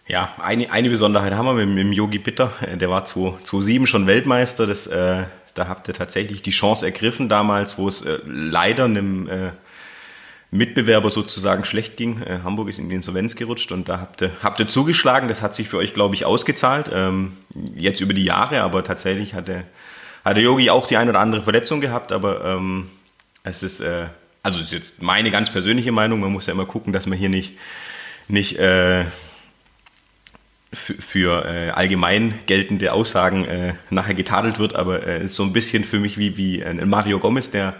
Ja, 0.08 0.34
eine, 0.44 0.70
eine 0.72 0.90
Besonderheit 0.90 1.34
haben 1.34 1.46
wir 1.46 1.66
mit, 1.66 1.78
dem 1.78 1.94
Yogi 1.94 2.20
Bitter. 2.20 2.52
Der 2.80 2.90
war 2.90 3.06
2007 3.06 3.88
schon 3.88 4.08
Weltmeister. 4.08 4.68
Das, 4.68 4.88
äh, 4.88 5.24
da 5.54 5.68
habt 5.68 5.88
ihr 5.88 5.94
tatsächlich 5.94 6.42
die 6.42 6.52
Chance 6.52 6.86
ergriffen 6.86 7.30
damals, 7.30 7.78
wo 7.78 7.88
es 7.88 8.02
äh, 8.02 8.20
leider 8.26 8.86
einem 8.86 9.28
äh, 9.28 9.52
Mitbewerber 10.52 11.10
sozusagen 11.10 11.64
schlecht 11.64 11.96
ging. 11.96 12.22
Äh, 12.22 12.40
Hamburg 12.44 12.68
ist 12.68 12.78
in 12.78 12.90
die 12.90 12.96
Insolvenz 12.96 13.38
gerutscht 13.38 13.72
und 13.72 13.88
da 13.88 14.02
habt 14.02 14.22
ihr, 14.22 14.32
habt 14.44 14.60
ihr 14.60 14.68
zugeschlagen. 14.68 15.30
Das 15.30 15.42
hat 15.42 15.56
sich 15.56 15.70
für 15.70 15.78
euch, 15.78 15.94
glaube 15.94 16.14
ich, 16.14 16.26
ausgezahlt. 16.26 16.92
Ähm, 16.94 17.38
jetzt 17.74 18.02
über 18.02 18.14
die 18.14 18.26
Jahre, 18.26 18.62
aber 18.62 18.84
tatsächlich 18.84 19.34
hat 19.34 19.48
der, 19.48 19.64
hat 20.26 20.36
der 20.36 20.44
Yogi 20.44 20.70
auch 20.70 20.88
die 20.88 20.98
ein 20.98 21.08
oder 21.10 21.22
andere 21.22 21.42
Verletzung 21.42 21.80
gehabt, 21.80 22.12
aber 22.12 22.44
ähm, 22.44 22.90
es 23.44 23.64
ist, 23.64 23.80
äh, 23.80 24.08
also 24.44 24.60
ist 24.60 24.74
jetzt 24.74 25.02
meine 25.02 25.32
ganz 25.32 25.50
persönliche 25.50 25.94
Meinung. 25.94 26.20
Man 26.20 26.34
muss 26.34 26.48
ja 26.48 26.54
immer 26.54 26.66
gucken, 26.66 26.92
dass 26.92 27.06
man 27.06 27.18
hier 27.18 27.30
nicht, 27.30 27.54
nicht 28.28 28.60
äh, 28.60 29.06
für, 30.74 30.96
für 30.96 31.46
äh, 31.46 31.70
allgemein 31.70 32.34
geltende 32.46 32.92
Aussagen 32.92 33.46
äh, 33.46 33.74
nachher 33.90 34.16
getadelt 34.16 34.60
wird, 34.60 34.76
aber 34.76 35.08
äh, 35.08 35.24
ist 35.24 35.36
so 35.36 35.44
ein 35.44 35.54
bisschen 35.54 35.86
für 35.86 36.00
mich 36.00 36.18
wie, 36.18 36.36
wie 36.36 36.62
ein 36.62 36.90
Mario 36.90 37.20
Gomez, 37.20 37.52
der 37.52 37.76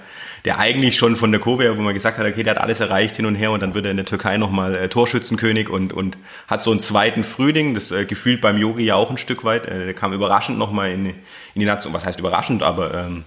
der 0.46 0.60
eigentlich 0.60 0.98
schon 0.98 1.16
von 1.16 1.32
der 1.32 1.40
Kurve, 1.40 1.78
wo 1.78 1.82
man 1.82 1.94
gesagt 1.94 2.18
hat, 2.18 2.26
okay, 2.26 2.44
der 2.44 2.56
hat 2.56 2.62
alles 2.62 2.80
erreicht 2.80 3.16
hin 3.16 3.26
und 3.26 3.36
her 3.36 3.52
und 3.52 3.62
dann 3.62 3.74
wird 3.74 3.86
er 3.86 3.92
in 3.92 3.98
der 3.98 4.06
Türkei 4.06 4.38
nochmal 4.38 4.76
äh, 4.76 4.90
Torschützenkönig 4.90 5.70
und, 5.70 5.94
und 5.94 6.18
hat 6.48 6.62
so 6.62 6.72
einen 6.72 6.80
zweiten 6.80 7.24
Frühling, 7.24 7.76
das 7.76 7.92
äh, 7.92 8.06
gefühlt 8.06 8.42
beim 8.42 8.58
Yogi 8.58 8.84
ja 8.84 8.96
auch 8.96 9.10
ein 9.10 9.18
Stück 9.18 9.44
weit. 9.44 9.66
Äh, 9.66 9.86
der 9.86 9.94
kam 9.94 10.14
überraschend 10.14 10.58
nochmal 10.58 10.92
in, 10.92 11.06
in 11.06 11.16
die 11.56 11.66
Nation, 11.66 11.94
was 11.94 12.06
heißt 12.06 12.20
überraschend, 12.20 12.64
aber 12.64 12.94
ähm, 12.94 13.24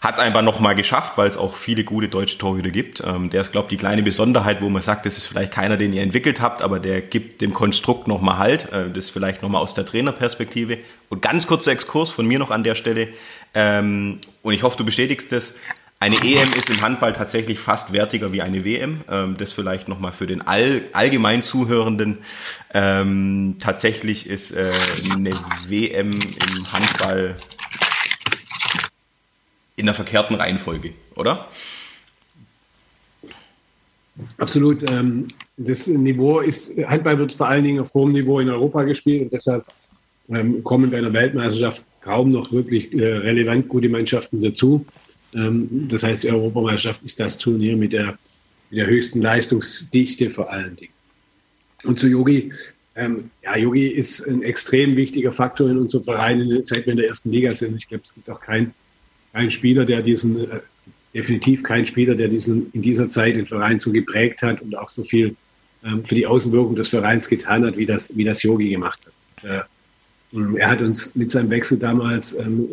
hat 0.00 0.14
es 0.14 0.20
einfach 0.20 0.42
nochmal 0.42 0.74
geschafft, 0.74 1.14
weil 1.16 1.28
es 1.28 1.36
auch 1.36 1.56
viele 1.56 1.82
gute 1.82 2.08
deutsche 2.08 2.38
Torhüter 2.38 2.70
gibt. 2.70 3.02
Ähm, 3.04 3.30
der 3.30 3.40
ist, 3.40 3.52
glaube 3.52 3.66
ich, 3.66 3.70
die 3.70 3.76
kleine 3.76 4.02
Besonderheit, 4.02 4.62
wo 4.62 4.68
man 4.68 4.80
sagt, 4.80 5.06
das 5.06 5.16
ist 5.16 5.26
vielleicht 5.26 5.52
keiner, 5.52 5.76
den 5.76 5.92
ihr 5.92 6.02
entwickelt 6.02 6.40
habt, 6.40 6.62
aber 6.62 6.78
der 6.78 7.00
gibt 7.00 7.40
dem 7.40 7.52
Konstrukt 7.52 8.06
nochmal 8.06 8.38
Halt. 8.38 8.72
Äh, 8.72 8.90
das 8.90 9.10
vielleicht 9.10 9.42
nochmal 9.42 9.60
aus 9.60 9.74
der 9.74 9.84
Trainerperspektive. 9.84 10.78
Und 11.08 11.22
ganz 11.22 11.46
kurzer 11.46 11.72
Exkurs 11.72 12.10
von 12.10 12.26
mir 12.26 12.38
noch 12.38 12.50
an 12.50 12.62
der 12.62 12.76
Stelle. 12.76 13.08
Ähm, 13.54 14.20
und 14.42 14.54
ich 14.54 14.62
hoffe, 14.62 14.76
du 14.76 14.84
bestätigst 14.84 15.32
das 15.32 15.54
Eine 16.00 16.16
EM 16.22 16.52
ist 16.52 16.70
im 16.70 16.80
Handball 16.80 17.12
tatsächlich 17.12 17.58
fast 17.58 17.92
wertiger 17.92 18.32
wie 18.32 18.40
eine 18.40 18.64
WM. 18.64 19.00
Ähm, 19.10 19.36
das 19.36 19.52
vielleicht 19.52 19.88
nochmal 19.88 20.12
für 20.12 20.28
den 20.28 20.46
all, 20.46 20.82
allgemein 20.92 21.42
Zuhörenden. 21.42 22.18
Ähm, 22.72 23.56
tatsächlich 23.58 24.28
ist 24.28 24.52
äh, 24.52 24.70
eine 25.10 25.32
WM 25.66 26.12
im 26.12 26.72
Handball 26.72 27.36
in 29.74 29.86
der 29.86 29.94
verkehrten 29.94 30.36
Reihenfolge, 30.36 30.92
oder? 31.16 31.48
Absolut. 34.38 34.88
Ähm, 34.88 35.26
das 35.56 35.88
Niveau 35.88 36.38
ist, 36.38 36.76
Handball 36.86 37.18
wird 37.18 37.32
vor 37.32 37.48
allen 37.48 37.64
Dingen 37.64 37.80
auf 37.80 37.92
hohem 37.94 38.12
Niveau 38.12 38.38
in 38.38 38.48
Europa 38.48 38.84
gespielt 38.84 39.22
und 39.22 39.32
deshalb 39.32 39.64
ähm, 40.28 40.62
kommen 40.62 40.90
bei 40.90 40.98
einer 40.98 41.12
Weltmeisterschaft 41.12 41.82
kaum 42.00 42.30
noch 42.30 42.52
wirklich 42.52 42.92
äh, 42.92 43.04
relevant 43.04 43.68
gute 43.68 43.88
Mannschaften 43.88 44.40
dazu. 44.40 44.86
Ähm, 45.34 45.88
das 45.88 46.02
heißt, 46.02 46.22
die 46.22 46.30
Europameisterschaft 46.30 47.02
ist 47.02 47.20
das 47.20 47.38
Turnier 47.38 47.76
mit 47.76 47.92
der, 47.92 48.18
mit 48.70 48.80
der 48.80 48.86
höchsten 48.86 49.20
Leistungsdichte 49.20 50.30
vor 50.30 50.50
allen 50.50 50.76
Dingen. 50.76 50.92
Und 51.84 51.98
zu 51.98 52.08
Yogi. 52.08 52.52
Ähm, 52.96 53.30
ja, 53.44 53.56
Yogi 53.56 53.86
ist 53.86 54.26
ein 54.26 54.42
extrem 54.42 54.96
wichtiger 54.96 55.30
Faktor 55.30 55.70
in 55.70 55.78
unserem 55.78 56.04
Verein, 56.04 56.58
seit 56.62 56.86
wir 56.86 56.92
in 56.92 56.96
der 56.96 57.08
ersten 57.08 57.30
Liga 57.30 57.52
sind. 57.52 57.76
Ich 57.76 57.86
glaube, 57.86 58.02
es 58.04 58.12
gibt 58.12 58.28
auch 58.28 58.40
keinen 58.40 58.74
kein 59.32 59.50
Spieler, 59.50 59.84
der 59.84 60.02
diesen, 60.02 60.50
äh, 60.50 60.60
definitiv 61.14 61.62
kein 61.62 61.86
Spieler, 61.86 62.14
der 62.14 62.28
diesen 62.28 62.70
in 62.72 62.82
dieser 62.82 63.08
Zeit 63.08 63.36
den 63.36 63.46
Verein 63.46 63.78
so 63.78 63.92
geprägt 63.92 64.42
hat 64.42 64.60
und 64.62 64.76
auch 64.76 64.88
so 64.88 65.04
viel 65.04 65.36
ähm, 65.84 66.04
für 66.04 66.14
die 66.14 66.26
Außenwirkung 66.26 66.74
des 66.74 66.88
Vereins 66.88 67.28
getan 67.28 67.64
hat, 67.64 67.76
wie 67.76 67.86
das, 67.86 68.16
wie 68.16 68.24
das 68.24 68.42
Yogi 68.42 68.70
gemacht 68.70 69.00
hat. 69.06 69.44
Äh, 69.44 69.62
er 70.58 70.70
hat 70.70 70.80
uns 70.82 71.14
mit 71.14 71.30
seinem 71.30 71.50
Wechsel 71.50 71.78
damals 71.78 72.34
ähm, 72.34 72.68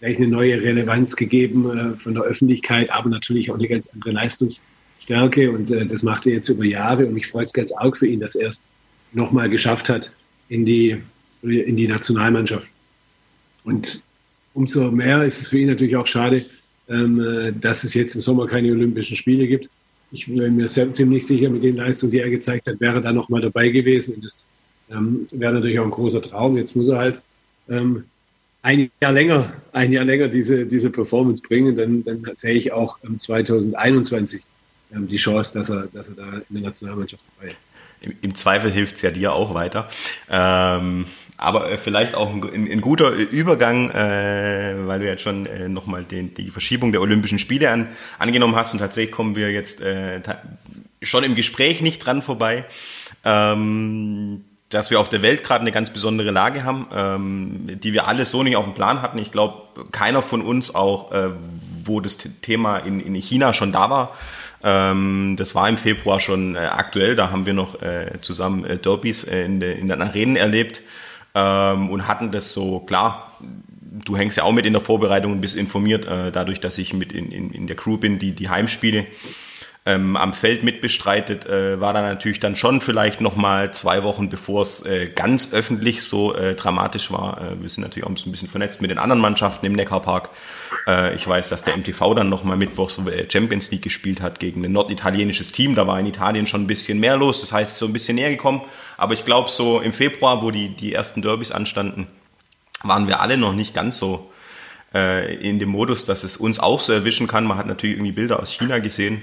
gleich 0.00 0.16
eine 0.16 0.28
neue 0.28 0.60
Relevanz 0.60 1.14
gegeben 1.14 1.78
äh, 1.78 1.96
von 1.96 2.14
der 2.14 2.24
Öffentlichkeit, 2.24 2.90
aber 2.90 3.08
natürlich 3.08 3.50
auch 3.50 3.56
eine 3.56 3.68
ganz 3.68 3.86
andere 3.88 4.12
Leistungsstärke. 4.12 5.50
Und 5.50 5.70
äh, 5.70 5.86
das 5.86 6.02
macht 6.02 6.26
er 6.26 6.32
jetzt 6.32 6.48
über 6.48 6.64
Jahre. 6.64 7.06
Und 7.06 7.14
mich 7.14 7.28
freut 7.28 7.46
es 7.46 7.52
ganz 7.52 7.70
arg 7.72 7.96
für 7.96 8.06
ihn, 8.06 8.20
dass 8.20 8.34
er 8.34 8.48
es 8.48 8.62
nochmal 9.12 9.48
geschafft 9.48 9.88
hat 9.88 10.12
in 10.48 10.64
die, 10.64 10.96
in 11.42 11.76
die 11.76 11.86
Nationalmannschaft. 11.86 12.66
Und 13.64 14.02
umso 14.54 14.90
mehr 14.90 15.22
ist 15.24 15.42
es 15.42 15.48
für 15.48 15.58
ihn 15.58 15.68
natürlich 15.68 15.96
auch 15.96 16.06
schade, 16.06 16.46
ähm, 16.88 17.20
äh, 17.20 17.52
dass 17.52 17.84
es 17.84 17.94
jetzt 17.94 18.14
im 18.14 18.22
Sommer 18.22 18.46
keine 18.46 18.72
Olympischen 18.72 19.16
Spiele 19.16 19.46
gibt. 19.46 19.68
Ich 20.12 20.26
bin 20.26 20.56
mir 20.56 20.66
ziemlich 20.66 21.24
sicher, 21.24 21.50
mit 21.50 21.62
den 21.62 21.76
Leistungen, 21.76 22.10
die 22.10 22.18
er 22.18 22.30
gezeigt 22.30 22.66
hat, 22.66 22.80
wäre 22.80 22.96
er 22.96 23.00
da 23.00 23.12
nochmal 23.12 23.42
dabei 23.42 23.68
gewesen. 23.68 24.14
Und 24.14 24.24
das 24.24 24.44
ähm, 24.90 25.28
wäre 25.30 25.52
natürlich 25.52 25.78
auch 25.78 25.84
ein 25.84 25.90
großer 25.90 26.22
Traum. 26.22 26.56
Jetzt 26.56 26.74
muss 26.74 26.88
er 26.88 26.98
halt 26.98 27.20
ähm, 27.68 28.04
ein 28.62 28.90
Jahr 29.00 29.12
länger, 29.12 29.52
ein 29.72 29.92
Jahr 29.92 30.04
länger 30.04 30.28
diese, 30.28 30.66
diese 30.66 30.90
Performance 30.90 31.42
bringen, 31.42 31.76
dann, 31.76 32.04
dann 32.04 32.34
sehe 32.34 32.52
ich 32.54 32.72
auch 32.72 32.98
2021 33.00 34.42
ähm, 34.92 35.08
die 35.08 35.16
Chance, 35.16 35.58
dass 35.58 35.70
er, 35.70 35.88
dass 35.92 36.08
er 36.10 36.14
da 36.16 36.32
in 36.48 36.54
der 36.56 36.62
Nationalmannschaft 36.62 37.22
dabei 37.36 37.52
ist. 37.52 37.58
Im, 38.22 38.34
Zweifel 38.34 38.72
hilft 38.72 38.96
es 38.96 39.02
ja 39.02 39.10
dir 39.10 39.34
auch 39.34 39.52
weiter. 39.52 39.88
Ähm, 40.30 41.04
aber 41.36 41.70
äh, 41.70 41.76
vielleicht 41.76 42.14
auch 42.14 42.30
ein, 42.32 42.70
ein, 42.70 42.80
guter 42.80 43.10
Übergang, 43.10 43.90
äh, 43.90 44.74
weil 44.86 45.00
du 45.00 45.06
jetzt 45.06 45.22
schon 45.22 45.44
äh, 45.44 45.68
nochmal 45.68 46.04
die 46.04 46.50
Verschiebung 46.50 46.92
der 46.92 47.02
Olympischen 47.02 47.38
Spiele 47.38 47.70
an, 47.70 47.88
angenommen 48.18 48.56
hast 48.56 48.72
und 48.72 48.78
tatsächlich 48.78 49.12
kommen 49.12 49.36
wir 49.36 49.50
jetzt 49.50 49.82
äh, 49.82 50.20
schon 51.02 51.24
im 51.24 51.34
Gespräch 51.34 51.82
nicht 51.82 51.98
dran 51.98 52.22
vorbei. 52.22 52.64
Ähm, 53.22 54.44
dass 54.70 54.90
wir 54.90 55.00
auf 55.00 55.08
der 55.08 55.20
Welt 55.20 55.44
gerade 55.44 55.62
eine 55.62 55.72
ganz 55.72 55.90
besondere 55.90 56.30
Lage 56.30 56.64
haben, 56.64 56.86
ähm, 56.94 57.80
die 57.80 57.92
wir 57.92 58.06
alle 58.06 58.24
so 58.24 58.42
nicht 58.42 58.56
auf 58.56 58.64
dem 58.64 58.74
Plan 58.74 59.02
hatten. 59.02 59.18
Ich 59.18 59.32
glaube, 59.32 59.62
keiner 59.90 60.22
von 60.22 60.42
uns 60.42 60.74
auch, 60.74 61.12
äh, 61.12 61.30
wo 61.84 62.00
das 62.00 62.18
Thema 62.18 62.78
in, 62.78 63.00
in 63.00 63.14
China 63.14 63.52
schon 63.52 63.72
da 63.72 63.90
war. 63.90 64.16
Ähm, 64.62 65.34
das 65.36 65.56
war 65.56 65.68
im 65.68 65.76
Februar 65.76 66.20
schon 66.20 66.54
äh, 66.54 66.58
aktuell. 66.58 67.16
Da 67.16 67.30
haben 67.30 67.46
wir 67.46 67.54
noch 67.54 67.82
äh, 67.82 68.20
zusammen 68.20 68.64
äh, 68.64 68.76
Derbys 68.76 69.24
äh, 69.24 69.42
in, 69.44 69.58
de, 69.58 69.76
in 69.76 69.88
den 69.88 70.00
Arenen 70.00 70.36
erlebt 70.36 70.82
ähm, 71.34 71.90
und 71.90 72.06
hatten 72.06 72.30
das 72.30 72.52
so, 72.52 72.78
klar, 72.80 73.32
du 74.04 74.16
hängst 74.16 74.36
ja 74.36 74.44
auch 74.44 74.52
mit 74.52 74.66
in 74.66 74.72
der 74.72 74.82
Vorbereitung 74.82 75.32
und 75.32 75.40
bist 75.40 75.56
informiert, 75.56 76.04
äh, 76.04 76.30
dadurch, 76.30 76.60
dass 76.60 76.78
ich 76.78 76.94
mit 76.94 77.12
in, 77.12 77.32
in, 77.32 77.50
in 77.50 77.66
der 77.66 77.76
Crew 77.76 77.96
bin, 77.96 78.20
die 78.20 78.32
die 78.32 78.48
Heimspiele 78.48 79.06
ähm, 79.86 80.16
am 80.16 80.34
Feld 80.34 80.62
mitbestreitet, 80.62 81.46
äh, 81.46 81.80
war 81.80 81.94
dann 81.94 82.04
natürlich 82.04 82.38
dann 82.38 82.54
schon 82.54 82.82
vielleicht 82.82 83.22
nochmal 83.22 83.72
zwei 83.72 84.02
Wochen, 84.02 84.28
bevor 84.28 84.62
es 84.62 84.84
äh, 84.84 85.06
ganz 85.06 85.54
öffentlich 85.54 86.02
so 86.02 86.34
äh, 86.34 86.54
dramatisch 86.54 87.10
war. 87.10 87.40
Äh, 87.40 87.62
wir 87.62 87.68
sind 87.70 87.82
natürlich 87.82 88.04
auch 88.04 88.10
ein 88.10 88.30
bisschen 88.30 88.48
vernetzt 88.48 88.82
mit 88.82 88.90
den 88.90 88.98
anderen 88.98 89.22
Mannschaften 89.22 89.64
im 89.64 89.72
Neckarpark. 89.72 90.28
Äh, 90.86 91.14
ich 91.14 91.26
weiß, 91.26 91.48
dass 91.48 91.62
der 91.62 91.78
MTV 91.78 92.14
dann 92.14 92.28
nochmal 92.28 92.58
mittwochs 92.58 92.98
äh, 92.98 93.26
Champions 93.30 93.70
League 93.70 93.80
gespielt 93.80 94.20
hat 94.20 94.38
gegen 94.38 94.62
ein 94.66 94.72
norditalienisches 94.72 95.52
Team. 95.52 95.74
Da 95.74 95.86
war 95.86 95.98
in 95.98 96.04
Italien 96.04 96.46
schon 96.46 96.64
ein 96.64 96.66
bisschen 96.66 97.00
mehr 97.00 97.16
los, 97.16 97.40
das 97.40 97.52
heißt 97.52 97.78
so 97.78 97.86
ein 97.86 97.94
bisschen 97.94 98.16
näher 98.16 98.30
gekommen. 98.30 98.60
Aber 98.98 99.14
ich 99.14 99.24
glaube, 99.24 99.48
so 99.48 99.80
im 99.80 99.94
Februar, 99.94 100.42
wo 100.42 100.50
die, 100.50 100.68
die 100.68 100.92
ersten 100.92 101.22
Derbys 101.22 101.52
anstanden, 101.52 102.06
waren 102.82 103.08
wir 103.08 103.20
alle 103.20 103.36
noch 103.36 103.52
nicht 103.52 103.74
ganz 103.74 103.98
so 103.98 104.30
in 104.92 105.60
dem 105.60 105.68
Modus, 105.68 106.04
dass 106.04 106.24
es 106.24 106.36
uns 106.36 106.58
auch 106.58 106.80
so 106.80 106.92
erwischen 106.92 107.28
kann. 107.28 107.44
Man 107.44 107.58
hat 107.58 107.68
natürlich 107.68 107.94
irgendwie 107.94 108.10
Bilder 108.10 108.40
aus 108.40 108.50
China 108.50 108.80
gesehen 108.80 109.22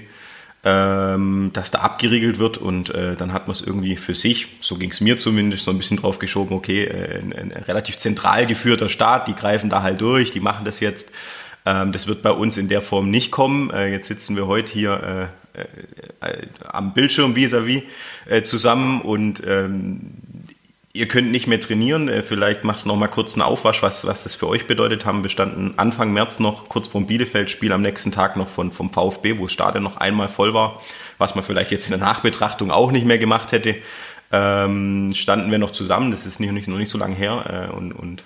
ähm, 0.64 1.50
dass 1.52 1.70
da 1.70 1.80
abgeriegelt 1.80 2.38
wird 2.38 2.58
und 2.58 2.90
äh, 2.90 3.14
dann 3.14 3.32
hat 3.32 3.46
man 3.46 3.54
es 3.54 3.60
irgendwie 3.60 3.96
für 3.96 4.14
sich, 4.14 4.48
so 4.60 4.76
ging 4.76 4.90
es 4.90 5.00
mir 5.00 5.16
zumindest, 5.16 5.62
so 5.64 5.70
ein 5.70 5.78
bisschen 5.78 5.98
drauf 5.98 6.18
geschoben, 6.18 6.56
okay, 6.56 6.84
äh, 6.84 7.20
ein, 7.20 7.32
ein, 7.32 7.62
relativ 7.62 7.96
zentral 7.96 8.46
geführter 8.46 8.88
Staat, 8.88 9.28
die 9.28 9.34
greifen 9.34 9.70
da 9.70 9.82
halt 9.82 10.00
durch, 10.00 10.32
die 10.32 10.40
machen 10.40 10.64
das 10.64 10.80
jetzt. 10.80 11.12
Ähm, 11.64 11.92
das 11.92 12.08
wird 12.08 12.22
bei 12.22 12.32
uns 12.32 12.56
in 12.56 12.68
der 12.68 12.82
Form 12.82 13.10
nicht 13.10 13.30
kommen. 13.30 13.70
Äh, 13.70 13.92
jetzt 13.92 14.08
sitzen 14.08 14.34
wir 14.34 14.48
heute 14.48 14.72
hier 14.72 15.30
äh, 15.54 15.60
äh, 15.60 16.32
äh, 16.32 16.46
am 16.66 16.92
Bildschirm 16.92 17.34
vis-à-vis 17.34 17.82
-vis, 18.28 18.42
zusammen 18.42 19.00
und 19.00 19.42
ähm, 19.46 20.14
Ihr 20.98 21.06
könnt 21.06 21.30
nicht 21.30 21.46
mehr 21.46 21.60
trainieren. 21.60 22.08
Äh, 22.08 22.24
vielleicht 22.24 22.64
machst 22.64 22.84
du 22.84 22.88
noch 22.88 22.96
mal 22.96 23.06
kurz 23.06 23.34
einen 23.34 23.42
Aufwasch, 23.42 23.82
was, 23.82 24.04
was 24.04 24.24
das 24.24 24.34
für 24.34 24.48
euch 24.48 24.66
bedeutet 24.66 25.04
haben. 25.04 25.22
Wir 25.22 25.30
standen 25.30 25.74
Anfang 25.76 26.12
März 26.12 26.40
noch 26.40 26.68
kurz 26.68 26.88
vorm 26.88 27.06
Bielefeld-Spiel, 27.06 27.72
am 27.72 27.82
nächsten 27.82 28.10
Tag 28.10 28.36
noch 28.36 28.48
von, 28.48 28.72
vom 28.72 28.92
VfB, 28.92 29.38
wo 29.38 29.44
das 29.44 29.52
Stadion 29.52 29.84
noch 29.84 29.98
einmal 29.98 30.26
voll 30.26 30.54
war, 30.54 30.82
was 31.18 31.36
man 31.36 31.44
vielleicht 31.44 31.70
jetzt 31.70 31.84
in 31.84 31.90
der 31.90 32.00
Nachbetrachtung 32.00 32.72
auch 32.72 32.90
nicht 32.90 33.06
mehr 33.06 33.18
gemacht 33.18 33.52
hätte. 33.52 33.76
Ähm, 34.32 35.12
standen 35.14 35.52
wir 35.52 35.58
noch 35.58 35.70
zusammen, 35.70 36.10
das 36.10 36.26
ist 36.26 36.40
nicht, 36.40 36.66
noch 36.66 36.78
nicht 36.78 36.90
so 36.90 36.98
lange 36.98 37.14
her 37.14 37.68
äh, 37.70 37.72
und, 37.72 37.92
und 37.92 38.24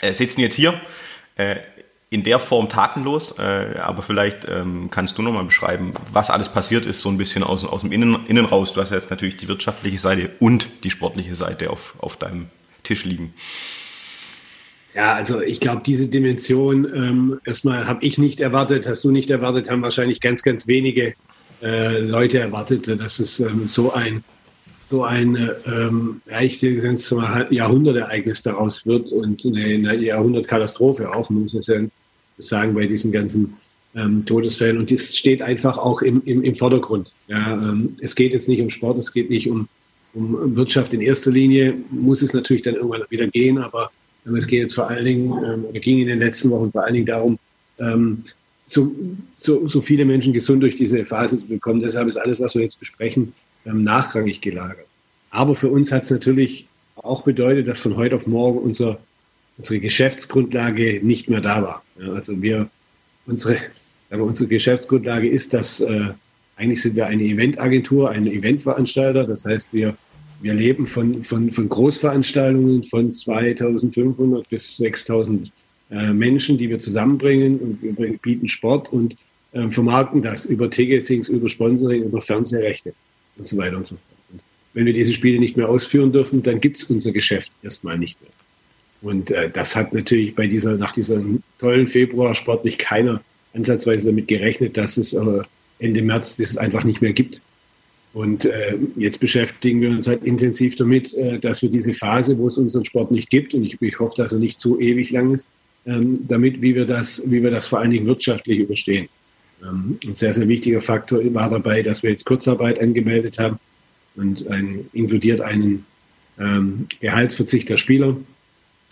äh, 0.00 0.12
sitzen 0.12 0.40
jetzt 0.40 0.54
hier. 0.54 0.74
Äh, 1.36 1.58
in 2.10 2.22
der 2.22 2.38
Form 2.38 2.68
tatenlos, 2.68 3.38
äh, 3.38 3.78
aber 3.80 4.02
vielleicht 4.02 4.46
ähm, 4.48 4.88
kannst 4.90 5.18
du 5.18 5.22
nochmal 5.22 5.44
beschreiben, 5.44 5.92
was 6.12 6.30
alles 6.30 6.48
passiert 6.48 6.86
ist, 6.86 7.02
so 7.02 7.10
ein 7.10 7.18
bisschen 7.18 7.42
aus, 7.42 7.64
aus 7.64 7.82
dem 7.82 7.92
Innen, 7.92 8.18
Innen 8.28 8.46
raus. 8.46 8.72
Du 8.72 8.80
hast 8.80 8.92
jetzt 8.92 9.10
natürlich 9.10 9.36
die 9.36 9.48
wirtschaftliche 9.48 9.98
Seite 9.98 10.30
und 10.40 10.68
die 10.84 10.90
sportliche 10.90 11.34
Seite 11.34 11.70
auf, 11.70 11.96
auf 11.98 12.16
deinem 12.16 12.46
Tisch 12.82 13.04
liegen. 13.04 13.34
Ja, 14.94 15.14
also 15.14 15.42
ich 15.42 15.60
glaube, 15.60 15.82
diese 15.84 16.06
Dimension 16.06 16.86
ähm, 16.94 17.40
erstmal 17.44 17.86
habe 17.86 18.04
ich 18.04 18.16
nicht 18.16 18.40
erwartet, 18.40 18.86
hast 18.86 19.04
du 19.04 19.10
nicht 19.10 19.28
erwartet, 19.28 19.70
haben 19.70 19.82
wahrscheinlich 19.82 20.20
ganz, 20.20 20.42
ganz 20.42 20.66
wenige 20.66 21.14
äh, 21.62 21.98
Leute 21.98 22.38
erwartet, 22.38 22.88
dass 23.00 23.18
es 23.18 23.38
ähm, 23.40 23.68
so 23.68 23.92
ein 23.92 24.24
so 24.90 25.04
ein 25.04 25.50
ähm, 25.66 26.22
ja, 26.30 26.40
ich 26.40 26.62
mal, 27.12 27.46
Jahrhundertereignis 27.50 28.40
daraus 28.40 28.86
wird 28.86 29.12
und 29.12 29.44
eine, 29.44 29.64
eine 29.64 29.96
Jahrhundertkatastrophe 29.96 31.14
auch, 31.14 31.28
muss 31.28 31.52
ich 31.52 31.64
sagen, 32.38 32.74
bei 32.74 32.86
diesen 32.86 33.12
ganzen 33.12 33.54
ähm, 33.94 34.24
Todesfällen. 34.24 34.78
Und 34.78 34.90
das 34.90 35.16
steht 35.16 35.42
einfach 35.42 35.78
auch 35.78 36.02
im, 36.02 36.22
im, 36.24 36.42
im 36.44 36.54
Vordergrund. 36.54 37.14
Ja, 37.26 37.52
ähm, 37.52 37.96
es 38.00 38.14
geht 38.14 38.32
jetzt 38.32 38.48
nicht 38.48 38.60
um 38.60 38.70
Sport, 38.70 38.98
es 38.98 39.12
geht 39.12 39.30
nicht 39.30 39.48
um, 39.48 39.68
um 40.14 40.56
Wirtschaft 40.56 40.92
in 40.94 41.00
erster 41.00 41.30
Linie, 41.30 41.74
muss 41.90 42.22
es 42.22 42.32
natürlich 42.32 42.62
dann 42.62 42.74
irgendwann 42.74 43.02
wieder 43.10 43.26
gehen, 43.26 43.58
aber 43.58 43.90
ähm, 44.26 44.36
es 44.36 44.46
geht 44.46 44.62
jetzt 44.62 44.74
vor 44.74 44.88
allen 44.88 45.04
Dingen, 45.04 45.32
ähm, 45.44 45.64
oder 45.64 45.80
ging 45.80 45.98
in 45.98 46.06
den 46.06 46.18
letzten 46.18 46.50
Wochen 46.50 46.70
vor 46.70 46.84
allen 46.84 46.94
Dingen 46.94 47.06
darum, 47.06 47.38
ähm, 47.78 48.22
so, 48.66 48.92
so, 49.38 49.66
so 49.66 49.80
viele 49.80 50.04
Menschen 50.04 50.32
gesund 50.32 50.62
durch 50.62 50.76
diese 50.76 51.04
Phase 51.04 51.40
zu 51.40 51.46
bekommen. 51.46 51.80
Deshalb 51.80 52.06
ist 52.06 52.18
alles, 52.18 52.40
was 52.40 52.54
wir 52.54 52.62
jetzt 52.62 52.78
besprechen, 52.78 53.32
ähm, 53.64 53.82
nachrangig 53.82 54.40
gelagert. 54.40 54.86
Aber 55.30 55.54
für 55.54 55.68
uns 55.68 55.90
hat 55.90 56.04
es 56.04 56.10
natürlich 56.10 56.66
auch 56.96 57.22
bedeutet, 57.22 57.68
dass 57.68 57.80
von 57.80 57.96
heute 57.96 58.16
auf 58.16 58.26
morgen 58.26 58.58
unser, 58.58 58.98
unsere 59.58 59.80
Geschäftsgrundlage 59.80 61.00
nicht 61.02 61.28
mehr 61.28 61.40
da 61.40 61.62
war. 61.62 61.82
Ja, 62.00 62.12
also 62.12 62.40
wir, 62.40 62.70
unsere, 63.26 63.58
aber 64.10 64.24
unsere 64.24 64.48
Geschäftsgrundlage 64.48 65.28
ist, 65.28 65.52
dass 65.52 65.80
äh, 65.80 66.06
eigentlich 66.56 66.82
sind 66.82 66.96
wir 66.96 67.06
eine 67.06 67.22
Eventagentur, 67.22 68.10
ein 68.10 68.26
Eventveranstalter. 68.26 69.24
Das 69.24 69.44
heißt, 69.44 69.68
wir, 69.72 69.96
wir 70.40 70.54
leben 70.54 70.86
von, 70.86 71.22
von, 71.24 71.50
von 71.50 71.68
Großveranstaltungen 71.68 72.84
von 72.84 73.12
2500 73.12 74.48
bis 74.48 74.76
6000 74.78 75.52
äh, 75.90 76.12
Menschen, 76.12 76.58
die 76.58 76.68
wir 76.68 76.78
zusammenbringen 76.78 77.58
und 77.58 77.82
wir 77.82 78.18
bieten 78.18 78.48
Sport 78.48 78.92
und 78.92 79.16
äh, 79.52 79.70
vermarkten 79.70 80.20
das 80.22 80.46
über 80.46 80.70
Ticketings, 80.70 81.28
über 81.28 81.48
Sponsoring, 81.48 82.04
über 82.04 82.20
Fernsehrechte 82.20 82.92
und 83.36 83.46
so 83.46 83.56
weiter 83.56 83.76
und 83.76 83.86
so 83.86 83.94
fort. 83.96 84.18
Und 84.32 84.42
wenn 84.74 84.86
wir 84.86 84.92
diese 84.92 85.12
Spiele 85.12 85.38
nicht 85.38 85.56
mehr 85.56 85.68
ausführen 85.68 86.12
dürfen, 86.12 86.42
dann 86.42 86.60
gibt 86.60 86.76
es 86.76 86.84
unser 86.84 87.12
Geschäft 87.12 87.52
erstmal 87.62 87.98
nicht 87.98 88.20
mehr. 88.20 88.30
Und 89.02 89.30
äh, 89.30 89.50
das 89.50 89.76
hat 89.76 89.92
natürlich 89.92 90.34
bei 90.34 90.46
dieser, 90.46 90.76
nach 90.76 90.92
diesem 90.92 91.42
tollen 91.58 91.86
Februar 91.86 92.34
sportlich 92.34 92.78
keiner 92.78 93.20
ansatzweise 93.54 94.06
damit 94.06 94.28
gerechnet, 94.28 94.76
dass 94.76 94.96
es 94.96 95.12
äh, 95.12 95.42
Ende 95.78 96.02
März 96.02 96.36
das 96.36 96.56
einfach 96.56 96.84
nicht 96.84 97.00
mehr 97.00 97.12
gibt. 97.12 97.40
Und 98.12 98.46
äh, 98.46 98.76
jetzt 98.96 99.20
beschäftigen 99.20 99.80
wir 99.80 99.90
uns 99.90 100.06
halt 100.06 100.24
intensiv 100.24 100.74
damit, 100.76 101.14
äh, 101.14 101.38
dass 101.38 101.62
wir 101.62 101.70
diese 101.70 101.94
Phase, 101.94 102.38
wo 102.38 102.46
es 102.46 102.58
unseren 102.58 102.84
Sport 102.84 103.12
nicht 103.12 103.30
gibt, 103.30 103.54
und 103.54 103.64
ich, 103.64 103.80
ich 103.80 104.00
hoffe, 104.00 104.14
dass 104.16 104.32
er 104.32 104.38
nicht 104.38 104.58
zu 104.58 104.80
ewig 104.80 105.10
lang 105.10 105.32
ist, 105.32 105.50
ähm, 105.86 106.20
damit, 106.26 106.60
wie 106.60 106.74
wir, 106.74 106.84
das, 106.84 107.22
wie 107.26 107.42
wir 107.42 107.50
das 107.50 107.66
vor 107.66 107.80
allen 107.80 107.90
Dingen 107.90 108.06
wirtschaftlich 108.06 108.58
überstehen. 108.58 109.08
Ähm, 109.62 109.98
ein 110.04 110.14
sehr, 110.14 110.32
sehr 110.32 110.48
wichtiger 110.48 110.80
Faktor 110.80 111.20
war 111.34 111.50
dabei, 111.50 111.82
dass 111.82 112.02
wir 112.02 112.10
jetzt 112.10 112.24
Kurzarbeit 112.24 112.80
angemeldet 112.80 113.38
haben 113.38 113.58
und 114.16 114.48
ein, 114.48 114.86
inkludiert 114.92 115.40
einen 115.40 115.84
ähm, 116.38 116.86
Gehaltsverzicht 117.00 117.68
der 117.68 117.76
Spieler 117.76 118.16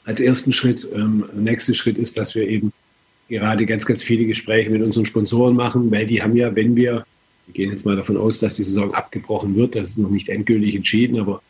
als 0.07 0.20
ersten 0.20 0.52
Schritt. 0.52 0.88
Ähm, 0.94 1.24
der 1.32 1.42
nächste 1.42 1.74
Schritt 1.74 1.98
ist, 1.98 2.16
dass 2.16 2.34
wir 2.34 2.48
eben 2.48 2.72
gerade 3.28 3.66
ganz, 3.66 3.84
ganz 3.84 4.02
viele 4.02 4.24
Gespräche 4.24 4.70
mit 4.70 4.82
unseren 4.82 5.04
Sponsoren 5.04 5.57
machen, 5.57 5.90
weil 5.90 6.07
die 6.07 6.22
haben 6.22 6.36
ja, 6.36 6.54
wenn 6.54 6.76
wir, 6.76 7.04
wir 7.46 7.52
gehen 7.52 7.70
jetzt 7.70 7.84
mal 7.84 7.96
davon 7.96 8.16
aus, 8.16 8.38
dass 8.38 8.54
die 8.54 8.64
Saison 8.64 8.94
abgebrochen 8.94 9.57
wird, 9.57 9.74
das 9.74 9.90
ist 9.90 9.98
noch 9.98 10.11
nicht 10.11 10.28
endgültig 10.28 10.76
entschieden, 10.76 11.20
aber 11.20 11.42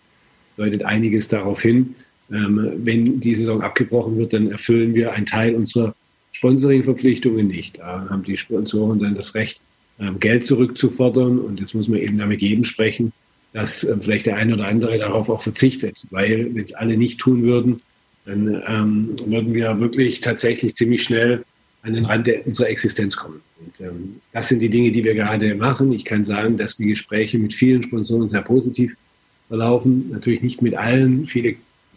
es 0.48 0.56
deutet 0.56 0.84
einiges 0.84 1.28
darauf 1.28 1.60
hin. 1.60 1.94
Ähm, 2.32 2.72
wenn 2.78 3.20
die 3.20 3.34
Saison 3.34 3.60
abgebrochen 3.60 4.16
wird, 4.18 4.32
dann 4.32 4.50
erfüllen 4.50 4.94
wir 4.94 5.12
einen 5.12 5.26
Teil 5.26 5.54
unserer 5.54 5.94
Sponsoring-Verpflichtungen 6.32 7.46
nicht. 7.46 7.78
Da 7.78 8.08
haben 8.10 8.24
die 8.24 8.36
Sponsoren 8.36 8.98
dann 8.98 9.14
das 9.14 9.34
Recht, 9.34 9.60
ähm, 10.00 10.18
Geld 10.18 10.44
zurückzufordern 10.44 11.38
und 11.38 11.60
jetzt 11.60 11.74
muss 11.74 11.88
man 11.88 12.00
eben 12.00 12.18
damit 12.18 12.42
jedem 12.42 12.64
sprechen, 12.64 13.12
dass 13.52 13.84
äh, 13.84 13.96
vielleicht 14.00 14.26
der 14.26 14.36
eine 14.36 14.54
oder 14.54 14.66
andere 14.68 14.98
darauf 14.98 15.28
auch 15.28 15.42
verzichtet, 15.42 16.04
weil 16.10 16.54
wenn 16.54 16.64
es 16.64 16.74
alle 16.74 16.96
nicht 16.96 17.20
tun 17.20 17.42
würden, 17.42 17.80
dann 18.26 18.62
ähm, 18.68 19.16
würden 19.24 19.54
wir 19.54 19.78
wirklich 19.80 20.20
tatsächlich 20.20 20.74
ziemlich 20.74 21.04
schnell 21.04 21.44
an 21.82 21.94
den 21.94 22.04
Rand 22.04 22.28
unserer 22.44 22.68
Existenz 22.68 23.16
kommen. 23.16 23.40
Und, 23.60 23.86
ähm, 23.86 24.20
das 24.32 24.48
sind 24.48 24.60
die 24.60 24.68
Dinge, 24.68 24.90
die 24.90 25.04
wir 25.04 25.14
gerade 25.14 25.54
machen. 25.54 25.92
Ich 25.92 26.04
kann 26.04 26.24
sagen, 26.24 26.58
dass 26.58 26.76
die 26.76 26.86
Gespräche 26.86 27.38
mit 27.38 27.54
vielen 27.54 27.82
Sponsoren 27.84 28.26
sehr 28.26 28.42
positiv 28.42 28.96
verlaufen. 29.48 30.10
Natürlich 30.10 30.42
nicht 30.42 30.60
mit 30.60 30.74
allen. 30.74 31.26
Viele, 31.28 31.54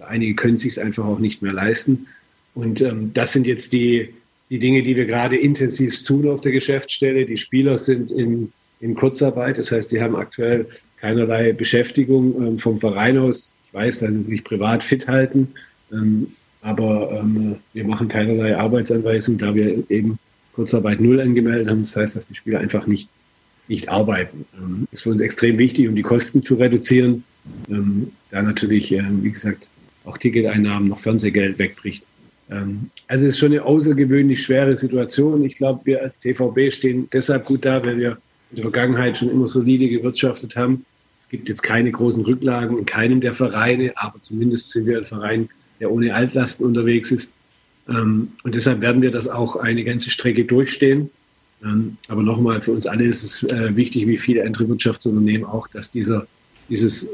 einige 0.08 0.36
können 0.36 0.56
es 0.56 0.62
sich 0.62 0.80
einfach 0.80 1.06
auch 1.06 1.20
nicht 1.20 1.42
mehr 1.42 1.54
leisten. 1.54 2.06
Und 2.54 2.82
ähm, 2.82 3.12
das 3.14 3.34
sind 3.34 3.48
jetzt 3.48 3.74
die, 3.74 4.10
die 4.52 4.60
Dinge, 4.60 4.84
die 4.84 4.96
wir 4.96 5.06
gerade 5.06 5.36
intensiv 5.36 6.04
tun 6.04 6.30
auf 6.30 6.42
der 6.42 6.52
Geschäftsstelle. 6.52 7.26
Die 7.26 7.38
Spieler 7.38 7.78
sind 7.78 8.12
in, 8.12 8.52
in 8.80 8.94
Kurzarbeit. 8.94 9.58
Das 9.58 9.72
heißt, 9.72 9.92
die 9.92 10.02
haben 10.02 10.16
aktuell 10.16 10.68
keinerlei 10.98 11.54
Beschäftigung 11.54 12.36
ähm, 12.40 12.60
vom 12.60 12.78
Verein 12.78 13.18
aus. 13.18 13.54
Ich 13.68 13.74
weiß, 13.74 14.00
dass 14.00 14.14
sie 14.14 14.22
sich 14.22 14.44
privat 14.44 14.84
fit 14.84 15.08
halten. 15.08 15.48
Ähm, 15.92 16.28
aber 16.62 17.20
ähm, 17.20 17.56
wir 17.74 17.86
machen 17.86 18.08
keinerlei 18.08 18.58
Arbeitsanweisung, 18.58 19.38
da 19.38 19.56
wir 19.56 19.90
eben 19.90 20.20
Kurzarbeit 20.54 21.00
null 21.00 21.22
angemeldet 21.22 21.70
haben. 21.70 21.84
Das 21.84 21.96
heißt, 21.96 22.16
dass 22.16 22.28
die 22.28 22.36
Spieler 22.36 22.60
einfach 22.60 22.86
nicht, 22.86 23.10
nicht 23.68 23.90
arbeiten. 23.90 24.46
Ähm, 24.58 24.88
ist 24.92 25.04
für 25.04 25.12
uns 25.12 25.22
extrem 25.22 25.58
wichtig, 25.58 25.88
um 25.88 25.96
die 25.96 26.02
Kosten 26.02 26.44
zu 26.44 26.56
reduzieren. 26.56 27.24
Ähm, 27.70 28.12
da 28.32 28.42
natürlich, 28.42 28.92
äh, 28.92 29.04
wie 29.22 29.32
gesagt, 29.32 29.70
auch 30.06 30.18
Ticketeinnahmen, 30.18 30.90
noch 30.90 31.00
Fernsehgeld 31.00 31.60
wegbricht. 31.60 32.04
Ähm, 32.50 32.90
also 33.08 33.26
es 33.26 33.34
ist 33.34 33.40
schon 33.40 33.52
eine 33.52 33.64
außergewöhnlich 33.64 34.44
schwere 34.44 34.76
Situation. 34.76 35.46
Ich 35.46 35.56
glaube, 35.56 35.82
wir 35.86 36.02
als 36.02 36.20
TVB 36.20 36.72
stehen 36.74 37.08
deshalb 37.14 37.46
gut 37.46 37.66
da, 37.66 37.84
weil 37.86 37.98
wir 37.98 38.18
in 38.52 38.58
der 38.58 38.64
Vergangenheit 38.64 39.18
schon 39.18 39.30
immer 39.30 39.48
solide 39.48 39.88
gewirtschaftet 39.88 40.56
haben. 40.56 40.86
Es 41.22 41.30
gibt 41.30 41.48
jetzt 41.48 41.62
keine 41.62 41.92
großen 41.92 42.24
Rücklagen 42.24 42.78
in 42.80 42.86
keinem 42.86 43.22
der 43.22 43.36
Vereine, 43.36 43.94
aber 43.96 44.22
zumindest 44.22 44.72
sind 44.72 44.88
wir 44.88 44.98
ein 44.98 45.06
Verein, 45.06 45.50
der 45.80 45.92
ohne 45.92 46.14
Altlasten 46.14 46.66
unterwegs 46.66 47.12
ist. 47.12 47.32
Ähm, 47.88 48.32
und 48.44 48.56
deshalb 48.56 48.82
werden 48.82 49.02
wir 49.02 49.12
das 49.12 49.28
auch 49.28 49.56
eine 49.56 49.84
ganze 49.84 50.10
Strecke 50.10 50.46
durchstehen. 50.46 51.10
Ähm, 51.64 51.98
aber 52.08 52.24
nochmal, 52.24 52.62
für 52.62 52.72
uns 52.72 52.86
alle 52.86 53.06
ist 53.06 53.24
es 53.24 53.44
äh, 53.52 53.76
wichtig, 53.76 54.08
wie 54.08 54.18
viele 54.18 54.46
andere 54.46 54.68
Wirtschaftsunternehmen 54.70 55.46
auch, 55.46 55.68
dass 55.68 55.92
dieser, 55.92 56.28
dieses, 56.70 57.08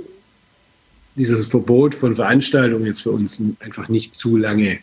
dieses 1.16 1.48
Verbot 1.48 1.96
von 1.96 2.16
Veranstaltungen 2.16 2.86
jetzt 2.86 3.04
für 3.04 3.12
uns 3.12 3.42
einfach 3.60 3.88
nicht 3.90 4.16
zu 4.16 4.38
lange, 4.38 4.80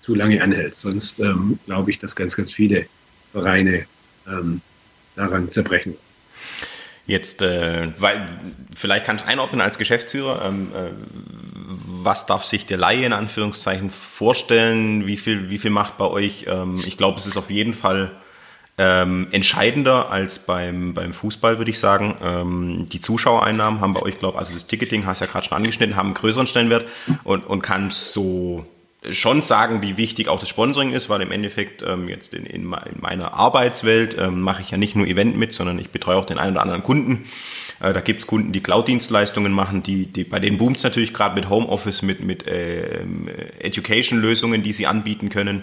zu 0.00 0.14
lange 0.14 0.42
anhält. 0.42 0.74
Sonst 0.74 1.20
ähm, 1.20 1.58
glaube 1.66 1.90
ich, 1.90 1.98
dass 1.98 2.16
ganz, 2.16 2.36
ganz 2.36 2.52
viele 2.52 2.86
Vereine 3.32 3.84
ähm, 4.26 4.60
daran 5.16 5.50
zerbrechen. 5.50 5.96
Jetzt, 7.06 7.42
äh, 7.42 7.88
weil, 7.98 8.28
vielleicht 8.74 9.04
kannst 9.04 9.26
du 9.26 9.28
einordnen 9.28 9.60
als 9.60 9.76
Geschäftsführer, 9.76 10.46
ähm, 10.46 10.68
äh, 10.74 10.90
was 12.04 12.26
darf 12.26 12.44
sich 12.44 12.66
der 12.66 12.78
Laie 12.78 13.06
in 13.06 13.12
Anführungszeichen 13.12 13.90
vorstellen? 13.90 15.06
Wie 15.06 15.16
viel, 15.16 15.50
wie 15.50 15.58
viel 15.58 15.70
macht 15.70 15.96
bei 15.96 16.06
euch? 16.06 16.46
Ähm, 16.48 16.74
ich 16.74 16.96
glaube, 16.96 17.18
es 17.18 17.26
ist 17.26 17.36
auf 17.36 17.50
jeden 17.50 17.74
Fall 17.74 18.10
ähm, 18.76 19.28
entscheidender 19.30 20.10
als 20.10 20.40
beim, 20.40 20.94
beim 20.94 21.12
Fußball, 21.12 21.58
würde 21.58 21.70
ich 21.70 21.78
sagen. 21.78 22.16
Ähm, 22.22 22.88
die 22.90 23.00
Zuschauereinnahmen 23.00 23.80
haben 23.80 23.94
bei 23.94 24.02
euch, 24.02 24.18
glaube 24.18 24.38
also 24.38 24.52
das 24.52 24.66
Ticketing, 24.66 25.06
hast 25.06 25.20
du 25.20 25.26
ja 25.26 25.30
gerade 25.30 25.46
schon 25.46 25.56
angeschnitten, 25.56 25.96
haben 25.96 26.08
einen 26.08 26.14
größeren 26.14 26.46
Stellenwert 26.46 26.86
und, 27.22 27.46
und 27.46 27.62
kann 27.62 27.90
so 27.90 28.66
schon 29.10 29.42
sagen, 29.42 29.82
wie 29.82 29.96
wichtig 29.96 30.28
auch 30.28 30.40
das 30.40 30.48
Sponsoring 30.48 30.92
ist, 30.92 31.08
weil 31.08 31.20
im 31.20 31.30
Endeffekt 31.30 31.82
ähm, 31.82 32.08
jetzt 32.08 32.34
in, 32.34 32.46
in, 32.46 32.64
meiner 32.64 33.34
Arbeitswelt 33.34 34.16
ähm, 34.18 34.40
mache 34.40 34.62
ich 34.62 34.70
ja 34.70 34.78
nicht 34.78 34.96
nur 34.96 35.06
Event 35.06 35.36
mit, 35.36 35.52
sondern 35.52 35.78
ich 35.78 35.90
betreue 35.90 36.16
auch 36.16 36.24
den 36.24 36.38
einen 36.38 36.52
oder 36.52 36.62
anderen 36.62 36.82
Kunden. 36.82 37.26
Äh, 37.84 37.92
da 37.92 38.00
gibt 38.00 38.22
es 38.22 38.26
Kunden, 38.26 38.52
die 38.52 38.62
Cloud-Dienstleistungen 38.62 39.52
machen, 39.52 39.82
die, 39.82 40.06
die, 40.06 40.24
bei 40.24 40.40
denen 40.40 40.56
boomt 40.56 40.78
es 40.78 40.84
natürlich 40.84 41.12
gerade 41.12 41.34
mit 41.34 41.50
Homeoffice, 41.50 42.02
mit, 42.02 42.20
mit 42.20 42.46
äh, 42.46 43.04
Education-Lösungen, 43.60 44.62
die 44.62 44.72
sie 44.72 44.86
anbieten 44.86 45.28
können. 45.28 45.62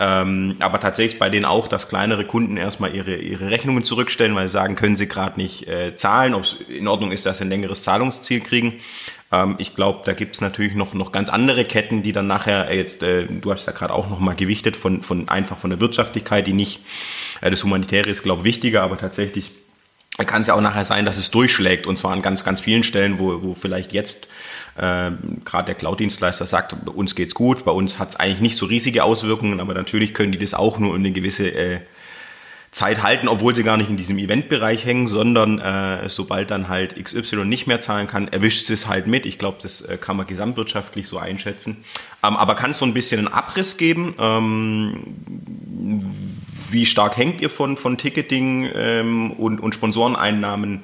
Ähm, 0.00 0.54
aber 0.60 0.78
tatsächlich 0.78 1.18
bei 1.18 1.28
denen 1.28 1.44
auch, 1.44 1.66
dass 1.66 1.88
kleinere 1.88 2.24
Kunden 2.24 2.56
erstmal 2.56 2.94
ihre, 2.94 3.16
ihre 3.16 3.50
Rechnungen 3.50 3.82
zurückstellen, 3.82 4.36
weil 4.36 4.46
sie 4.46 4.52
sagen, 4.52 4.76
können 4.76 4.94
sie 4.94 5.08
gerade 5.08 5.40
nicht 5.40 5.66
äh, 5.66 5.96
zahlen, 5.96 6.34
ob 6.34 6.44
es 6.44 6.56
in 6.68 6.86
Ordnung 6.86 7.10
ist, 7.10 7.26
dass 7.26 7.38
sie 7.38 7.44
ein 7.44 7.48
längeres 7.48 7.82
Zahlungsziel 7.82 8.38
kriegen. 8.38 8.74
Ähm, 9.32 9.56
ich 9.58 9.74
glaube, 9.74 10.02
da 10.04 10.12
gibt 10.12 10.36
es 10.36 10.40
natürlich 10.40 10.74
noch, 10.74 10.94
noch 10.94 11.10
ganz 11.10 11.28
andere 11.28 11.64
Ketten, 11.64 12.04
die 12.04 12.12
dann 12.12 12.28
nachher 12.28 12.72
jetzt, 12.72 13.02
äh, 13.02 13.26
du 13.26 13.50
hast 13.50 13.66
ja 13.66 13.72
gerade 13.72 13.92
auch 13.92 14.08
nochmal 14.08 14.36
gewichtet, 14.36 14.76
von, 14.76 15.02
von 15.02 15.28
einfach 15.28 15.58
von 15.58 15.70
der 15.70 15.80
Wirtschaftlichkeit, 15.80 16.46
die 16.46 16.52
nicht, 16.52 16.78
äh, 17.40 17.50
das 17.50 17.64
Humanitäre 17.64 18.08
ist, 18.08 18.22
glaube 18.22 18.42
ich, 18.42 18.44
wichtiger, 18.44 18.82
aber 18.84 18.98
tatsächlich 18.98 19.50
kann 20.26 20.42
es 20.42 20.48
ja 20.48 20.54
auch 20.54 20.60
nachher 20.60 20.84
sein, 20.84 21.04
dass 21.04 21.16
es 21.16 21.30
durchschlägt 21.30 21.86
und 21.86 21.96
zwar 21.96 22.12
an 22.12 22.22
ganz, 22.22 22.44
ganz 22.44 22.60
vielen 22.60 22.82
Stellen, 22.82 23.18
wo, 23.18 23.42
wo 23.42 23.54
vielleicht 23.54 23.92
jetzt 23.92 24.26
äh, 24.76 25.10
gerade 25.44 25.66
der 25.66 25.74
Cloud-Dienstleister 25.76 26.46
sagt, 26.46 26.74
bei 26.84 26.92
uns 26.92 27.14
geht's 27.14 27.34
gut, 27.34 27.64
bei 27.64 27.70
uns 27.70 27.98
hat 27.98 28.10
es 28.10 28.16
eigentlich 28.16 28.40
nicht 28.40 28.56
so 28.56 28.66
riesige 28.66 29.04
Auswirkungen, 29.04 29.60
aber 29.60 29.74
natürlich 29.74 30.14
können 30.14 30.32
die 30.32 30.38
das 30.38 30.54
auch 30.54 30.78
nur 30.78 30.94
in 30.94 31.02
eine 31.02 31.12
gewisse 31.12 31.48
äh, 31.48 31.80
Zeit 32.70 33.02
halten, 33.02 33.28
obwohl 33.28 33.54
sie 33.54 33.62
gar 33.62 33.76
nicht 33.76 33.88
in 33.88 33.96
diesem 33.96 34.18
Eventbereich 34.18 34.84
hängen, 34.84 35.08
sondern 35.08 35.58
äh, 35.58 36.08
sobald 36.08 36.50
dann 36.50 36.68
halt 36.68 37.02
XY 37.02 37.44
nicht 37.44 37.66
mehr 37.66 37.80
zahlen 37.80 38.06
kann, 38.06 38.28
erwischt 38.28 38.66
sie 38.66 38.74
es 38.74 38.86
halt 38.86 39.06
mit. 39.06 39.26
Ich 39.26 39.38
glaube, 39.38 39.58
das 39.62 39.80
äh, 39.80 39.96
kann 39.96 40.16
man 40.16 40.26
gesamtwirtschaftlich 40.26 41.08
so 41.08 41.18
einschätzen. 41.18 41.84
Ähm, 42.22 42.36
aber 42.36 42.54
kann 42.54 42.72
es 42.72 42.78
so 42.78 42.84
ein 42.84 42.94
bisschen 42.94 43.20
einen 43.20 43.28
Abriss 43.28 43.78
geben? 43.78 44.14
Ähm, 44.18 45.02
wie 46.70 46.84
stark 46.84 47.16
hängt 47.16 47.40
ihr 47.40 47.50
von, 47.50 47.76
von 47.76 47.96
Ticketing 47.96 48.68
ähm, 48.74 49.32
und, 49.32 49.60
und 49.60 49.74
Sponsoreneinnahmen 49.74 50.82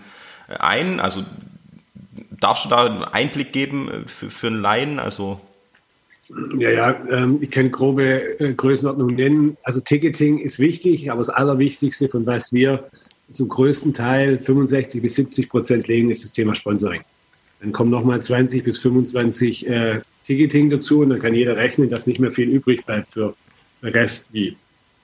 äh, 0.48 0.56
ein? 0.56 1.00
Also 1.00 1.22
darfst 2.30 2.64
du 2.64 2.68
da 2.70 2.86
einen 2.86 3.04
Einblick 3.04 3.52
geben 3.52 3.90
äh, 3.90 4.08
für, 4.08 4.30
für 4.30 4.46
einen 4.46 4.62
Laien? 4.62 4.98
Also 4.98 5.40
ja, 6.58 6.70
ja, 6.70 7.06
ähm, 7.10 7.38
ich 7.40 7.50
kann 7.50 7.70
grobe 7.70 8.40
äh, 8.40 8.54
Größenordnung 8.54 9.14
nennen. 9.14 9.56
Also 9.62 9.80
Ticketing 9.80 10.38
ist 10.38 10.58
wichtig, 10.58 11.10
aber 11.10 11.18
das 11.18 11.28
Allerwichtigste, 11.28 12.08
von 12.08 12.24
was 12.26 12.52
wir 12.52 12.88
zum 13.30 13.48
größten 13.48 13.92
Teil 13.94 14.38
65 14.38 15.02
bis 15.02 15.14
70 15.16 15.48
Prozent 15.48 15.88
legen, 15.88 16.10
ist 16.10 16.24
das 16.24 16.32
Thema 16.32 16.54
Sponsoring. 16.54 17.02
Dann 17.60 17.72
kommen 17.72 17.90
nochmal 17.90 18.22
20 18.22 18.64
bis 18.64 18.78
25 18.78 19.68
äh, 19.68 20.00
Ticketing 20.26 20.70
dazu 20.70 21.00
und 21.00 21.10
dann 21.10 21.20
kann 21.20 21.34
jeder 21.34 21.56
rechnen, 21.56 21.90
dass 21.90 22.06
nicht 22.06 22.20
mehr 22.20 22.32
viel 22.32 22.48
übrig 22.48 22.84
bleibt 22.84 23.12
für 23.12 23.34
den 23.82 23.90
Rest 23.90 24.28
wie 24.32 24.56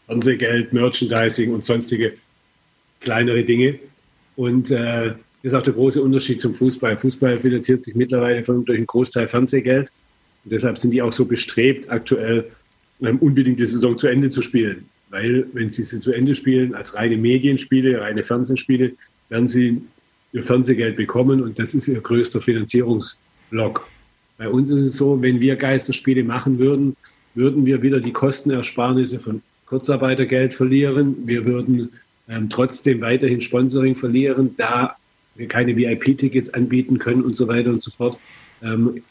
Fernsehgeld, 0.07 0.73
Merchandising 0.73 1.53
und 1.53 1.65
sonstige 1.65 2.15
kleinere 3.01 3.45
Dinge. 3.45 3.79
Und 4.37 4.71
äh, 4.71 5.15
das 5.43 5.53
ist 5.53 5.55
auch 5.55 5.63
der 5.63 5.73
große 5.73 6.03
Unterschied 6.03 6.41
zum 6.41 6.55
Fußball. 6.55 6.99
Fußball 6.99 7.39
finanziert 7.39 7.83
sich 7.83 7.95
mittlerweile 7.95 8.43
durch 8.43 8.71
einen 8.71 8.87
Großteil 8.87 9.29
Fernsehgeld. 9.29 9.93
Und 10.45 10.53
deshalb 10.53 10.79
sind 10.79 10.93
die 10.93 11.03
auch 11.03 11.13
so 11.13 11.25
bestrebt, 11.25 11.91
aktuell 11.91 12.51
ähm, 13.03 13.19
unbedingt 13.19 13.59
die 13.59 13.67
Saison 13.67 13.99
zu 13.99 14.07
Ende 14.07 14.31
zu 14.31 14.43
spielen. 14.43 14.87
Weil, 15.11 15.47
wenn 15.53 15.71
sie 15.71 15.83
sie 15.83 16.01
zu 16.01 16.13
Ende 16.13 16.35
spielen, 16.35 16.75
als 16.75 16.95
reine 16.95 17.17
Medienspiele, 17.17 18.01
reine 18.01 18.23
Fernsehspiele, 18.23 18.93
werden 19.29 19.49
sie 19.49 19.83
ihr 20.33 20.43
Fernsehgeld 20.43 20.97
bekommen 20.97 21.43
und 21.43 21.59
das 21.59 21.75
ist 21.75 21.89
ihr 21.89 22.01
größter 22.01 22.41
Finanzierungsblock. 22.41 23.89
Bei 24.39 24.49
uns 24.49 24.71
ist 24.71 24.87
es 24.87 24.97
so, 24.97 25.21
wenn 25.21 25.41
wir 25.41 25.57
Geisterspiele 25.57 26.23
machen 26.23 26.59
würden, 26.59 26.97
würden 27.35 27.67
wir 27.67 27.83
wieder 27.83 28.01
die 28.01 28.13
Kostenersparnisse 28.13 29.19
von 29.19 29.43
Kurzarbeitergeld 29.67 30.55
verlieren. 30.55 31.17
Wir 31.27 31.45
würden 31.45 31.91
ähm, 32.29 32.49
trotzdem 32.49 33.01
weiterhin 33.01 33.41
Sponsoring 33.41 33.97
verlieren, 33.97 34.55
da 34.57 34.97
wir 35.35 35.49
keine 35.49 35.77
VIP-Tickets 35.77 36.51
anbieten 36.55 36.99
können 36.99 37.23
und 37.23 37.37
so 37.37 37.49
weiter 37.49 37.71
und 37.71 37.83
so 37.83 37.91
fort. 37.91 38.19
Ähm, 38.63 39.03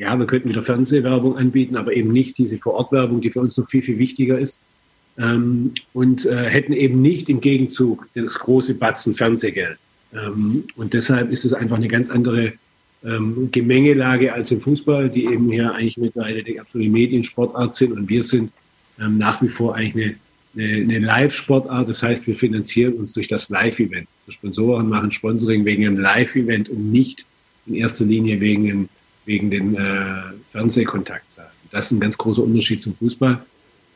ja, 0.00 0.18
wir 0.18 0.26
könnten 0.26 0.48
wieder 0.48 0.62
Fernsehwerbung 0.62 1.36
anbieten, 1.36 1.76
aber 1.76 1.92
eben 1.92 2.10
nicht 2.10 2.38
diese 2.38 2.56
Vorortwerbung, 2.56 3.20
die 3.20 3.30
für 3.30 3.40
uns 3.40 3.58
noch 3.58 3.68
viel, 3.68 3.82
viel 3.82 3.98
wichtiger 3.98 4.38
ist. 4.38 4.60
ähm, 5.18 5.72
und 5.92 6.24
äh, 6.24 6.48
hätten 6.48 6.72
eben 6.72 7.02
nicht 7.02 7.28
im 7.28 7.40
Gegenzug 7.40 8.08
das 8.14 8.38
große 8.38 8.74
Batzen 8.74 9.14
Fernsehgeld. 9.14 9.76
Ähm, 10.14 10.64
und 10.76 10.94
deshalb 10.94 11.30
ist 11.30 11.44
es 11.44 11.52
einfach 11.52 11.76
eine 11.76 11.88
ganz 11.88 12.08
andere 12.08 12.54
ähm, 13.04 13.50
Gemengelage 13.52 14.32
als 14.32 14.50
im 14.52 14.62
Fußball, 14.62 15.10
die 15.10 15.24
eben 15.26 15.50
hier 15.50 15.74
eigentlich 15.74 15.98
mittlerweile 15.98 16.42
die 16.42 16.58
absolute 16.58 16.90
Mediensportart 16.90 17.74
sind 17.74 17.92
und 17.92 18.08
wir 18.08 18.22
sind 18.22 18.50
ähm, 18.98 19.18
nach 19.18 19.42
wie 19.42 19.48
vor 19.48 19.74
eigentlich 19.74 20.16
eine, 20.54 20.64
eine, 20.64 20.82
eine 20.82 20.98
Live-Sportart. 21.00 21.86
Das 21.88 22.02
heißt, 22.02 22.26
wir 22.26 22.36
finanzieren 22.36 22.94
uns 22.94 23.12
durch 23.12 23.28
das 23.28 23.50
Live-Event. 23.50 24.08
Sponsoren 24.28 24.88
machen 24.88 25.10
Sponsoring 25.10 25.66
wegen 25.66 25.86
einem 25.86 25.98
Live-Event 25.98 26.70
und 26.70 26.90
nicht 26.90 27.26
in 27.66 27.74
erster 27.74 28.06
Linie 28.06 28.40
wegen, 28.40 28.88
wegen 29.26 29.50
den 29.50 29.76
äh, 29.76 30.22
Fernsehkontaktzahlen. 30.52 31.50
Das 31.70 31.86
ist 31.86 31.92
ein 31.92 32.00
ganz 32.00 32.18
großer 32.18 32.42
Unterschied 32.42 32.82
zum 32.82 32.94
Fußball. 32.94 33.40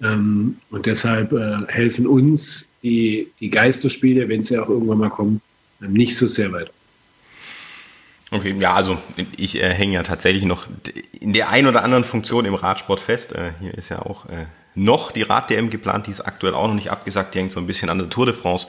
Ähm, 0.02 0.56
und 0.70 0.86
deshalb 0.86 1.32
äh, 1.32 1.58
helfen 1.68 2.06
uns 2.06 2.68
die, 2.82 3.28
die 3.40 3.50
Geisterspiele, 3.50 4.28
wenn 4.28 4.42
sie 4.42 4.58
auch 4.58 4.68
irgendwann 4.68 4.98
mal 4.98 5.10
kommen, 5.10 5.40
nicht 5.80 6.16
so 6.16 6.28
sehr 6.28 6.52
weiter. 6.52 6.70
Okay, 8.30 8.54
ja, 8.58 8.74
also 8.74 8.98
ich 9.36 9.62
äh, 9.62 9.72
hänge 9.72 9.94
ja 9.94 10.02
tatsächlich 10.02 10.44
noch 10.44 10.66
in 11.20 11.32
der 11.32 11.50
ein 11.50 11.66
oder 11.66 11.84
anderen 11.84 12.04
Funktion 12.04 12.44
im 12.44 12.54
Radsport 12.54 13.00
fest. 13.00 13.32
Äh, 13.32 13.52
hier 13.60 13.74
ist 13.74 13.90
ja 13.90 14.00
auch 14.00 14.26
äh, 14.26 14.46
noch 14.74 15.12
die 15.12 15.22
Rad-DM 15.22 15.70
geplant, 15.70 16.08
die 16.08 16.10
ist 16.10 16.20
aktuell 16.20 16.54
auch 16.54 16.66
noch 16.66 16.74
nicht 16.74 16.90
abgesagt, 16.90 17.34
die 17.34 17.38
hängt 17.38 17.52
so 17.52 17.60
ein 17.60 17.66
bisschen 17.66 17.90
an 17.90 17.98
der 17.98 18.08
Tour 18.08 18.26
de 18.26 18.34
France. 18.34 18.66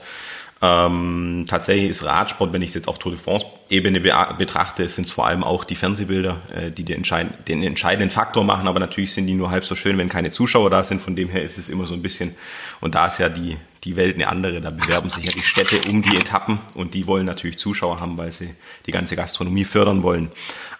Ähm, 0.62 1.44
tatsächlich 1.46 1.90
ist 1.90 2.02
Radsport, 2.02 2.54
wenn 2.54 2.62
ich 2.62 2.70
es 2.70 2.74
jetzt 2.74 2.88
auf 2.88 2.98
Tour 2.98 3.12
de 3.12 3.20
France-Ebene 3.20 4.00
be 4.00 4.12
betrachte, 4.38 4.88
sind 4.88 5.04
es 5.04 5.12
vor 5.12 5.26
allem 5.26 5.44
auch 5.44 5.64
die 5.64 5.74
Fernsehbilder, 5.74 6.40
äh, 6.54 6.70
die 6.70 6.82
den, 6.82 6.96
entscheid 6.96 7.26
den 7.46 7.62
entscheidenden 7.62 8.08
Faktor 8.08 8.42
machen, 8.42 8.66
aber 8.66 8.80
natürlich 8.80 9.12
sind 9.12 9.26
die 9.26 9.34
nur 9.34 9.50
halb 9.50 9.66
so 9.66 9.74
schön, 9.74 9.98
wenn 9.98 10.08
keine 10.08 10.30
Zuschauer 10.30 10.70
da 10.70 10.82
sind. 10.82 11.02
Von 11.02 11.14
dem 11.14 11.28
her 11.28 11.42
ist 11.42 11.58
es 11.58 11.68
immer 11.68 11.86
so 11.86 11.92
ein 11.92 12.00
bisschen, 12.00 12.34
und 12.80 12.94
da 12.94 13.08
ist 13.08 13.18
ja 13.18 13.28
die, 13.28 13.58
die 13.84 13.96
Welt 13.96 14.14
eine 14.14 14.28
andere, 14.28 14.62
da 14.62 14.70
bewerben 14.70 15.10
sich 15.10 15.26
ja 15.26 15.32
die 15.32 15.42
Städte 15.42 15.78
um 15.90 16.00
die 16.00 16.16
Etappen 16.16 16.58
und 16.72 16.94
die 16.94 17.06
wollen 17.06 17.26
natürlich 17.26 17.58
Zuschauer 17.58 18.00
haben, 18.00 18.16
weil 18.16 18.32
sie 18.32 18.54
die 18.86 18.92
ganze 18.92 19.14
Gastronomie 19.14 19.66
fördern 19.66 20.02
wollen. 20.02 20.32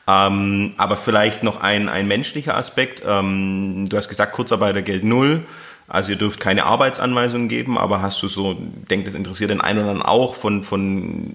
Ähm, 0.09 0.73
aber 0.79 0.97
vielleicht 0.97 1.43
noch 1.43 1.61
ein, 1.61 1.91
ein 1.91 2.09
menschlicher 2.09 2.57
Aspekt. 2.57 3.03
Ähm, 3.07 3.87
du 3.89 3.97
hast 3.97 4.09
gesagt, 4.09 4.33
Kurzarbeitergeld 4.33 5.05
null. 5.05 5.45
Also 5.89 6.13
ihr 6.13 6.19
dürft 6.19 6.41
keine 6.41 6.65
Arbeitsanweisungen 6.65 7.49
geben, 7.49 7.79
aber 7.79 8.03
hast 8.03 8.21
du 8.23 8.29
so, 8.29 8.55
denke, 8.91 9.07
das 9.07 9.15
interessiert 9.15 9.51
den 9.51 9.61
einen 9.61 9.79
oder 9.79 9.91
anderen 9.91 10.07
auch, 10.07 10.35
von, 10.35 10.65
von 10.65 11.35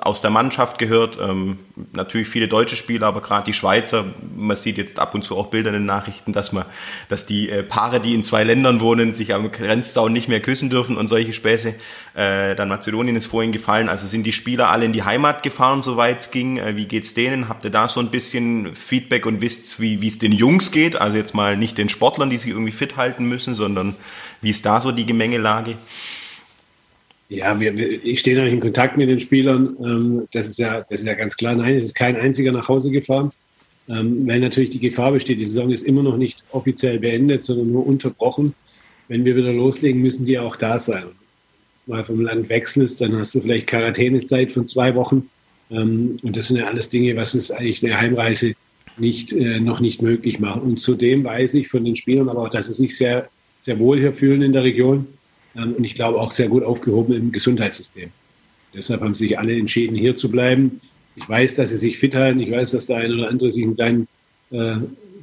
aus 0.00 0.20
der 0.20 0.30
Mannschaft 0.30 0.78
gehört. 0.78 1.18
Ähm, 1.20 1.58
natürlich 1.92 2.28
viele 2.28 2.48
deutsche 2.48 2.76
Spieler, 2.76 3.06
aber 3.06 3.20
gerade 3.20 3.44
die 3.44 3.52
Schweizer. 3.52 4.04
Man 4.36 4.56
sieht 4.56 4.78
jetzt 4.78 4.98
ab 4.98 5.14
und 5.14 5.22
zu 5.22 5.36
auch 5.36 5.48
Bilder 5.48 5.68
in 5.68 5.74
den 5.74 5.86
Nachrichten, 5.86 6.32
dass 6.32 6.52
man, 6.52 6.64
dass 7.08 7.26
die 7.26 7.50
äh, 7.50 7.62
Paare, 7.62 8.00
die 8.00 8.14
in 8.14 8.24
zwei 8.24 8.44
Ländern 8.44 8.80
wohnen, 8.80 9.14
sich 9.14 9.34
am 9.34 9.50
Grenzzaun 9.50 10.12
nicht 10.12 10.28
mehr 10.28 10.40
küssen 10.40 10.70
dürfen 10.70 10.96
und 10.96 11.08
solche 11.08 11.32
Späße. 11.32 11.74
Äh, 12.14 12.54
dann 12.54 12.68
Mazedonien 12.68 13.16
ist 13.16 13.26
vorhin 13.26 13.52
gefallen. 13.52 13.88
Also 13.88 14.06
sind 14.06 14.24
die 14.24 14.32
Spieler 14.32 14.70
alle 14.70 14.84
in 14.84 14.92
die 14.92 15.02
Heimat 15.02 15.42
gefahren, 15.42 15.82
soweit 15.82 16.20
es 16.20 16.30
ging. 16.30 16.58
Äh, 16.58 16.76
wie 16.76 16.86
geht's 16.86 17.14
denen? 17.14 17.48
Habt 17.48 17.64
ihr 17.64 17.70
da 17.70 17.88
so 17.88 18.00
ein 18.00 18.10
bisschen 18.10 18.74
Feedback 18.74 19.26
und 19.26 19.40
wisst, 19.40 19.80
wie 19.80 20.06
es 20.06 20.18
den 20.18 20.32
Jungs 20.32 20.70
geht? 20.70 20.96
Also 20.96 21.16
jetzt 21.16 21.34
mal 21.34 21.56
nicht 21.56 21.78
den 21.78 21.88
Sportlern, 21.88 22.30
die 22.30 22.38
sich 22.38 22.50
irgendwie 22.50 22.72
fit 22.72 22.96
halten 22.96 23.26
müssen, 23.26 23.54
sondern 23.54 23.96
wie 24.40 24.50
ist 24.50 24.64
da 24.64 24.80
so 24.80 24.92
die 24.92 25.06
Gemengelage? 25.06 25.76
Ja, 27.30 27.58
wir, 27.60 27.72
ich 28.04 28.18
stehe 28.18 28.36
natürlich 28.36 28.54
in 28.54 28.60
Kontakt 28.60 28.96
mit 28.96 29.08
den 29.08 29.20
Spielern. 29.20 29.76
Ähm, 29.80 30.28
das, 30.32 30.48
ist 30.48 30.58
ja, 30.58 30.80
das 30.80 31.00
ist 31.00 31.06
ja 31.06 31.14
ganz 31.14 31.36
klar. 31.36 31.54
Nein, 31.54 31.76
es 31.76 31.84
ist 31.84 31.94
kein 31.94 32.16
einziger 32.16 32.50
nach 32.50 32.68
Hause 32.68 32.90
gefahren. 32.90 33.30
Ähm, 33.88 34.26
weil 34.26 34.40
natürlich 34.40 34.70
die 34.70 34.80
Gefahr 34.80 35.12
besteht, 35.12 35.40
die 35.40 35.46
Saison 35.46 35.70
ist 35.70 35.84
immer 35.84 36.02
noch 36.02 36.16
nicht 36.16 36.42
offiziell 36.50 36.98
beendet, 36.98 37.44
sondern 37.44 37.70
nur 37.70 37.86
unterbrochen. 37.86 38.54
Wenn 39.06 39.24
wir 39.24 39.36
wieder 39.36 39.52
loslegen, 39.52 40.02
müssen 40.02 40.24
die 40.24 40.40
auch 40.40 40.56
da 40.56 40.76
sein. 40.80 41.04
Wenn 41.04 41.12
du 41.86 41.92
mal 41.92 42.04
vom 42.04 42.20
Land 42.20 42.48
wechselst, 42.48 43.00
dann 43.00 43.16
hast 43.16 43.32
du 43.36 43.40
vielleicht 43.40 43.68
Quarantänezeit 43.68 44.50
von 44.50 44.66
zwei 44.66 44.96
Wochen. 44.96 45.30
Ähm, 45.70 46.18
und 46.24 46.36
das 46.36 46.48
sind 46.48 46.56
ja 46.56 46.66
alles 46.66 46.88
Dinge, 46.88 47.14
was 47.14 47.34
es 47.34 47.52
eigentlich 47.52 47.78
der 47.78 48.00
Heimreise 48.00 48.54
nicht, 48.96 49.32
äh, 49.32 49.60
noch 49.60 49.78
nicht 49.78 50.02
möglich 50.02 50.40
macht. 50.40 50.62
Und 50.62 50.80
zudem 50.80 51.22
weiß 51.22 51.54
ich 51.54 51.68
von 51.68 51.84
den 51.84 51.94
Spielern 51.94 52.28
aber 52.28 52.42
auch, 52.42 52.50
dass 52.50 52.66
sie 52.66 52.72
sich 52.72 52.96
sehr, 52.96 53.28
sehr 53.62 53.78
wohl 53.78 54.00
hier 54.00 54.12
fühlen 54.12 54.42
in 54.42 54.52
der 54.52 54.64
Region 54.64 55.06
und 55.54 55.84
ich 55.84 55.94
glaube 55.94 56.18
auch 56.18 56.30
sehr 56.30 56.48
gut 56.48 56.62
aufgehoben 56.62 57.14
im 57.14 57.32
Gesundheitssystem. 57.32 58.10
Deshalb 58.74 59.00
haben 59.00 59.14
sich 59.14 59.38
alle 59.38 59.56
entschieden, 59.56 59.96
hier 59.96 60.14
zu 60.14 60.30
bleiben. 60.30 60.80
Ich 61.16 61.28
weiß, 61.28 61.56
dass 61.56 61.70
sie 61.70 61.76
sich 61.76 61.98
fit 61.98 62.14
halten. 62.14 62.40
Ich 62.40 62.50
weiß, 62.50 62.70
dass 62.72 62.86
der 62.86 62.98
eine 62.98 63.14
oder 63.14 63.28
andere 63.28 63.50
sich 63.50 63.64
einen 63.64 63.76
kleinen 63.76 64.08
äh, 64.50 64.76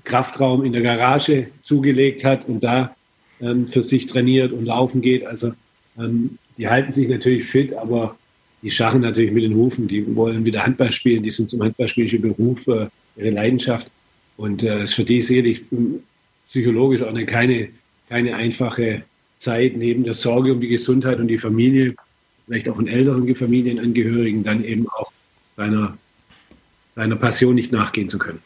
Kraftraum 0.04 0.66
in 0.66 0.74
der 0.74 0.82
Garage 0.82 1.48
zugelegt 1.64 2.24
hat 2.24 2.48
und 2.48 2.64
da 2.64 2.96
ähm, 3.42 3.68
für 3.68 3.82
sich 3.82 4.08
trainiert 4.08 4.52
und 4.52 4.66
laufen 4.66 5.02
geht. 5.02 5.26
Also 5.26 5.54
ähm, 5.98 6.38
die 6.58 6.68
halten 6.68 6.92
sich 6.92 7.08
natürlich 7.08 7.46
fit, 7.46 7.74
aber 7.74 8.18
die 8.62 8.72
schachen 8.72 9.02
natürlich 9.02 9.32
mit 9.32 9.44
den 9.44 9.56
Hufen. 9.56 9.88
Die 9.88 10.16
wollen 10.16 10.44
wieder 10.44 10.66
Handball 10.66 10.92
spielen. 10.92 11.24
Die 11.24 11.32
sind 11.32 11.50
zum 11.50 11.62
Handballspielischen 11.62 12.22
Beruf, 12.22 12.68
äh, 12.68 12.88
ihre 13.16 13.30
Leidenschaft. 13.30 13.90
Und 14.36 14.64
es 14.64 14.70
äh, 14.70 14.84
ist 14.84 14.94
für 14.94 15.04
die 15.04 15.22
sicherlich 15.22 15.62
hm, 15.70 16.02
psychologisch 16.50 17.02
auch 17.02 17.10
eine, 17.10 17.26
keine, 17.26 17.70
keine 18.10 18.36
einfache 18.36 19.04
Zeit 19.38 19.78
neben 19.78 20.04
der 20.04 20.14
Sorge 20.14 20.54
um 20.54 20.62
die 20.62 20.68
Gesundheit 20.68 21.20
und 21.20 21.28
die 21.28 21.38
Familie, 21.38 21.96
vielleicht 22.46 22.70
auch 22.70 22.76
von 22.76 22.88
älteren 22.88 23.34
Familienangehörigen, 23.36 24.44
dann 24.44 24.64
eben 24.64 24.88
auch 24.90 25.12
seiner, 25.56 25.98
seiner 26.96 27.16
Passion 27.16 27.56
nicht 27.56 27.72
nachgehen 27.72 28.10
zu 28.10 28.18
können. 28.18 28.40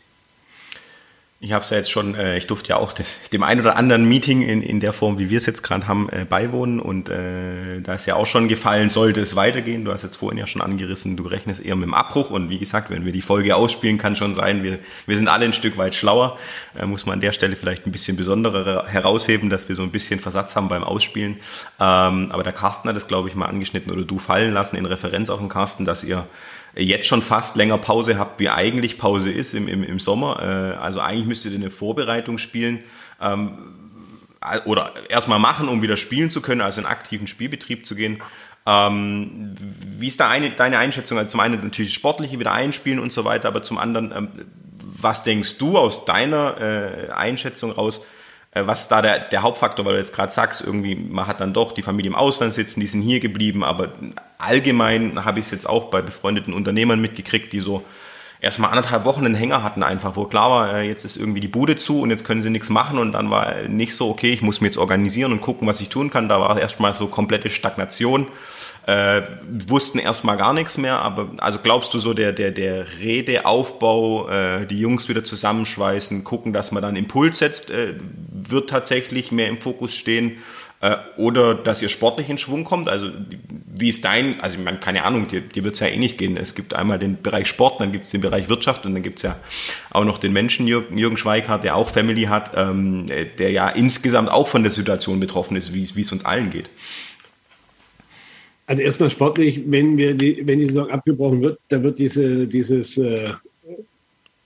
Ich 1.43 1.53
habe 1.53 1.63
es 1.63 1.71
ja 1.71 1.77
jetzt 1.77 1.89
schon, 1.89 2.13
äh, 2.13 2.37
ich 2.37 2.45
durfte 2.45 2.69
ja 2.69 2.75
auch 2.75 2.93
das, 2.93 3.19
dem 3.31 3.41
ein 3.41 3.59
oder 3.59 3.75
anderen 3.75 4.07
Meeting 4.07 4.43
in, 4.43 4.61
in 4.61 4.79
der 4.79 4.93
Form, 4.93 5.17
wie 5.17 5.31
wir 5.31 5.37
es 5.37 5.47
jetzt 5.47 5.63
gerade 5.63 5.87
haben, 5.87 6.07
äh, 6.09 6.23
beiwohnen. 6.23 6.79
Und 6.79 7.09
äh, 7.09 7.81
da 7.81 7.95
ist 7.95 8.05
ja 8.05 8.13
auch 8.13 8.27
schon 8.27 8.47
gefallen, 8.47 8.89
sollte 8.89 9.21
es 9.21 9.35
weitergehen. 9.35 9.83
Du 9.83 9.91
hast 9.91 10.03
jetzt 10.03 10.17
vorhin 10.17 10.37
ja 10.37 10.45
schon 10.45 10.61
angerissen, 10.61 11.17
du 11.17 11.23
rechnest 11.23 11.65
eher 11.65 11.75
mit 11.75 11.87
dem 11.87 11.95
Abbruch. 11.95 12.29
Und 12.29 12.51
wie 12.51 12.59
gesagt, 12.59 12.91
wenn 12.91 13.05
wir 13.05 13.11
die 13.11 13.23
Folge 13.23 13.55
ausspielen, 13.55 13.97
kann 13.97 14.15
schon 14.15 14.35
sein, 14.35 14.61
wir, 14.61 14.77
wir 15.07 15.17
sind 15.17 15.29
alle 15.29 15.45
ein 15.45 15.53
Stück 15.53 15.77
weit 15.77 15.95
schlauer. 15.95 16.37
Äh, 16.79 16.85
muss 16.85 17.07
man 17.07 17.13
an 17.13 17.21
der 17.21 17.31
Stelle 17.31 17.55
vielleicht 17.55 17.87
ein 17.87 17.91
bisschen 17.91 18.17
besonderer 18.17 18.85
herausheben, 18.85 19.49
dass 19.49 19.67
wir 19.67 19.75
so 19.75 19.81
ein 19.81 19.89
bisschen 19.89 20.19
Versatz 20.19 20.55
haben 20.55 20.69
beim 20.69 20.83
Ausspielen. 20.83 21.37
Ähm, 21.79 22.29
aber 22.31 22.43
der 22.43 22.53
Carsten 22.53 22.87
hat 22.87 22.97
es, 22.97 23.07
glaube 23.07 23.29
ich, 23.29 23.35
mal 23.35 23.47
angeschnitten 23.47 23.91
oder 23.91 24.03
du 24.03 24.19
fallen 24.19 24.53
lassen 24.53 24.75
in 24.75 24.85
Referenz 24.85 25.31
auf 25.31 25.39
den 25.39 25.49
Carsten, 25.49 25.85
dass 25.85 26.03
ihr 26.03 26.27
jetzt 26.75 27.07
schon 27.07 27.21
fast 27.21 27.55
länger 27.55 27.77
Pause 27.77 28.17
habt, 28.17 28.39
wie 28.39 28.49
eigentlich 28.49 28.97
Pause 28.97 29.31
ist 29.31 29.53
im, 29.53 29.67
im, 29.67 29.83
im 29.83 29.99
Sommer. 29.99 30.39
Äh, 30.41 30.77
also 30.77 30.99
eigentlich 30.99 31.25
müsstet 31.25 31.53
ihr 31.53 31.59
eine 31.59 31.69
Vorbereitung 31.69 32.37
spielen 32.37 32.79
ähm, 33.21 33.57
oder 34.65 34.93
erstmal 35.09 35.39
machen, 35.39 35.67
um 35.67 35.81
wieder 35.81 35.97
spielen 35.97 36.29
zu 36.29 36.41
können, 36.41 36.61
also 36.61 36.81
in 36.81 36.87
aktiven 36.87 37.27
Spielbetrieb 37.27 37.85
zu 37.85 37.95
gehen. 37.95 38.21
Ähm, 38.65 39.55
wie 39.97 40.07
ist 40.07 40.19
da 40.19 40.29
eine, 40.29 40.51
deine 40.51 40.77
Einschätzung? 40.77 41.17
Also 41.17 41.31
zum 41.31 41.39
einen 41.39 41.61
natürlich 41.63 41.93
sportliche 41.93 42.39
wieder 42.39 42.51
einspielen 42.51 42.99
und 42.99 43.11
so 43.11 43.25
weiter, 43.25 43.47
aber 43.47 43.63
zum 43.63 43.77
anderen, 43.77 44.13
ähm, 44.15 44.27
was 44.79 45.23
denkst 45.23 45.57
du 45.57 45.77
aus 45.77 46.05
deiner 46.05 46.57
äh, 46.59 47.11
Einschätzung 47.11 47.71
raus? 47.71 48.05
Äh, 48.51 48.67
was 48.67 48.87
da 48.87 49.01
der, 49.01 49.19
der 49.19 49.41
Hauptfaktor, 49.41 49.85
weil 49.85 49.93
du 49.93 49.99
jetzt 49.99 50.13
gerade 50.13 50.31
sagst, 50.31 50.61
irgendwie, 50.61 50.95
man 50.95 51.27
hat 51.27 51.41
dann 51.41 51.53
doch 51.53 51.71
die 51.71 51.81
Familie 51.81 52.09
im 52.11 52.15
Ausland 52.15 52.53
sitzen, 52.53 52.79
die 52.81 52.87
sind 52.87 53.01
hier 53.01 53.19
geblieben, 53.19 53.63
aber 53.63 53.89
allgemein 54.37 55.23
habe 55.25 55.39
ich 55.39 55.45
es 55.45 55.51
jetzt 55.51 55.67
auch 55.67 55.89
bei 55.89 56.01
befreundeten 56.01 56.53
Unternehmern 56.53 56.99
mitgekriegt, 56.99 57.53
die 57.53 57.59
so 57.59 57.83
erstmal 58.41 58.71
anderthalb 58.71 59.05
Wochen 59.05 59.25
einen 59.25 59.35
Hänger 59.35 59.63
hatten 59.63 59.83
einfach, 59.83 60.15
wo 60.15 60.25
klar 60.25 60.49
war, 60.49 60.73
äh, 60.73 60.87
jetzt 60.87 61.05
ist 61.05 61.15
irgendwie 61.15 61.39
die 61.39 61.47
Bude 61.47 61.77
zu 61.77 62.01
und 62.01 62.09
jetzt 62.09 62.25
können 62.25 62.41
sie 62.41 62.49
nichts 62.49 62.69
machen 62.69 62.97
und 62.97 63.13
dann 63.13 63.29
war 63.29 63.53
nicht 63.69 63.95
so, 63.95 64.09
okay, 64.09 64.31
ich 64.31 64.41
muss 64.41 64.59
mir 64.59 64.67
jetzt 64.67 64.77
organisieren 64.77 65.31
und 65.31 65.41
gucken, 65.41 65.67
was 65.67 65.79
ich 65.79 65.89
tun 65.89 66.09
kann. 66.09 66.27
Da 66.27 66.41
war 66.41 66.59
erstmal 66.59 66.93
so 66.93 67.07
komplette 67.07 67.49
Stagnation 67.49 68.27
äh, 68.87 69.21
wussten 69.67 69.99
erstmal 69.99 70.37
gar 70.37 70.53
nichts 70.53 70.77
mehr, 70.77 70.99
aber 70.99 71.29
also 71.37 71.59
glaubst 71.61 71.93
du 71.93 71.99
so 71.99 72.13
der, 72.13 72.31
der, 72.31 72.51
der 72.51 72.85
Redeaufbau, 72.99 74.29
äh, 74.29 74.65
die 74.65 74.79
Jungs 74.79 75.07
wieder 75.07 75.23
zusammenschweißen, 75.23 76.23
gucken, 76.23 76.51
dass 76.51 76.71
man 76.71 76.81
dann 76.81 76.95
Impuls 76.95 77.37
setzt, 77.37 77.69
äh, 77.69 77.93
wird 78.31 78.69
tatsächlich 78.69 79.31
mehr 79.31 79.49
im 79.49 79.59
Fokus 79.59 79.95
stehen 79.95 80.37
äh, 80.81 80.97
oder 81.15 81.53
dass 81.53 81.81
ihr 81.83 81.89
sportlich 81.89 82.29
in 82.29 82.39
Schwung 82.39 82.63
kommt? 82.63 82.89
Also 82.89 83.09
wie 83.67 83.89
ist 83.89 84.03
dein, 84.03 84.41
also 84.41 84.57
ich 84.57 84.63
meine, 84.63 84.77
keine 84.77 85.03
Ahnung, 85.03 85.27
dir, 85.27 85.41
dir 85.41 85.63
wird 85.63 85.75
es 85.75 85.79
ja 85.79 85.87
eh 85.87 85.97
nicht 85.97 86.17
gehen. 86.17 86.35
Es 86.35 86.55
gibt 86.55 86.73
einmal 86.73 86.97
den 86.97 87.21
Bereich 87.21 87.47
Sport, 87.47 87.79
dann 87.79 87.91
gibt 87.91 88.05
es 88.05 88.11
den 88.11 88.21
Bereich 88.21 88.49
Wirtschaft 88.49 88.85
und 88.87 88.93
dann 88.95 89.03
gibt 89.03 89.19
es 89.19 89.23
ja 89.23 89.35
auch 89.91 90.05
noch 90.05 90.17
den 90.17 90.33
Menschen 90.33 90.67
Jürgen, 90.67 90.97
Jürgen 90.97 91.17
Schweikart, 91.17 91.63
der 91.63 91.75
auch 91.75 91.89
Family 91.89 92.23
hat, 92.23 92.51
ähm, 92.55 93.05
der 93.37 93.51
ja 93.51 93.69
insgesamt 93.69 94.31
auch 94.31 94.47
von 94.47 94.63
der 94.63 94.71
Situation 94.71 95.19
betroffen 95.19 95.55
ist, 95.55 95.73
wie 95.73 96.01
es 96.01 96.11
uns 96.11 96.25
allen 96.25 96.49
geht. 96.49 96.69
Also 98.71 98.83
erstmal 98.83 99.09
sportlich, 99.09 99.63
wenn 99.65 99.97
wir 99.97 100.13
die, 100.13 100.47
wenn 100.47 100.59
die 100.59 100.67
Saison 100.67 100.89
abgebrochen 100.89 101.41
wird, 101.41 101.59
dann 101.67 101.83
wird 101.83 101.99
diese, 101.99 102.47
dieses 102.47 102.97
äh, 102.97 103.31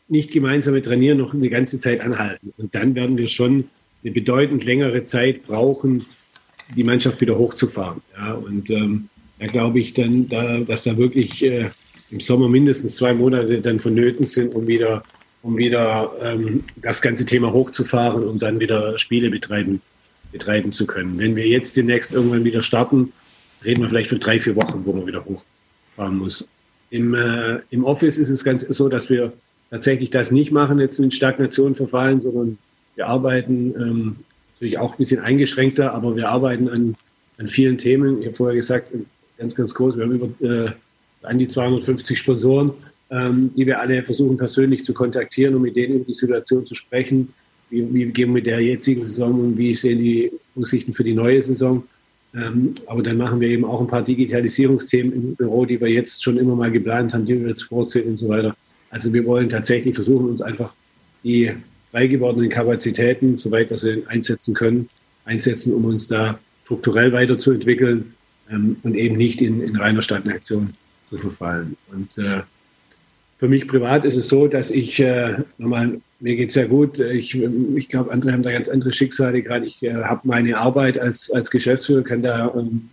nicht 0.08 0.32
gemeinsame 0.32 0.82
Trainieren 0.82 1.20
noch 1.20 1.36
eine 1.36 1.48
ganze 1.48 1.80
Zeit 1.80 2.02
anhalten. 2.02 2.52
Und 2.58 2.74
dann 2.74 2.96
werden 2.96 3.20
wir 3.20 3.28
schon 3.28 3.66
eine 4.04 4.12
bedeutend 4.12 4.66
längere 4.66 5.04
Zeit 5.04 5.44
brauchen, 5.44 6.08
die 6.76 6.84
Mannschaft 6.84 7.22
wieder 7.22 7.38
hochzufahren. 7.38 8.02
Ja, 8.18 8.34
und 8.34 8.72
ähm, 8.72 9.10
da 9.38 9.46
glaube 9.46 9.80
ich 9.80 9.94
dann, 9.94 10.28
da, 10.28 10.58
dass 10.58 10.82
da 10.82 10.98
wirklich 10.98 11.46
äh, 11.46 11.70
im 12.10 12.20
Sommer 12.20 12.50
mindestens 12.50 12.96
zwei 12.96 13.14
Monate 13.14 13.62
dann 13.62 13.78
vonnöten 13.78 14.26
sind, 14.26 14.56
um 14.56 14.66
wieder, 14.66 15.04
um 15.44 15.56
wieder 15.56 16.12
ähm, 16.24 16.64
das 16.78 17.00
ganze 17.00 17.28
Thema 17.28 17.54
hochzufahren 17.54 18.24
und 18.24 18.42
dann 18.42 18.60
wieder 18.60 18.98
Spiele 18.98 19.30
betreiben 19.30 19.82
betreiben 20.32 20.74
zu 20.74 20.88
können. 20.88 21.20
Wenn 21.20 21.36
wir 21.36 21.48
jetzt 21.48 21.78
demnächst 21.78 22.12
irgendwann 22.12 22.44
wieder 22.44 22.64
starten, 22.64 23.14
reden 23.66 23.82
wir 23.82 23.90
vielleicht 23.90 24.10
von 24.10 24.20
drei, 24.20 24.40
vier 24.40 24.56
Wochen, 24.56 24.82
wo 24.86 24.94
man 24.94 25.08
wieder 25.08 25.26
hochfahren 25.26 26.18
muss. 26.18 26.48
Im, 26.90 27.14
äh, 27.14 27.60
Im 27.72 27.84
Office 27.84 28.18
ist 28.18 28.30
es 28.30 28.44
ganz 28.44 28.62
so, 28.62 28.90
dass 28.90 29.10
wir 29.10 29.34
tatsächlich 29.70 30.10
das 30.10 30.32
nicht 30.32 30.52
machen, 30.52 30.80
jetzt 30.80 31.00
in 31.00 31.12
Stagnation 31.12 31.76
verfallen, 31.76 32.20
sondern 32.20 32.58
wir 32.96 33.08
arbeiten 33.08 33.74
ähm, 33.78 34.16
natürlich 34.54 34.78
auch 34.78 34.94
ein 34.94 34.98
bisschen 34.98 35.20
eingeschränkter, 35.20 35.94
aber 35.94 36.16
wir 36.16 36.30
arbeiten 36.30 36.70
an, 36.70 36.96
an 37.38 37.48
vielen 37.48 37.78
Themen. 37.78 38.22
Ich 38.22 38.28
habe 38.28 38.36
vorher 38.36 38.56
gesagt, 38.56 38.94
ganz, 39.38 39.56
ganz 39.56 39.74
groß, 39.74 39.98
wir 39.98 40.06
haben 40.06 40.14
über 40.14 40.66
äh, 40.66 40.72
an 41.24 41.40
die 41.40 41.48
250 41.48 42.18
Sponsoren, 42.18 42.72
ähm, 43.10 43.52
die 43.56 43.66
wir 43.66 43.80
alle 43.80 44.04
versuchen 44.04 44.38
persönlich 44.38 44.86
zu 44.86 44.94
kontaktieren, 44.94 45.56
um 45.56 45.64
mit 45.64 45.76
denen 45.76 45.96
über 45.96 46.06
die 46.06 46.14
Situation 46.14 46.66
zu 46.66 46.76
sprechen. 46.76 47.34
Wie, 47.70 47.94
wie 47.94 48.06
gehen 48.06 48.30
wir 48.30 48.34
mit 48.36 48.46
der 48.46 48.62
jetzigen 48.62 49.04
Saison 49.04 49.40
und 49.40 49.58
wie 49.58 49.76
sehen 49.76 50.00
die 50.00 50.32
Aussichten 50.56 50.94
für 50.94 51.04
die 51.04 51.16
neue 51.16 51.42
Saison? 51.42 51.84
Ähm, 52.36 52.76
aber 52.88 53.02
dann 53.02 53.18
machen 53.18 53.40
wir 53.40 53.48
eben 53.50 53.64
auch 53.64 53.80
ein 53.80 53.88
paar 53.88 54.04
Digitalisierungsthemen 54.04 55.14
im 55.14 55.36
Büro, 55.36 55.66
die 55.66 55.80
wir 55.80 55.88
jetzt 55.88 56.24
schon 56.24 56.38
immer 56.38 56.56
mal 56.56 56.72
geplant 56.72 57.14
haben, 57.14 57.26
die 57.26 57.40
wir 57.40 57.50
jetzt 57.50 57.64
vorzählen 57.64 58.10
und 58.10 58.18
so 58.18 58.28
weiter. 58.28 58.56
Also 58.90 59.14
wir 59.14 59.26
wollen 59.26 59.50
tatsächlich 59.50 59.96
versuchen, 59.96 60.30
uns 60.30 60.42
einfach 60.42 60.74
die 61.24 61.52
frei 61.92 62.08
gewordenen 62.08 62.50
Kapazitäten, 62.50 63.38
soweit 63.38 63.70
wir 63.70 63.78
sie 63.78 64.04
einsetzen 64.08 64.54
können, 64.54 64.90
einsetzen, 65.24 65.74
um 65.74 65.86
uns 65.86 66.08
da 66.08 66.40
strukturell 66.66 67.14
weiterzuentwickeln 67.14 68.14
ähm, 68.52 68.78
und 68.84 68.96
eben 68.96 69.16
nicht 69.16 69.42
in, 69.42 69.62
in 69.62 69.76
reiner 69.78 70.02
Stagnation 70.02 70.74
zu 71.10 71.18
verfallen. 71.18 71.78
Und 71.92 72.18
äh, 72.18 72.42
für 73.38 73.48
mich 73.48 73.68
privat 73.68 74.06
ist 74.06 74.18
es 74.18 74.28
so, 74.28 74.48
dass 74.48 74.72
ich, 74.72 75.00
äh, 75.00 75.38
nochmal, 75.58 76.02
mir 76.20 76.36
geht 76.36 76.50
es 76.50 76.54
sehr 76.54 76.68
gut. 76.68 77.00
Ich, 77.00 77.36
ich 77.36 77.88
glaube, 77.88 78.12
andere 78.12 78.34
haben 78.34 78.44
da 78.44 78.52
ganz 78.52 78.70
andere 78.70 78.92
Schicksale. 78.92 79.42
Gerade 79.42 79.66
ich 79.66 79.82
äh, 79.84 79.94
habe 79.94 80.22
meine 80.24 80.58
Arbeit 80.58 80.98
als, 80.98 81.30
als 81.32 81.52
Geschäftsführer, 81.52 82.04
kann 82.04 82.22
da 82.22 82.54
ähm, 82.56 82.90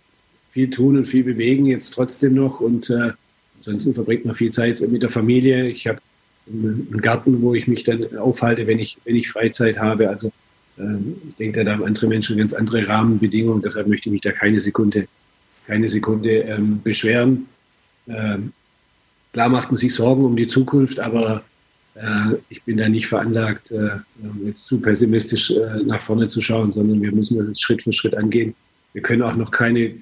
viel 0.51 0.69
tun 0.69 0.97
und 0.97 1.05
viel 1.05 1.23
bewegen, 1.23 1.65
jetzt 1.65 1.91
trotzdem 1.91 2.35
noch. 2.35 2.59
Und 2.59 2.89
äh, 2.89 3.11
ansonsten 3.57 3.93
verbringt 3.93 4.25
man 4.25 4.35
viel 4.35 4.51
Zeit 4.51 4.81
mit 4.81 5.03
der 5.03 5.09
Familie. 5.09 5.67
Ich 5.67 5.87
habe 5.87 5.99
einen 6.47 6.99
Garten, 7.01 7.41
wo 7.41 7.53
ich 7.53 7.67
mich 7.67 7.83
dann 7.83 8.17
aufhalte, 8.17 8.67
wenn 8.67 8.79
ich, 8.79 8.97
wenn 9.05 9.15
ich 9.15 9.29
Freizeit 9.29 9.79
habe. 9.79 10.09
Also 10.09 10.31
äh, 10.77 10.83
ich 11.29 11.35
denke, 11.35 11.63
da 11.63 11.73
haben 11.73 11.85
andere 11.85 12.07
Menschen 12.07 12.37
ganz 12.37 12.53
andere 12.53 12.87
Rahmenbedingungen. 12.87 13.61
Deshalb 13.61 13.87
möchte 13.87 14.09
ich 14.09 14.13
mich 14.13 14.21
da 14.21 14.31
keine 14.31 14.59
Sekunde, 14.59 15.07
keine 15.65 15.87
Sekunde 15.87 16.39
ähm, 16.39 16.81
beschweren. 16.83 17.47
Ähm, 18.09 18.51
klar 19.31 19.47
macht 19.47 19.71
man 19.71 19.77
sich 19.77 19.95
Sorgen 19.95 20.25
um 20.25 20.35
die 20.35 20.47
Zukunft, 20.47 20.99
aber 20.99 21.43
ich 22.49 22.63
bin 22.63 22.77
da 22.77 22.89
nicht 22.89 23.07
veranlagt, 23.07 23.71
äh, 23.71 23.89
jetzt 24.45 24.67
zu 24.67 24.79
pessimistisch 24.79 25.51
äh, 25.51 25.83
nach 25.85 26.01
vorne 26.01 26.27
zu 26.27 26.41
schauen, 26.41 26.71
sondern 26.71 27.01
wir 27.01 27.11
müssen 27.11 27.37
das 27.37 27.47
jetzt 27.47 27.61
Schritt 27.61 27.83
für 27.83 27.93
Schritt 27.93 28.15
angehen. 28.15 28.55
Wir 28.93 29.01
können 29.01 29.21
auch 29.21 29.35
noch 29.35 29.51
keine 29.51 29.95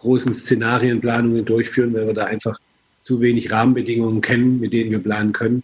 großen 0.00 0.34
Szenarienplanungen 0.34 1.44
durchführen, 1.44 1.94
weil 1.94 2.06
wir 2.06 2.14
da 2.14 2.24
einfach 2.24 2.58
zu 3.04 3.20
wenig 3.20 3.50
Rahmenbedingungen 3.50 4.20
kennen, 4.20 4.60
mit 4.60 4.72
denen 4.72 4.90
wir 4.90 4.98
planen 4.98 5.32
können. 5.32 5.62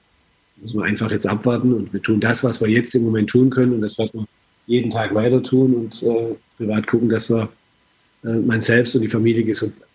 Da 0.57 0.63
muss 0.63 0.75
man 0.75 0.89
einfach 0.89 1.11
jetzt 1.11 1.27
abwarten 1.27 1.75
und 1.75 1.93
wir 1.93 2.03
tun 2.03 2.21
das, 2.21 2.43
was 2.43 2.61
wir 2.61 2.69
jetzt 2.69 2.95
im 2.95 3.05
Moment 3.05 3.29
tun 3.29 3.51
können 3.51 3.75
und 3.75 3.83
das 3.83 3.99
werden 3.99 4.21
wir 4.21 4.27
jeden 4.67 4.91
Tag 4.91 5.15
weiter 5.15 5.43
tun 5.43 5.75
und 5.75 6.03
äh, 6.03 6.35
privat 6.57 6.87
gucken, 6.87 7.09
dass 7.09 7.29
wir 7.29 7.49
äh, 8.25 8.29
man 8.29 8.61
selbst 8.61 8.95
und 8.95 9.03
die 9.03 9.09
Familie 9.09 9.45
gesund 9.45 9.77
bleiben. 9.77 9.86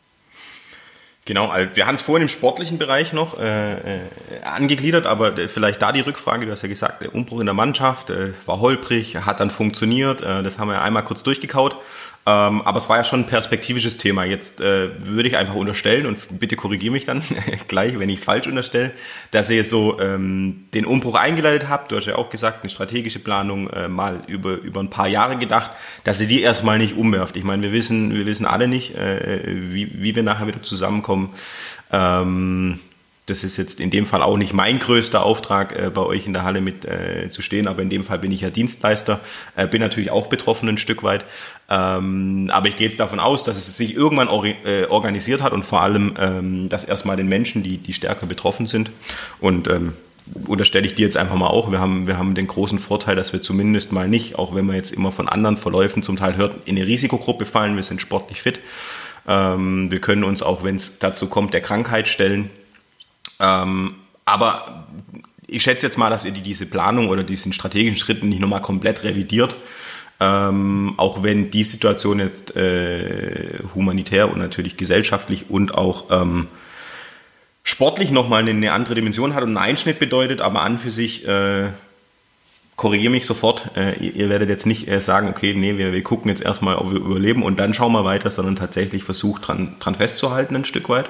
Genau, 1.32 1.48
also 1.48 1.78
wir 1.78 1.88
haben 1.88 1.96
es 1.96 2.02
vorhin 2.02 2.24
im 2.24 2.28
sportlichen 2.28 2.78
Bereich 2.78 3.14
noch 3.14 3.40
äh, 3.40 3.72
äh, 3.72 4.00
angegliedert, 4.44 5.06
aber 5.06 5.32
vielleicht 5.48 5.82
da 5.82 5.94
die 5.94 6.02
Rückfrage, 6.02 6.46
du 6.46 6.52
hast 6.52 6.62
ja 6.62 6.68
gesagt, 6.68 7.02
der 7.02 7.16
Umbruch 7.16 7.40
in 7.40 7.46
der 7.46 7.56
Mannschaft 7.56 8.10
äh, 8.10 8.34
war 8.46 8.60
holprig, 8.60 9.16
hat 9.16 9.40
dann 9.40 9.50
funktioniert, 9.50 10.20
äh, 10.20 10.44
das 10.44 10.60
haben 10.60 10.68
wir 10.68 10.82
einmal 10.82 11.06
kurz 11.06 11.24
durchgekaut. 11.24 11.78
Ähm, 12.24 12.62
aber 12.62 12.78
es 12.78 12.88
war 12.88 12.98
ja 12.98 13.04
schon 13.04 13.22
ein 13.22 13.26
perspektivisches 13.26 13.98
Thema. 13.98 14.26
Jetzt 14.26 14.62
äh, 14.62 14.90
würde 15.00 15.28
ich 15.28 15.38
einfach 15.38 15.56
unterstellen, 15.56 16.06
und 16.06 16.40
bitte 16.40 16.56
korrigiere 16.56 16.92
mich 16.92 17.06
dann 17.06 17.24
gleich, 17.68 17.98
wenn 17.98 18.10
ich 18.10 18.18
es 18.18 18.24
falsch 18.24 18.46
unterstelle, 18.46 18.92
dass 19.32 19.50
ihr 19.50 19.64
so 19.64 20.00
ähm, 20.00 20.68
den 20.74 20.86
Umbruch 20.86 21.16
eingeleitet 21.16 21.68
habt. 21.68 21.92
Du 21.92 21.96
hast 21.96 22.06
ja 22.06 22.16
auch 22.16 22.30
gesagt, 22.30 22.62
eine 22.62 22.70
strategische 22.70 23.20
Planung 23.20 23.70
äh, 23.72 23.88
mal 23.88 24.22
über, 24.28 24.54
über 24.54 24.82
ein 24.82 24.90
paar 24.92 25.08
Jahre 25.08 25.38
gedacht, 25.38 25.72
dass 26.04 26.22
ihr 26.22 26.28
die 26.28 26.42
erstmal 26.42 26.78
nicht 26.78 26.96
umwerft. 26.96 27.38
Ich 27.38 27.44
meine, 27.44 27.64
wir 27.64 27.72
wissen, 27.72 28.14
wir 28.14 28.26
wissen 28.28 28.46
alle 28.46 28.68
nicht, 28.68 28.96
äh, 28.96 29.42
wie, 29.46 29.90
wie 29.94 30.16
wir 30.16 30.24
nachher 30.24 30.46
wieder 30.46 30.62
zusammenkommen. 30.62 31.34
Ähm, 31.92 32.80
das 33.28 33.44
ist 33.44 33.58
jetzt 33.58 33.80
in 33.80 33.92
dem 33.92 34.06
Fall 34.06 34.22
auch 34.22 34.36
nicht 34.36 34.54
mein 34.54 34.80
größter 34.80 35.24
Auftrag, 35.24 35.78
äh, 35.78 35.90
bei 35.90 36.02
euch 36.02 36.26
in 36.26 36.34
der 36.34 36.44
Halle 36.44 36.60
mit 36.60 36.86
äh, 36.86 37.30
zu 37.30 37.42
stehen, 37.42 37.68
aber 37.68 37.82
in 37.82 37.90
dem 37.90 38.04
Fall 38.04 38.20
bin 38.20 38.32
ich 38.32 38.42
ja 38.42 38.50
Dienstleister, 38.50 39.20
äh, 39.56 39.68
bin 39.68 39.80
natürlich 39.80 40.12
auch 40.12 40.28
betroffen 40.28 40.68
ein 40.68 40.78
Stück 40.78 41.04
weit. 41.04 41.24
Ähm, 41.72 42.50
aber 42.52 42.68
ich 42.68 42.76
gehe 42.76 42.88
jetzt 42.88 43.00
davon 43.00 43.22
aus, 43.22 43.46
dass 43.46 43.56
es 43.56 43.78
sich 43.78 43.96
irgendwann 43.96 44.28
or 44.28 44.46
äh, 44.46 44.86
organisiert 44.90 45.42
hat 45.42 45.54
und 45.54 45.64
vor 45.64 45.82
allem, 45.82 46.16
ähm, 46.20 46.68
dass 46.68 46.84
erstmal 46.84 47.16
den 47.16 47.28
Menschen, 47.28 47.64
die, 47.64 47.78
die 47.78 47.94
stärker 47.94 48.26
betroffen 48.26 48.66
sind 48.66 48.92
und 49.40 49.70
ähm, 49.70 49.94
unterstelle 50.48 50.86
ich 50.86 50.96
dir 50.96 51.06
jetzt 51.06 51.18
einfach 51.18 51.36
mal 51.36 51.48
auch, 51.48 51.72
wir 51.72 51.80
haben, 51.80 52.08
wir 52.08 52.18
haben 52.18 52.36
den 52.36 52.48
großen 52.48 52.78
Vorteil, 52.78 53.16
dass 53.16 53.32
wir 53.32 53.42
zumindest 53.42 53.94
mal 53.94 54.10
nicht, 54.10 54.38
auch 54.38 54.54
wenn 54.54 54.66
man 54.66 54.76
jetzt 54.76 54.92
immer 54.92 55.14
von 55.14 55.30
anderen 55.30 55.56
Verläufen 55.56 56.04
zum 56.04 56.18
Teil 56.18 56.36
hört, 56.36 56.56
in 56.66 56.76
eine 56.76 56.86
Risikogruppe 56.86 57.46
fallen, 57.46 57.76
wir 57.76 57.84
sind 57.84 58.02
sportlich 58.02 58.42
fit. 58.42 58.60
Ähm, 59.28 59.90
wir 59.92 60.02
können 60.02 60.26
uns 60.26 60.44
auch, 60.44 60.64
wenn 60.64 60.76
es 60.76 61.00
dazu 61.00 61.28
kommt, 61.28 61.54
der 61.54 61.62
Krankheit 61.62 62.10
stellen 62.10 62.50
ähm, 63.42 63.96
aber 64.24 64.88
ich 65.48 65.64
schätze 65.64 65.86
jetzt 65.88 65.98
mal, 65.98 66.10
dass 66.10 66.24
ihr 66.24 66.32
diese 66.32 66.66
Planung 66.66 67.10
oder 67.10 67.24
diesen 67.24 67.52
strategischen 67.52 67.98
Schritten 67.98 68.30
nicht 68.30 68.40
nochmal 68.40 68.62
komplett 68.62 69.04
revidiert. 69.04 69.58
Ähm, 70.24 70.94
auch 70.98 71.24
wenn 71.24 71.50
die 71.50 71.64
Situation 71.64 72.20
jetzt 72.20 72.56
äh, 72.56 73.58
humanitär 73.74 74.32
und 74.32 74.38
natürlich 74.38 74.78
gesellschaftlich 74.78 75.50
und 75.50 75.74
auch 75.74 76.12
ähm, 76.12 76.48
sportlich 77.64 78.12
nochmal 78.12 78.42
eine, 78.42 78.52
eine 78.52 78.72
andere 78.72 78.94
Dimension 78.94 79.34
hat 79.34 79.42
und 79.42 79.50
einen 79.50 79.58
Einschnitt 79.58 79.98
bedeutet, 79.98 80.40
aber 80.40 80.62
an 80.62 80.78
für 80.78 80.92
sich, 80.92 81.28
äh, 81.28 81.70
korrigiere 82.76 83.12
mich 83.12 83.26
sofort, 83.26 83.72
äh, 83.76 83.98
ihr, 83.98 84.16
ihr, 84.16 84.30
werdet 84.30 84.50
jetzt 84.50 84.68
nicht 84.68 84.88
äh, 84.88 85.02
sagen, 85.02 85.28
okay, 85.28 85.56
nee, 85.56 85.80
wir, 85.80 85.92
wir 85.92 86.04
gucken 86.04 86.30
jetzt 86.30 86.44
erstmal, 86.44 86.76
ob 86.76 86.92
wir 86.92 87.00
überleben 87.00 87.42
und 87.42 87.60
dann 87.60 87.74
schauen 87.74 87.92
wir 87.92 88.06
weiter, 88.06 88.30
sondern 88.30 88.56
tatsächlich 88.56 89.04
versucht 89.04 89.48
dran, 89.48 89.76
dran 89.80 89.96
festzuhalten 89.96 90.56
ein 90.56 90.66
Stück 90.66 90.88
weit. 90.88 91.10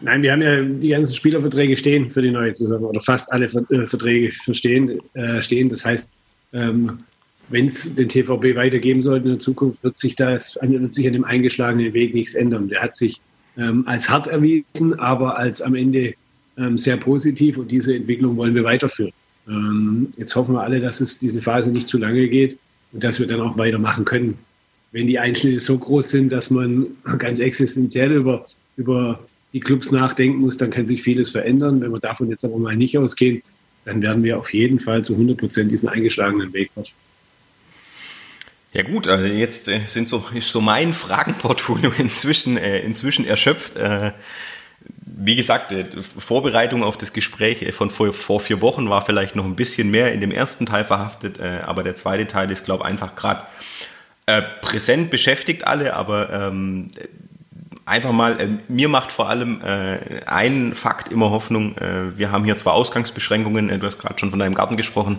Nein, 0.00 0.22
wir 0.22 0.32
haben 0.32 0.42
ja 0.42 0.62
die 0.62 0.88
ganzen 0.88 1.14
Spielerverträge 1.14 1.76
stehen 1.76 2.10
für 2.10 2.22
die 2.22 2.30
neue 2.30 2.54
Saison 2.54 2.82
oder 2.82 3.02
fast 3.02 3.30
alle 3.30 3.44
äh, 3.44 3.86
Verträge. 3.86 4.32
Äh, 5.12 5.42
stehen. 5.42 5.68
Das 5.68 5.84
heißt, 5.84 6.10
ähm, 6.52 6.98
wenn 7.48 7.66
es 7.66 7.94
den 7.94 8.08
TVB 8.08 8.56
weitergeben 8.56 9.02
sollte 9.02 9.26
in 9.26 9.32
der 9.32 9.38
Zukunft, 9.38 9.84
wird 9.84 9.98
sich, 9.98 10.16
das, 10.16 10.58
wird 10.60 10.94
sich 10.94 11.06
an 11.06 11.12
dem 11.12 11.24
eingeschlagenen 11.24 11.92
Weg 11.92 12.14
nichts 12.14 12.34
ändern. 12.34 12.68
Der 12.68 12.82
hat 12.82 12.96
sich 12.96 13.20
ähm, 13.56 13.86
als 13.86 14.08
hart 14.08 14.26
erwiesen, 14.26 14.98
aber 14.98 15.38
als 15.38 15.60
am 15.60 15.74
Ende 15.74 16.14
ähm, 16.56 16.78
sehr 16.78 16.96
positiv 16.96 17.58
und 17.58 17.70
diese 17.70 17.94
Entwicklung 17.94 18.36
wollen 18.36 18.54
wir 18.54 18.64
weiterführen. 18.64 19.12
Ähm, 19.48 20.12
jetzt 20.16 20.34
hoffen 20.36 20.54
wir 20.54 20.62
alle, 20.62 20.80
dass 20.80 21.00
es 21.00 21.18
diese 21.18 21.42
Phase 21.42 21.70
nicht 21.70 21.88
zu 21.88 21.98
lange 21.98 22.28
geht 22.28 22.58
und 22.92 23.04
dass 23.04 23.18
wir 23.20 23.26
dann 23.26 23.40
auch 23.40 23.58
weitermachen 23.58 24.04
können. 24.04 24.38
Wenn 24.92 25.06
die 25.06 25.18
Einschnitte 25.18 25.60
so 25.60 25.76
groß 25.78 26.10
sind, 26.10 26.32
dass 26.32 26.50
man 26.50 26.86
ganz 27.18 27.40
existenziell 27.40 28.12
über, 28.12 28.46
über 28.76 29.20
die 29.52 29.60
Clubs 29.60 29.90
nachdenken 29.90 30.38
muss, 30.38 30.56
dann 30.56 30.70
kann 30.70 30.86
sich 30.86 31.02
vieles 31.02 31.30
verändern. 31.30 31.80
Wenn 31.80 31.92
wir 31.92 32.00
davon 32.00 32.28
jetzt 32.30 32.44
aber 32.44 32.58
mal 32.58 32.76
nicht 32.76 32.96
ausgehen, 32.96 33.42
dann 33.84 34.02
werden 34.02 34.22
wir 34.22 34.38
auf 34.38 34.52
jeden 34.52 34.80
Fall 34.80 35.04
zu 35.04 35.14
100 35.14 35.36
Prozent 35.36 35.70
diesen 35.70 35.88
eingeschlagenen 35.88 36.52
Weg 36.52 36.70
fortfahren. 36.72 37.02
Ja 38.72 38.82
gut, 38.82 39.06
also 39.06 39.26
jetzt 39.26 39.68
äh, 39.68 39.80
sind 39.86 40.08
so, 40.08 40.24
ist 40.34 40.50
so 40.50 40.60
mein 40.60 40.94
Fragenportfolio 40.94 41.92
inzwischen, 41.98 42.56
äh, 42.56 42.80
inzwischen 42.80 43.26
erschöpft. 43.26 43.76
Äh, 43.76 44.12
wie 45.04 45.36
gesagt, 45.36 45.72
äh, 45.72 45.84
Vorbereitung 46.16 46.82
auf 46.82 46.96
das 46.96 47.12
Gespräch 47.12 47.62
äh, 47.62 47.72
von 47.72 47.90
vor, 47.90 48.12
vor, 48.14 48.40
vier 48.40 48.62
Wochen 48.62 48.88
war 48.88 49.04
vielleicht 49.04 49.36
noch 49.36 49.44
ein 49.44 49.56
bisschen 49.56 49.90
mehr 49.90 50.12
in 50.12 50.20
dem 50.20 50.30
ersten 50.30 50.64
Teil 50.64 50.86
verhaftet, 50.86 51.38
äh, 51.38 51.60
aber 51.66 51.82
der 51.82 51.96
zweite 51.96 52.26
Teil 52.26 52.50
ist, 52.50 52.64
glaube 52.64 52.84
ich, 52.84 52.90
einfach 52.90 53.14
gerade 53.14 53.44
präsent, 54.60 55.10
beschäftigt 55.10 55.66
alle, 55.66 55.94
aber 55.94 56.30
ähm, 56.30 56.86
einfach 57.84 58.12
mal, 58.12 58.40
äh, 58.40 58.48
mir 58.68 58.88
macht 58.88 59.12
vor 59.12 59.28
allem 59.28 59.60
äh, 59.62 59.98
ein 60.26 60.74
Fakt 60.74 61.10
immer 61.10 61.30
Hoffnung. 61.30 61.76
Äh, 61.78 62.16
wir 62.16 62.30
haben 62.30 62.44
hier 62.44 62.56
zwar 62.56 62.74
Ausgangsbeschränkungen, 62.74 63.70
äh, 63.70 63.78
du 63.78 63.86
hast 63.86 63.98
gerade 63.98 64.18
schon 64.18 64.30
von 64.30 64.38
deinem 64.38 64.54
Garten 64.54 64.76
gesprochen, 64.76 65.18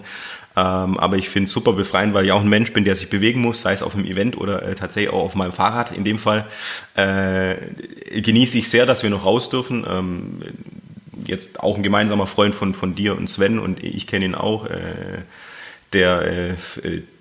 ähm, 0.55 0.97
aber 0.99 1.17
ich 1.17 1.29
finde 1.29 1.45
es 1.45 1.51
super 1.51 1.73
befreiend, 1.73 2.13
weil 2.13 2.25
ich 2.25 2.31
auch 2.31 2.41
ein 2.41 2.49
Mensch 2.49 2.71
bin, 2.73 2.85
der 2.85 2.95
sich 2.95 3.09
bewegen 3.09 3.41
muss, 3.41 3.61
sei 3.61 3.73
es 3.73 3.83
auf 3.83 3.95
einem 3.95 4.05
Event 4.05 4.37
oder 4.37 4.63
äh, 4.63 4.75
tatsächlich 4.75 5.11
auch 5.11 5.23
auf 5.23 5.35
meinem 5.35 5.53
Fahrrad. 5.53 5.91
In 5.91 6.03
dem 6.03 6.19
Fall 6.19 6.45
äh, 6.95 7.55
genieße 8.21 8.57
ich 8.57 8.69
sehr, 8.69 8.85
dass 8.85 9.03
wir 9.03 9.09
noch 9.09 9.25
raus 9.25 9.49
dürfen. 9.49 9.85
Ähm, 9.89 10.37
jetzt 11.25 11.59
auch 11.59 11.75
ein 11.75 11.83
gemeinsamer 11.83 12.27
Freund 12.27 12.55
von, 12.55 12.73
von 12.73 12.95
dir 12.95 13.17
und 13.17 13.29
Sven 13.29 13.59
und 13.59 13.83
ich 13.83 14.07
kenne 14.07 14.25
ihn 14.25 14.35
auch, 14.35 14.65
äh, 14.65 14.77
der 15.93 16.21
äh, 16.21 16.53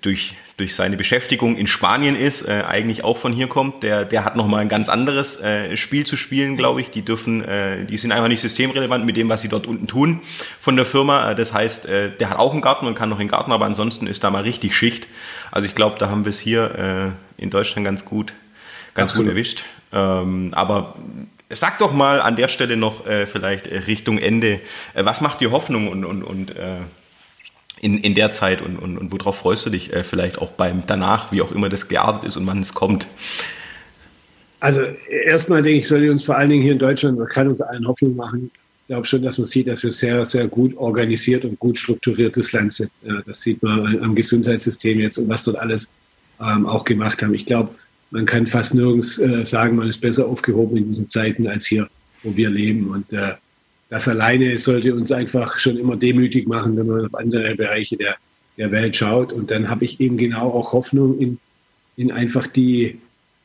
durch 0.01 0.35
durch 0.57 0.75
seine 0.75 0.97
Beschäftigung 0.97 1.57
in 1.57 1.67
Spanien 1.67 2.15
ist, 2.15 2.47
äh, 2.47 2.63
eigentlich 2.67 3.03
auch 3.03 3.17
von 3.17 3.33
hier 3.33 3.47
kommt. 3.47 3.81
Der, 3.81 4.05
der 4.05 4.23
hat 4.23 4.35
nochmal 4.35 4.61
ein 4.61 4.69
ganz 4.69 4.87
anderes 4.87 5.39
äh, 5.41 5.75
Spiel 5.77 6.05
zu 6.05 6.15
spielen, 6.15 6.57
glaube 6.57 6.81
ich. 6.81 6.91
Die 6.91 7.01
dürfen, 7.01 7.43
äh, 7.43 7.85
die 7.85 7.97
sind 7.97 8.11
einfach 8.11 8.27
nicht 8.27 8.41
systemrelevant 8.41 9.05
mit 9.05 9.17
dem, 9.17 9.29
was 9.29 9.41
sie 9.41 9.49
dort 9.49 9.65
unten 9.65 9.87
tun 9.87 10.21
von 10.59 10.75
der 10.75 10.85
Firma. 10.85 11.31
Äh, 11.31 11.35
das 11.35 11.53
heißt, 11.53 11.87
äh, 11.87 12.11
der 12.11 12.29
hat 12.29 12.37
auch 12.37 12.53
einen 12.53 12.61
Garten 12.61 12.85
und 12.85 12.95
kann 12.95 13.09
noch 13.09 13.19
in 13.19 13.27
den 13.27 13.31
Garten, 13.31 13.51
aber 13.51 13.65
ansonsten 13.65 14.05
ist 14.05 14.23
da 14.23 14.29
mal 14.29 14.43
richtig 14.43 14.75
Schicht. 14.75 15.07
Also 15.51 15.67
ich 15.67 15.73
glaube, 15.73 15.97
da 15.97 16.09
haben 16.09 16.25
wir 16.25 16.29
es 16.29 16.39
hier 16.39 17.15
äh, 17.39 17.41
in 17.41 17.49
Deutschland 17.49 17.85
ganz 17.85 18.05
gut, 18.05 18.33
ganz 18.93 19.11
Absolut. 19.11 19.29
gut 19.29 19.35
erwischt. 19.35 19.65
Ähm, 19.91 20.49
aber 20.53 20.95
Sag 21.55 21.77
doch 21.79 21.91
mal 21.91 22.21
an 22.21 22.35
der 22.35 22.47
Stelle 22.47 22.77
noch 22.77 23.05
äh, 23.05 23.25
vielleicht 23.25 23.67
äh, 23.67 23.79
Richtung 23.79 24.17
Ende, 24.17 24.59
äh, 24.93 25.05
was 25.05 25.21
macht 25.21 25.41
dir 25.41 25.51
Hoffnung 25.51 25.87
und, 25.87 26.05
und, 26.05 26.23
und 26.23 26.55
äh, 26.55 26.77
in, 27.83 27.97
in 27.99 28.15
der 28.15 28.31
Zeit 28.31 28.61
und, 28.61 28.77
und, 28.77 28.97
und 28.97 29.11
worauf 29.11 29.37
freust 29.37 29.65
du 29.65 29.69
dich 29.69 29.91
äh, 29.93 30.03
vielleicht 30.03 30.37
auch 30.37 30.51
beim 30.51 30.83
danach, 30.87 31.31
wie 31.31 31.41
auch 31.41 31.51
immer 31.51 31.69
das 31.69 31.89
geartet 31.89 32.23
ist 32.23 32.37
und 32.37 32.47
wann 32.47 32.61
es 32.61 32.73
kommt? 32.73 33.07
Also 34.61 34.81
erstmal 35.25 35.61
denke 35.61 35.79
ich, 35.79 35.87
sollte 35.89 36.09
uns 36.09 36.23
vor 36.23 36.37
allen 36.37 36.49
Dingen 36.49 36.63
hier 36.63 36.71
in 36.71 36.79
Deutschland, 36.79 37.19
man 37.19 37.27
kann 37.27 37.49
uns 37.49 37.61
allen 37.61 37.85
Hoffnung 37.85 38.15
machen. 38.15 38.49
Ich 38.83 38.87
glaube 38.87 39.05
schon, 39.05 39.21
dass 39.21 39.37
man 39.37 39.45
sieht, 39.45 39.67
dass 39.67 39.83
wir 39.83 39.91
sehr, 39.91 40.23
sehr 40.23 40.47
gut 40.47 40.75
organisiert 40.77 41.43
und 41.43 41.59
gut 41.59 41.77
strukturiertes 41.77 42.53
Land 42.53 42.71
sind. 42.71 42.89
Ja, 43.05 43.21
das 43.25 43.41
sieht 43.41 43.61
man 43.61 44.01
am 44.01 44.15
Gesundheitssystem 44.15 44.99
jetzt 44.99 45.17
und 45.17 45.27
was 45.27 45.43
dort 45.43 45.57
alles 45.57 45.91
ähm, 46.39 46.65
auch 46.65 46.85
gemacht 46.85 47.21
haben. 47.21 47.33
Ich 47.33 47.45
glaube, 47.45 47.75
man 48.11 48.25
kann 48.25 48.47
fast 48.47 48.73
nirgends 48.73 49.19
äh, 49.19 49.43
sagen, 49.43 49.75
man 49.75 49.89
ist 49.89 49.99
besser 49.99 50.25
aufgehoben 50.25 50.77
in 50.77 50.85
diesen 50.85 51.09
Zeiten 51.09 51.47
als 51.47 51.65
hier, 51.65 51.89
wo 52.23 52.35
wir 52.35 52.49
leben. 52.49 52.89
Und 52.89 53.11
äh, 53.11 53.33
das 53.89 54.07
alleine 54.07 54.57
sollte 54.57 54.95
uns 54.95 55.11
einfach 55.11 55.59
schon 55.59 55.77
immer 55.77 55.95
demütig 55.95 56.47
machen, 56.47 56.75
wenn 56.77 56.87
man 56.87 57.05
auf 57.05 57.15
andere 57.15 57.55
Bereiche 57.55 57.97
der, 57.97 58.15
der 58.57 58.71
Welt 58.71 58.95
schaut. 58.95 59.33
Und 59.33 59.51
dann 59.51 59.69
habe 59.69 59.85
ich 59.85 59.99
eben 59.99 60.17
genau 60.17 60.49
auch 60.51 60.73
Hoffnung 60.73 61.19
in, 61.19 61.37
in 61.95 62.11
einfach 62.11 62.47
die, 62.47 62.99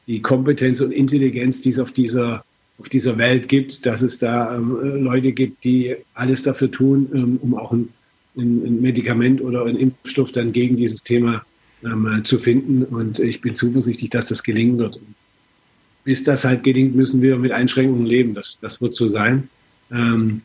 die 0.06 0.22
Kompetenz 0.22 0.80
und 0.80 0.92
Intelligenz, 0.92 1.60
die 1.60 1.70
es 1.70 1.78
auf 1.78 1.92
dieser, 1.92 2.44
auf 2.78 2.88
dieser 2.88 3.18
Welt 3.18 3.48
gibt, 3.48 3.84
dass 3.84 4.02
es 4.02 4.18
da 4.18 4.54
ähm, 4.54 5.02
Leute 5.02 5.32
gibt, 5.32 5.64
die 5.64 5.96
alles 6.14 6.42
dafür 6.42 6.70
tun, 6.70 7.08
ähm, 7.12 7.38
um 7.42 7.54
auch 7.54 7.72
ein, 7.72 7.88
ein, 8.36 8.80
Medikament 8.80 9.40
oder 9.42 9.66
ein 9.66 9.76
Impfstoff 9.76 10.32
dann 10.32 10.52
gegen 10.52 10.76
dieses 10.76 11.02
Thema 11.02 11.42
ähm, 11.84 12.22
zu 12.24 12.38
finden. 12.38 12.84
Und 12.84 13.18
ich 13.18 13.40
bin 13.40 13.54
zuversichtlich, 13.54 14.10
dass 14.10 14.26
das 14.26 14.42
gelingen 14.42 14.78
wird. 14.78 14.98
bis 16.04 16.24
das 16.24 16.44
halt 16.44 16.64
gelingt, 16.64 16.96
müssen 16.96 17.20
wir 17.20 17.36
mit 17.36 17.52
Einschränkungen 17.52 18.06
leben. 18.06 18.32
Das, 18.32 18.58
das 18.60 18.80
wird 18.80 18.94
so 18.94 19.08
sein. 19.08 19.48
Ähm, 19.90 20.42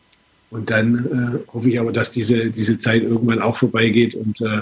und 0.50 0.70
dann 0.70 1.42
äh, 1.46 1.52
hoffe 1.52 1.70
ich 1.70 1.80
aber, 1.80 1.92
dass 1.92 2.10
diese, 2.10 2.50
diese 2.50 2.78
Zeit 2.78 3.02
irgendwann 3.02 3.40
auch 3.40 3.56
vorbeigeht 3.56 4.14
und 4.14 4.40
äh, 4.40 4.60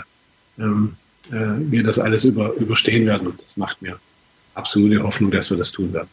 ähm, 0.59 0.95
äh, 1.31 1.71
wir 1.71 1.83
das 1.83 1.99
alles 1.99 2.25
über, 2.25 2.55
überstehen 2.55 3.07
werden. 3.07 3.27
Und 3.29 3.43
das 3.43 3.57
macht 3.57 3.83
mir 3.83 3.99
absolute 4.55 5.03
Hoffnung, 5.03 5.31
dass 5.31 5.51
wir 5.51 5.59
das 5.59 5.73
tun 5.73 5.93
werden. 5.93 6.09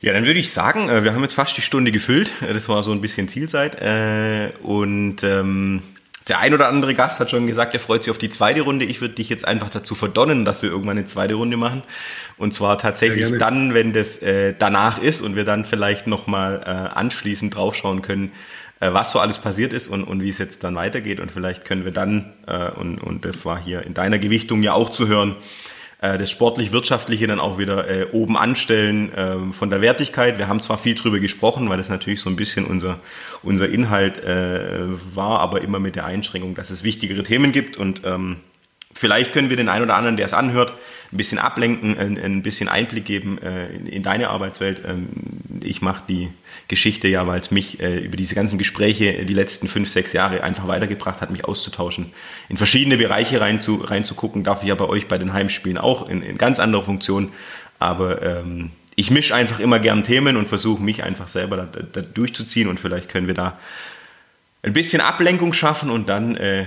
Ja, 0.00 0.12
dann 0.12 0.24
würde 0.24 0.38
ich 0.38 0.52
sagen, 0.52 0.88
äh, 0.88 1.04
wir 1.04 1.14
haben 1.14 1.22
jetzt 1.22 1.34
fast 1.34 1.56
die 1.56 1.62
Stunde 1.62 1.90
gefüllt. 1.90 2.30
Äh, 2.42 2.54
das 2.54 2.68
war 2.68 2.82
so 2.82 2.92
ein 2.92 3.00
bisschen 3.00 3.28
Zielzeit. 3.28 3.74
Äh, 3.80 4.52
und 4.62 5.22
ähm, 5.22 5.82
der 6.28 6.40
ein 6.40 6.54
oder 6.54 6.68
andere 6.68 6.94
Gast 6.94 7.20
hat 7.20 7.30
schon 7.30 7.46
gesagt, 7.46 7.74
er 7.74 7.80
freut 7.80 8.02
sich 8.02 8.10
auf 8.10 8.18
die 8.18 8.30
zweite 8.30 8.62
Runde. 8.62 8.84
Ich 8.84 9.00
würde 9.00 9.14
dich 9.14 9.28
jetzt 9.28 9.46
einfach 9.46 9.70
dazu 9.70 9.94
verdonnen, 9.94 10.44
dass 10.44 10.62
wir 10.62 10.70
irgendwann 10.70 10.98
eine 10.98 11.06
zweite 11.06 11.34
Runde 11.34 11.56
machen. 11.56 11.82
Und 12.36 12.52
zwar 12.52 12.78
tatsächlich 12.78 13.30
ja, 13.30 13.36
dann, 13.36 13.74
wenn 13.74 13.92
das 13.92 14.22
äh, 14.22 14.54
danach 14.58 14.98
ist 14.98 15.20
und 15.20 15.36
wir 15.36 15.44
dann 15.44 15.64
vielleicht 15.64 16.08
nochmal 16.08 16.62
äh, 16.64 16.68
anschließend 16.68 17.54
draufschauen 17.54 18.02
können, 18.02 18.32
äh, 18.80 18.92
was 18.92 19.12
so 19.12 19.20
alles 19.20 19.38
passiert 19.38 19.72
ist 19.72 19.86
und, 19.88 20.02
und 20.02 20.20
wie 20.20 20.28
es 20.28 20.38
jetzt 20.38 20.64
dann 20.64 20.74
weitergeht. 20.74 21.20
Und 21.20 21.30
vielleicht 21.30 21.64
können 21.64 21.84
wir 21.84 21.92
dann, 21.92 22.32
äh, 22.48 22.70
und, 22.70 22.98
und 22.98 23.24
das 23.24 23.44
war 23.44 23.58
hier 23.58 23.82
in 23.82 23.94
deiner 23.94 24.18
Gewichtung 24.18 24.64
ja 24.64 24.72
auch 24.72 24.90
zu 24.90 25.06
hören, 25.06 25.36
äh, 26.14 26.18
das 26.18 26.30
sportlich-wirtschaftliche 26.30 27.26
dann 27.26 27.40
auch 27.40 27.58
wieder 27.58 27.88
äh, 27.88 28.06
oben 28.12 28.36
anstellen 28.36 29.12
äh, 29.12 29.52
von 29.52 29.70
der 29.70 29.80
Wertigkeit. 29.80 30.38
Wir 30.38 30.48
haben 30.48 30.60
zwar 30.60 30.78
viel 30.78 30.94
drüber 30.94 31.18
gesprochen, 31.18 31.68
weil 31.68 31.78
das 31.78 31.88
natürlich 31.88 32.20
so 32.20 32.30
ein 32.30 32.36
bisschen 32.36 32.64
unser, 32.64 32.98
unser 33.42 33.68
Inhalt 33.68 34.22
äh, 34.22 34.86
war, 35.14 35.40
aber 35.40 35.62
immer 35.62 35.78
mit 35.80 35.96
der 35.96 36.06
Einschränkung, 36.06 36.54
dass 36.54 36.70
es 36.70 36.84
wichtigere 36.84 37.22
Themen 37.22 37.52
gibt 37.52 37.76
und 37.76 38.02
ähm, 38.04 38.36
Vielleicht 38.96 39.34
können 39.34 39.50
wir 39.50 39.58
den 39.58 39.68
einen 39.68 39.84
oder 39.84 39.94
anderen, 39.94 40.16
der 40.16 40.24
es 40.24 40.32
anhört, 40.32 40.72
ein 41.12 41.18
bisschen 41.18 41.38
ablenken, 41.38 41.98
ein, 41.98 42.16
ein 42.16 42.40
bisschen 42.40 42.66
Einblick 42.66 43.04
geben 43.04 43.36
äh, 43.42 43.66
in, 43.66 43.86
in, 43.86 44.02
deine 44.02 44.30
Arbeitswelt. 44.30 44.80
Ähm, 44.86 45.08
ich 45.66 45.82
mache 45.82 46.02
die 46.08 46.28
Geschichte 46.68 47.08
ja, 47.08 47.26
weil 47.26 47.40
es 47.40 47.50
mich 47.50 47.80
äh, 47.80 47.98
über 47.98 48.16
diese 48.16 48.34
ganzen 48.34 48.58
Gespräche 48.58 49.24
die 49.24 49.34
letzten 49.34 49.68
fünf, 49.68 49.88
sechs 49.88 50.12
Jahre 50.12 50.42
einfach 50.42 50.66
weitergebracht 50.66 51.20
hat, 51.20 51.30
mich 51.30 51.44
auszutauschen, 51.44 52.12
in 52.48 52.56
verschiedene 52.56 52.96
Bereiche 52.96 53.40
rein 53.40 53.60
zu, 53.60 53.76
reinzugucken. 53.76 54.44
Darf 54.44 54.62
ich 54.62 54.68
ja 54.68 54.74
bei 54.74 54.86
euch 54.86 55.06
bei 55.06 55.18
den 55.18 55.32
Heimspielen 55.32 55.78
auch 55.78 56.08
in, 56.08 56.22
in 56.22 56.38
ganz 56.38 56.58
anderer 56.58 56.82
Funktion. 56.82 57.32
Aber 57.78 58.22
ähm, 58.22 58.70
ich 58.96 59.10
mische 59.10 59.34
einfach 59.34 59.60
immer 59.60 59.78
gern 59.78 60.02
Themen 60.02 60.36
und 60.36 60.48
versuche 60.48 60.82
mich 60.82 61.04
einfach 61.04 61.28
selber 61.28 61.56
da, 61.58 61.66
da, 61.66 62.00
durchzuziehen 62.00 62.68
und 62.68 62.80
vielleicht 62.80 63.10
können 63.10 63.26
wir 63.26 63.34
da 63.34 63.58
ein 64.62 64.72
bisschen 64.72 65.00
Ablenkung 65.00 65.52
schaffen 65.52 65.90
und 65.90 66.08
dann 66.08 66.36
äh, 66.36 66.64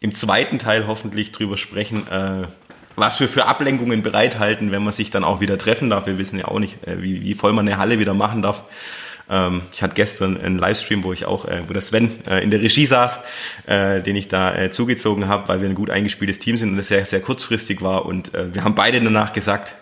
im 0.00 0.14
zweiten 0.14 0.58
Teil 0.58 0.86
hoffentlich 0.86 1.32
drüber 1.32 1.56
sprechen, 1.56 2.06
äh, 2.08 2.46
was 2.96 3.20
wir 3.20 3.28
für 3.28 3.46
Ablenkungen 3.46 4.02
bereithalten, 4.02 4.70
wenn 4.70 4.84
man 4.84 4.92
sich 4.92 5.10
dann 5.10 5.24
auch 5.24 5.40
wieder 5.40 5.58
treffen 5.58 5.90
darf. 5.90 6.06
Wir 6.06 6.18
wissen 6.18 6.38
ja 6.38 6.46
auch 6.46 6.58
nicht, 6.58 6.86
äh, 6.86 7.02
wie, 7.02 7.22
wie 7.22 7.34
voll 7.34 7.52
man 7.52 7.66
eine 7.66 7.78
Halle 7.78 7.98
wieder 7.98 8.14
machen 8.14 8.42
darf. 8.42 8.64
Ähm, 9.28 9.62
ich 9.72 9.82
hatte 9.82 9.94
gestern 9.94 10.40
einen 10.40 10.58
Livestream, 10.58 11.02
wo 11.02 11.12
ich 11.12 11.24
auch, 11.24 11.46
äh, 11.46 11.62
wo 11.66 11.72
der 11.72 11.82
Sven 11.82 12.10
äh, 12.28 12.42
in 12.42 12.50
der 12.50 12.60
Regie 12.60 12.86
saß, 12.86 13.20
den 13.66 14.16
ich 14.16 14.28
da 14.28 14.70
zugezogen 14.70 15.26
habe, 15.26 15.48
weil 15.48 15.62
wir 15.62 15.68
ein 15.68 15.74
gut 15.74 15.88
eingespieltes 15.90 16.38
Team 16.38 16.56
sind 16.56 16.72
und 16.72 16.78
es 16.78 16.88
sehr, 16.88 17.04
sehr 17.06 17.20
kurzfristig 17.20 17.80
war. 17.80 18.04
Und 18.04 18.32
wir 18.34 18.62
haben 18.62 18.74
beide 18.74 19.00
danach 19.00 19.32
gesagt, 19.32 19.74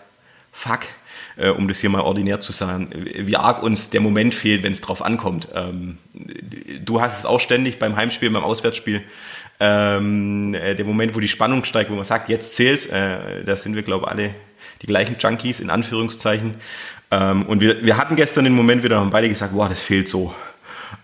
fuck, 0.53 0.81
um 1.57 1.67
das 1.67 1.79
hier 1.79 1.89
mal 1.89 2.01
ordinär 2.01 2.39
zu 2.39 2.53
sagen, 2.53 2.89
wie 2.93 3.35
arg 3.35 3.61
uns 3.61 3.89
der 3.89 3.99
Moment 3.99 4.33
fehlt, 4.33 4.63
wenn 4.63 4.71
es 4.71 4.79
drauf 4.79 5.01
ankommt. 5.01 5.49
Ähm, 5.53 5.97
du 6.85 7.01
hast 7.01 7.19
es 7.19 7.25
auch 7.25 7.41
ständig 7.41 7.77
beim 7.77 7.97
Heimspiel, 7.97 8.29
beim 8.29 8.43
Auswärtsspiel 8.43 9.03
ähm, 9.59 10.53
äh, 10.53 10.75
der 10.75 10.85
Moment, 10.85 11.15
wo 11.15 11.19
die 11.19 11.27
Spannung 11.27 11.63
steigt, 11.63 11.89
wo 11.89 11.95
man 11.95 12.05
sagt, 12.05 12.29
jetzt 12.29 12.55
zählt's, 12.55 12.85
äh, 12.87 13.43
da 13.45 13.55
sind 13.55 13.75
wir, 13.75 13.83
glaube 13.83 14.05
ich, 14.05 14.11
alle 14.11 14.35
die 14.81 14.87
gleichen 14.87 15.15
Junkies 15.19 15.59
in 15.59 15.69
Anführungszeichen. 15.69 16.55
Ähm, 17.11 17.43
und 17.43 17.61
wir, 17.61 17.83
wir 17.83 17.97
hatten 17.97 18.15
gestern 18.15 18.43
den 18.43 18.55
Moment 18.55 18.83
wieder, 18.83 18.99
haben 18.99 19.11
beide 19.11 19.29
gesagt, 19.29 19.53
wow, 19.53 19.69
das 19.69 19.81
fehlt 19.81 20.09
so. 20.09 20.33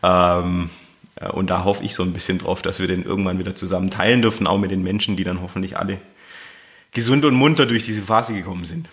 Ähm, 0.04 0.70
äh, 1.16 1.30
und 1.30 1.50
da 1.50 1.64
hoffe 1.64 1.84
ich 1.84 1.96
so 1.96 2.04
ein 2.04 2.14
bisschen 2.14 2.40
drauf, 2.40 2.62
dass 2.62 2.80
wir 2.80 2.88
den 2.88 3.04
irgendwann 3.04 3.40
wieder 3.40 3.56
zusammen 3.56 3.92
teilen 3.92 4.22
dürfen, 4.22 4.48
auch 4.48 4.58
mit 4.58 4.72
den 4.72 4.84
Menschen, 4.84 5.16
die 5.16 5.24
dann 5.24 5.42
hoffentlich 5.42 5.78
alle 5.78 6.00
gesund 6.92 7.26
und 7.26 7.36
munter 7.36 7.66
durch 7.66 7.86
diese 7.86 8.02
Phase 8.02 8.34
gekommen 8.34 8.66
sind. 8.66 8.90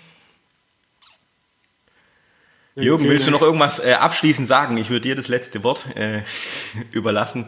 Jürgen, 2.77 3.09
willst 3.09 3.27
du 3.27 3.31
noch 3.31 3.41
irgendwas 3.41 3.79
äh, 3.79 3.95
abschließend 3.95 4.47
sagen? 4.47 4.77
Ich 4.77 4.91
würde 4.91 5.09
dir 5.09 5.15
das 5.17 5.29
letzte 5.29 5.63
Wort 5.65 5.87
äh, 5.97 6.21
überlassen 6.93 7.47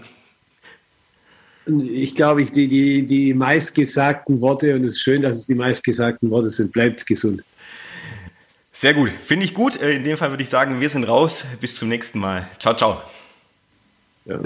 ich 1.69 2.15
glaube, 2.15 2.43
ich, 2.43 2.51
die, 2.51 2.69
die, 2.69 3.05
die 3.05 3.35
meistgesagten 3.35 4.41
Worte, 4.41 4.75
und 4.75 4.85
es 4.85 4.93
ist 4.93 5.03
schön, 5.03 5.23
dass 5.23 5.37
es 5.37 5.47
die 5.47 5.55
meistgesagten 5.55 6.31
Worte 6.31 6.49
sind, 6.49 6.73
bleibt 6.73 7.07
gesund. 7.07 7.45
Sehr 8.73 8.95
gut, 8.95 9.11
finde 9.11 9.45
ich 9.45 9.55
gut. 9.55 9.81
Äh, 9.81 9.97
in 9.97 10.05
dem 10.05 10.17
Fall 10.17 10.31
würde 10.31 10.43
ich 10.43 10.49
sagen, 10.49 10.81
wir 10.81 10.89
sind 10.89 11.05
raus. 11.05 11.45
Bis 11.61 11.77
zum 11.77 11.89
nächsten 11.89 12.19
Mal. 12.19 12.47
Ciao, 12.59 12.77
ciao. 12.77 13.03
Ja. 14.25 14.39